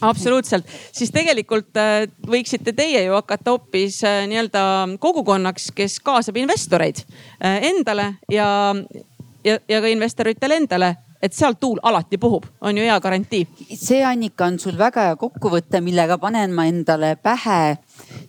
[0.00, 4.64] absoluutselt, siis tegelikult äh, võiksite teie ju hakata hoopis äh, nii-öelda
[4.98, 8.74] kogukonnaks, kes kaasab investoreid äh, endale ja,
[9.44, 13.44] ja, ja ka investoritele endale et seal tuul alati puhub, on ju hea garantii.
[13.76, 17.76] see Annika on sul väga hea kokkuvõte, millega panen ma endale pähe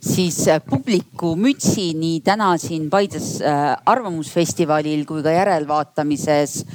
[0.03, 6.65] siis äh, publiku mütsi nii täna siin Paides äh, arvamusfestivalil kui ka järelvaatamises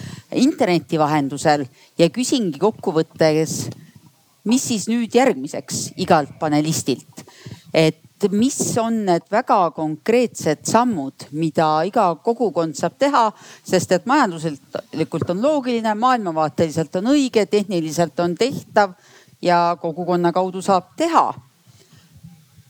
[0.40, 1.66] interneti vahendusel
[1.98, 3.58] ja küsingi kokkuvõttes,
[4.48, 7.26] mis siis nüüd järgmiseks igalt panelistilt,
[7.74, 8.00] et
[8.32, 13.26] mis on need väga konkreetsed sammud, mida iga kogukond saab teha,
[13.64, 18.96] sest et majanduslikult on loogiline, maailmavaateliselt on õige, tehniliselt on tehtav
[19.42, 21.32] ja kogukonna kaudu saab teha.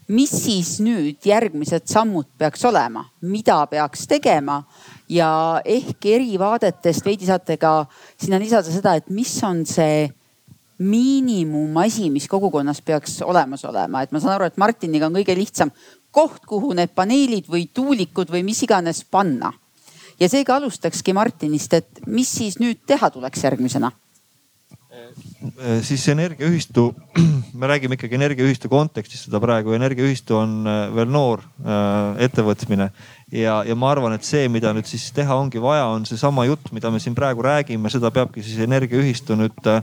[0.06, 4.60] mis siis nüüd järgmised sammud peaks olema, mida peaks tegema
[5.10, 10.06] ja ehk eri vaadetest veidi saate ka sinna lisada seda, et mis on see
[10.78, 15.73] miinimumasi, mis kogukonnas peaks olemas olema, et ma saan aru, et Martiniga on kõige lihtsam
[16.16, 19.53] koht, kuhu need paneelid või tuulikud või mis iganes panna.
[20.20, 23.93] ja seega alustakski Martinist, et mis siis nüüd teha tuleks järgmisena?
[25.61, 26.94] Äh, siis energiaühistu,
[27.61, 32.89] me räägime ikkagi energiaühistu kontekstis seda praegu, energiaühistu on äh, veel noor äh, ettevõtmine
[33.32, 36.73] ja, ja ma arvan, et see, mida nüüd siis teha ongi vaja, on seesama jutt,
[36.73, 39.82] mida me siin praegu räägime, seda peabki siis energiaühistu nüüd äh,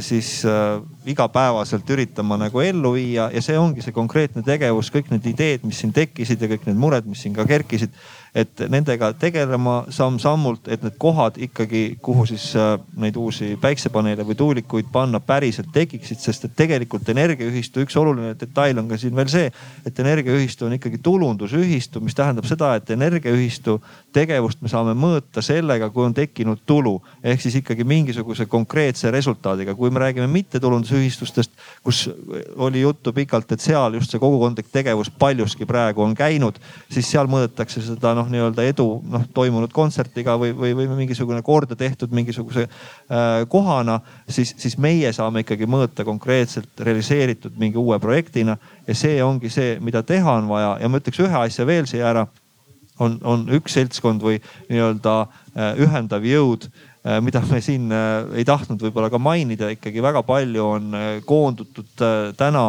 [0.00, 5.26] siis äh, igapäevaselt üritama nagu ellu viia ja see ongi see konkreetne tegevus, kõik need
[5.28, 7.92] ideed, mis siin tekkisid ja kõik need mured, mis siin ka kerkisid
[8.36, 14.36] et nendega tegelema samm-sammult, et need kohad ikkagi, kuhu siis äh, neid uusi päiksepaneele või
[14.36, 19.30] tuulikuid panna, päriselt tekiksid, sest et tegelikult energiaühistu üks oluline detail on ka siin veel
[19.32, 19.48] see,
[19.88, 23.78] et energiaühistu on ikkagi tulundusühistu, mis tähendab seda, et energiaühistu
[24.12, 29.74] tegevust me saame mõõta sellega, kui on tekkinud tulu ehk siis ikkagi mingisuguse konkreetse resultaadiga.
[29.74, 32.10] kui me räägime mittetulundusühistustest, kus
[32.56, 36.60] oli juttu pikalt, et seal just see kogukondlik tegevus paljuski praegu on käinud,
[36.92, 41.42] siis seal mõõdetakse seda noh noh, nii-öelda edu noh toimunud kontsertiga või, või, või mingisugune
[41.46, 47.98] korda tehtud mingisuguse äh, kohana, siis, siis meie saame ikkagi mõõta konkreetselt realiseeritud mingi uue
[48.02, 50.76] projektina ja see ongi see, mida teha on vaja.
[50.82, 52.26] Ja ma ütleks ühe asja veel siia ära.
[52.96, 54.38] On, on üks seltskond või
[54.70, 56.70] nii-öelda äh, ühendav jõud
[57.22, 60.96] mida me siin äh, ei tahtnud võib-olla ka mainida, ikkagi väga palju on
[61.26, 62.06] koondutud
[62.36, 62.64] täna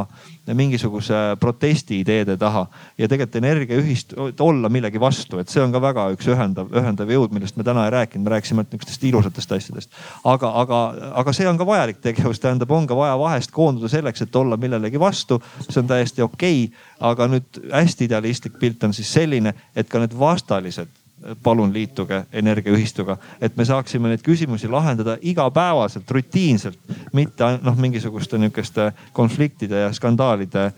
[0.53, 2.65] mingisuguse protesti ideede taha
[2.97, 7.33] ja tegelikult energiaühist olla millegi vastu, et see on ka väga üks ühendav, ühendav jõud,
[7.35, 9.97] millest me täna ei rääkinud, me rääkisime ainult nihukestest ilusatest asjadest.
[10.23, 10.81] aga, aga,
[11.23, 14.57] aga see on ka vajalik tegevus, tähendab, on ka vaja vahest koonduda selleks, et olla
[14.57, 15.41] millelegi vastu.
[15.69, 19.99] see on täiesti okei okay,, aga nüüd hästi idealistlik pilt on siis selline, et ka
[19.99, 21.06] need vastalised
[21.43, 26.77] palun liituge energiaühistuga, et me saaksime neid küsimusi lahendada igapäevaselt, rutiinselt,
[27.13, 30.73] mitte noh, mingisuguste nihukeste konfliktide ja skandaalide äh,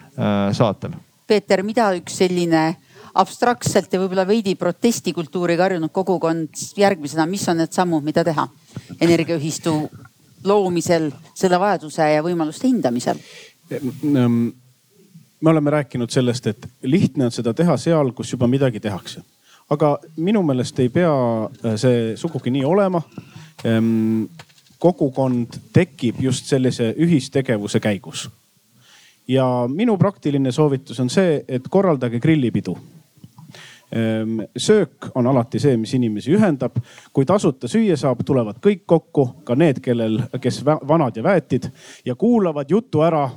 [0.56, 0.96] saatel.
[1.28, 2.64] Peeter, mida üks selline
[3.20, 8.48] abstraktselt ja võib-olla veidi protestikultuuriga harjunud kogukond järgmisena, mis on need sammud, mida teha
[9.02, 9.76] energiaühistu
[10.48, 13.20] loomisel, selle vajaduse ja võimaluste hindamisel?
[15.40, 19.22] me oleme rääkinud sellest, et lihtne on seda teha seal, kus juba midagi tehakse
[19.70, 23.02] aga minu meelest ei pea äh, see sugugi nii olema.
[23.66, 24.24] Ehm,
[24.80, 28.30] kogukond tekib just sellise ühistegevuse käigus.
[29.28, 32.78] ja minu praktiline soovitus on see, et korraldage grillipidu
[33.92, 36.80] ehm, söök on alati see, mis inimesi ühendab.
[37.14, 41.70] kui tasuta süüa saab, tulevad kõik kokku, ka need, kellel, kes vanad ja väetid
[42.06, 43.30] ja kuulavad jutu ära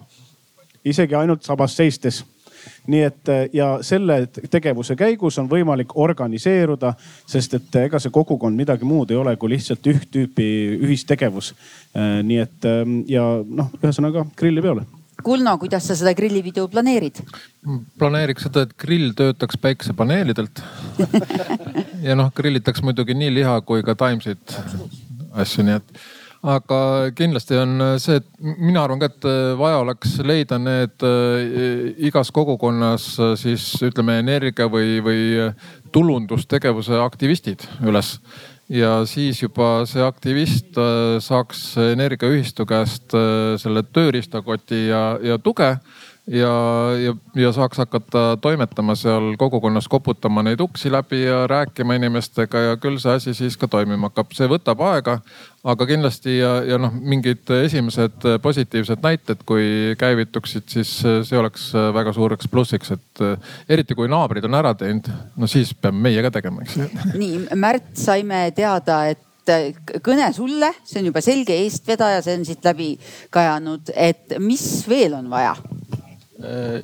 [0.84, 2.24] isegi ainult sabas seistes
[2.86, 6.94] nii et äh, ja selle tegevuse käigus on võimalik organiseeruda,
[7.26, 10.48] sest et ega see kogukond midagi muud ei ole kui lihtsalt üht tüüpi
[10.80, 11.52] ühistegevus.
[11.96, 14.88] Äh, nii et ähm, ja noh, ühesõnaga grilli peale
[15.22, 17.20] Kulno, kuidas sa seda grillipidu planeerid?
[18.00, 20.62] planeeriks seda, et grill töötaks päiksepaneelidelt
[22.08, 24.56] ja noh, grillitaks muidugi nii liha kui ka taimseid
[25.44, 26.02] asju, nii et
[26.42, 26.78] aga
[27.14, 29.26] kindlasti on see, et mina arvan ka, et
[29.58, 35.22] vaja oleks leida need äh, igas kogukonnas äh, siis ütleme energia või, või
[35.94, 38.16] tulundustegevuse aktivistid üles.
[38.72, 43.14] Ja siis juba see aktivist äh, saaks energiaühistu käest
[43.62, 45.76] selle tööriistakoti ja, ja tuge
[46.26, 46.52] ja,
[47.04, 52.76] ja, ja saaks hakata toimetama seal kogukonnas, koputama neid uksi läbi ja rääkima inimestega ja
[52.76, 54.30] küll see asi siis ka toimima hakkab.
[54.36, 55.18] see võtab aega,
[55.64, 62.14] aga kindlasti ja, ja noh, mingid esimesed positiivsed näited, kui käivituksid, siis see oleks väga
[62.14, 63.26] suureks plussiks, et
[63.68, 66.88] eriti kui naabrid on ära teinud, no siis peame meie ka tegema, eks ju.
[67.22, 69.26] nii, Märt, saime teada, et
[70.06, 72.92] kõne sulle, see on juba selge eestvedaja, see on siit läbi
[73.34, 75.56] kajanud, et mis veel on vaja?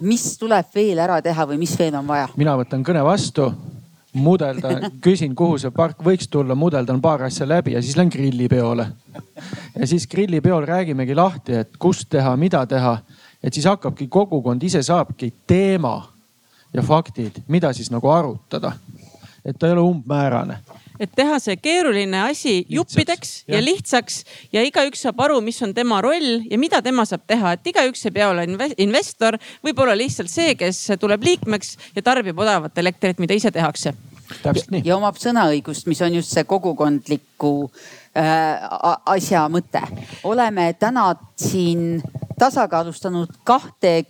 [0.01, 2.29] Mis tuleb veel ära teha või mis veel on vaja?
[2.37, 3.49] mina võtan kõne vastu,
[4.13, 8.89] mudeldan, küsin, kuhu see park võiks tulla, mudeldan paar asja läbi ja siis lähen grillipeole.
[9.79, 12.99] ja siis grillipeol räägimegi lahti, et kust teha, mida teha.
[13.43, 16.09] et siis hakkabki kogukond ise saabki teema
[16.73, 18.73] ja faktid, mida siis nagu arutada.
[19.45, 20.59] et ta ei ole umbmäärane
[21.01, 23.57] et teha see keeruline asi lihtsaks, juppideks ja.
[23.57, 24.19] ja lihtsaks
[24.53, 28.05] ja igaüks saab aru, mis on tema roll ja mida tema saab teha, et igaüks
[28.09, 33.19] ei pea olema investor, võib olla lihtsalt see, kes tuleb liikmeks ja tarbib odavat elektrit,
[33.23, 33.95] mida ise tehakse.
[34.85, 37.71] ja omab sõnaõigust, mis on just see kogukondliku
[38.19, 38.69] äh,
[39.07, 39.83] asja mõte.
[40.25, 42.03] oleme täna siin
[42.39, 44.05] tasakaalustanud kahte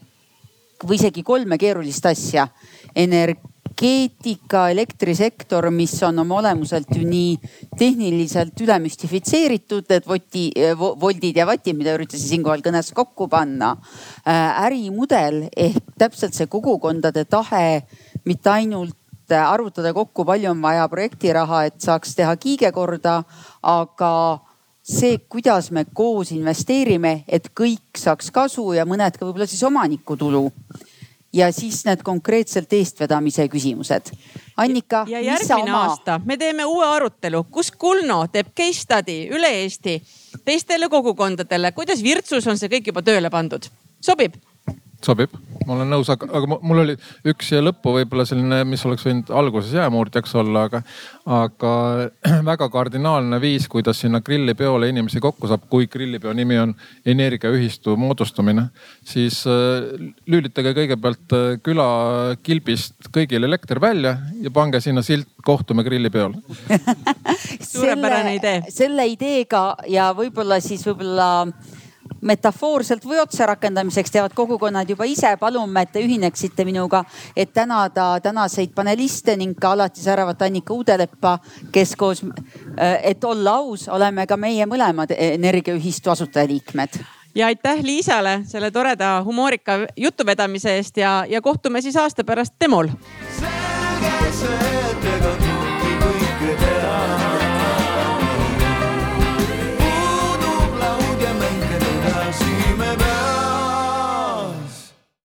[0.85, 2.49] või isegi kolme keerulist asja.
[2.95, 3.45] energ-,
[3.79, 7.39] energeetika, elektrisektor, mis on oma olemuselt ju nii
[7.79, 13.77] tehniliselt ülemüstifitseeritud, et voti, voldid ja vatid, mida üritasin siinkohal kõnes kokku panna.
[14.27, 17.85] Äh, ärimudel ehk täpselt see kogukondade tahe,
[18.25, 18.97] mitte ainult
[19.29, 23.23] arvutada kokku, palju on vaja projektiraha, et saaks teha kiige korda,
[23.63, 24.13] aga
[24.83, 30.49] see, kuidas me koos investeerime, et kõik saaks kasu ja mõned ka võib-olla siis omanikutulu
[31.33, 34.13] ja siis need konkreetselt eestvedamise küsimused.
[34.57, 35.05] Annika.
[35.09, 35.83] ja järgmine oma...
[35.85, 39.99] aasta me teeme uue arutelu, kus Kulno teeb case study üle Eesti
[40.45, 43.69] teistele kogukondadele, kuidas Virtsus on see kõik juba tööle pandud.
[44.01, 44.37] sobib?
[45.05, 45.35] Sobib,
[45.67, 46.95] ma olen nõus, aga, aga mul oli
[47.31, 50.81] üks siia lõppu võib-olla selline, mis oleks võinud alguses jäämuurdjaks olla, aga,
[51.39, 51.75] aga
[52.51, 56.75] väga kardinaalne viis, kuidas sinna grillipeole inimesi kokku saab, kui grillipeo nimi on
[57.07, 58.69] energiaühistu moodustamine.
[59.07, 59.87] siis äh,
[60.27, 61.89] lülitage kõigepealt äh, küla
[62.43, 66.35] kilbist kõigil elekter välja ja pange sinna silt kohtume grillipeol
[67.73, 68.63] suurepärane idee.
[68.75, 71.47] selle ideega ja võib-olla siis võib-olla
[72.21, 75.37] metafoorselt või otserakendamiseks teevad kogukonnad juba ise.
[75.41, 77.05] palume, et te ühineksite minuga,
[77.37, 81.39] et tänada tänaseid paneliste ning ka alati säravat Annika Uudeleppa,
[81.73, 86.99] kes koos, äh, et olla aus, oleme ka meie mõlemad energiaühistu asutajaliikmed
[87.35, 92.89] ja aitäh Liisale selle toreda humoorika jutuvedamise eest ja, ja kohtume siis aasta pärast demol.
[93.39, 95.33] selge see, et ega
[96.03, 97.28] kõike teha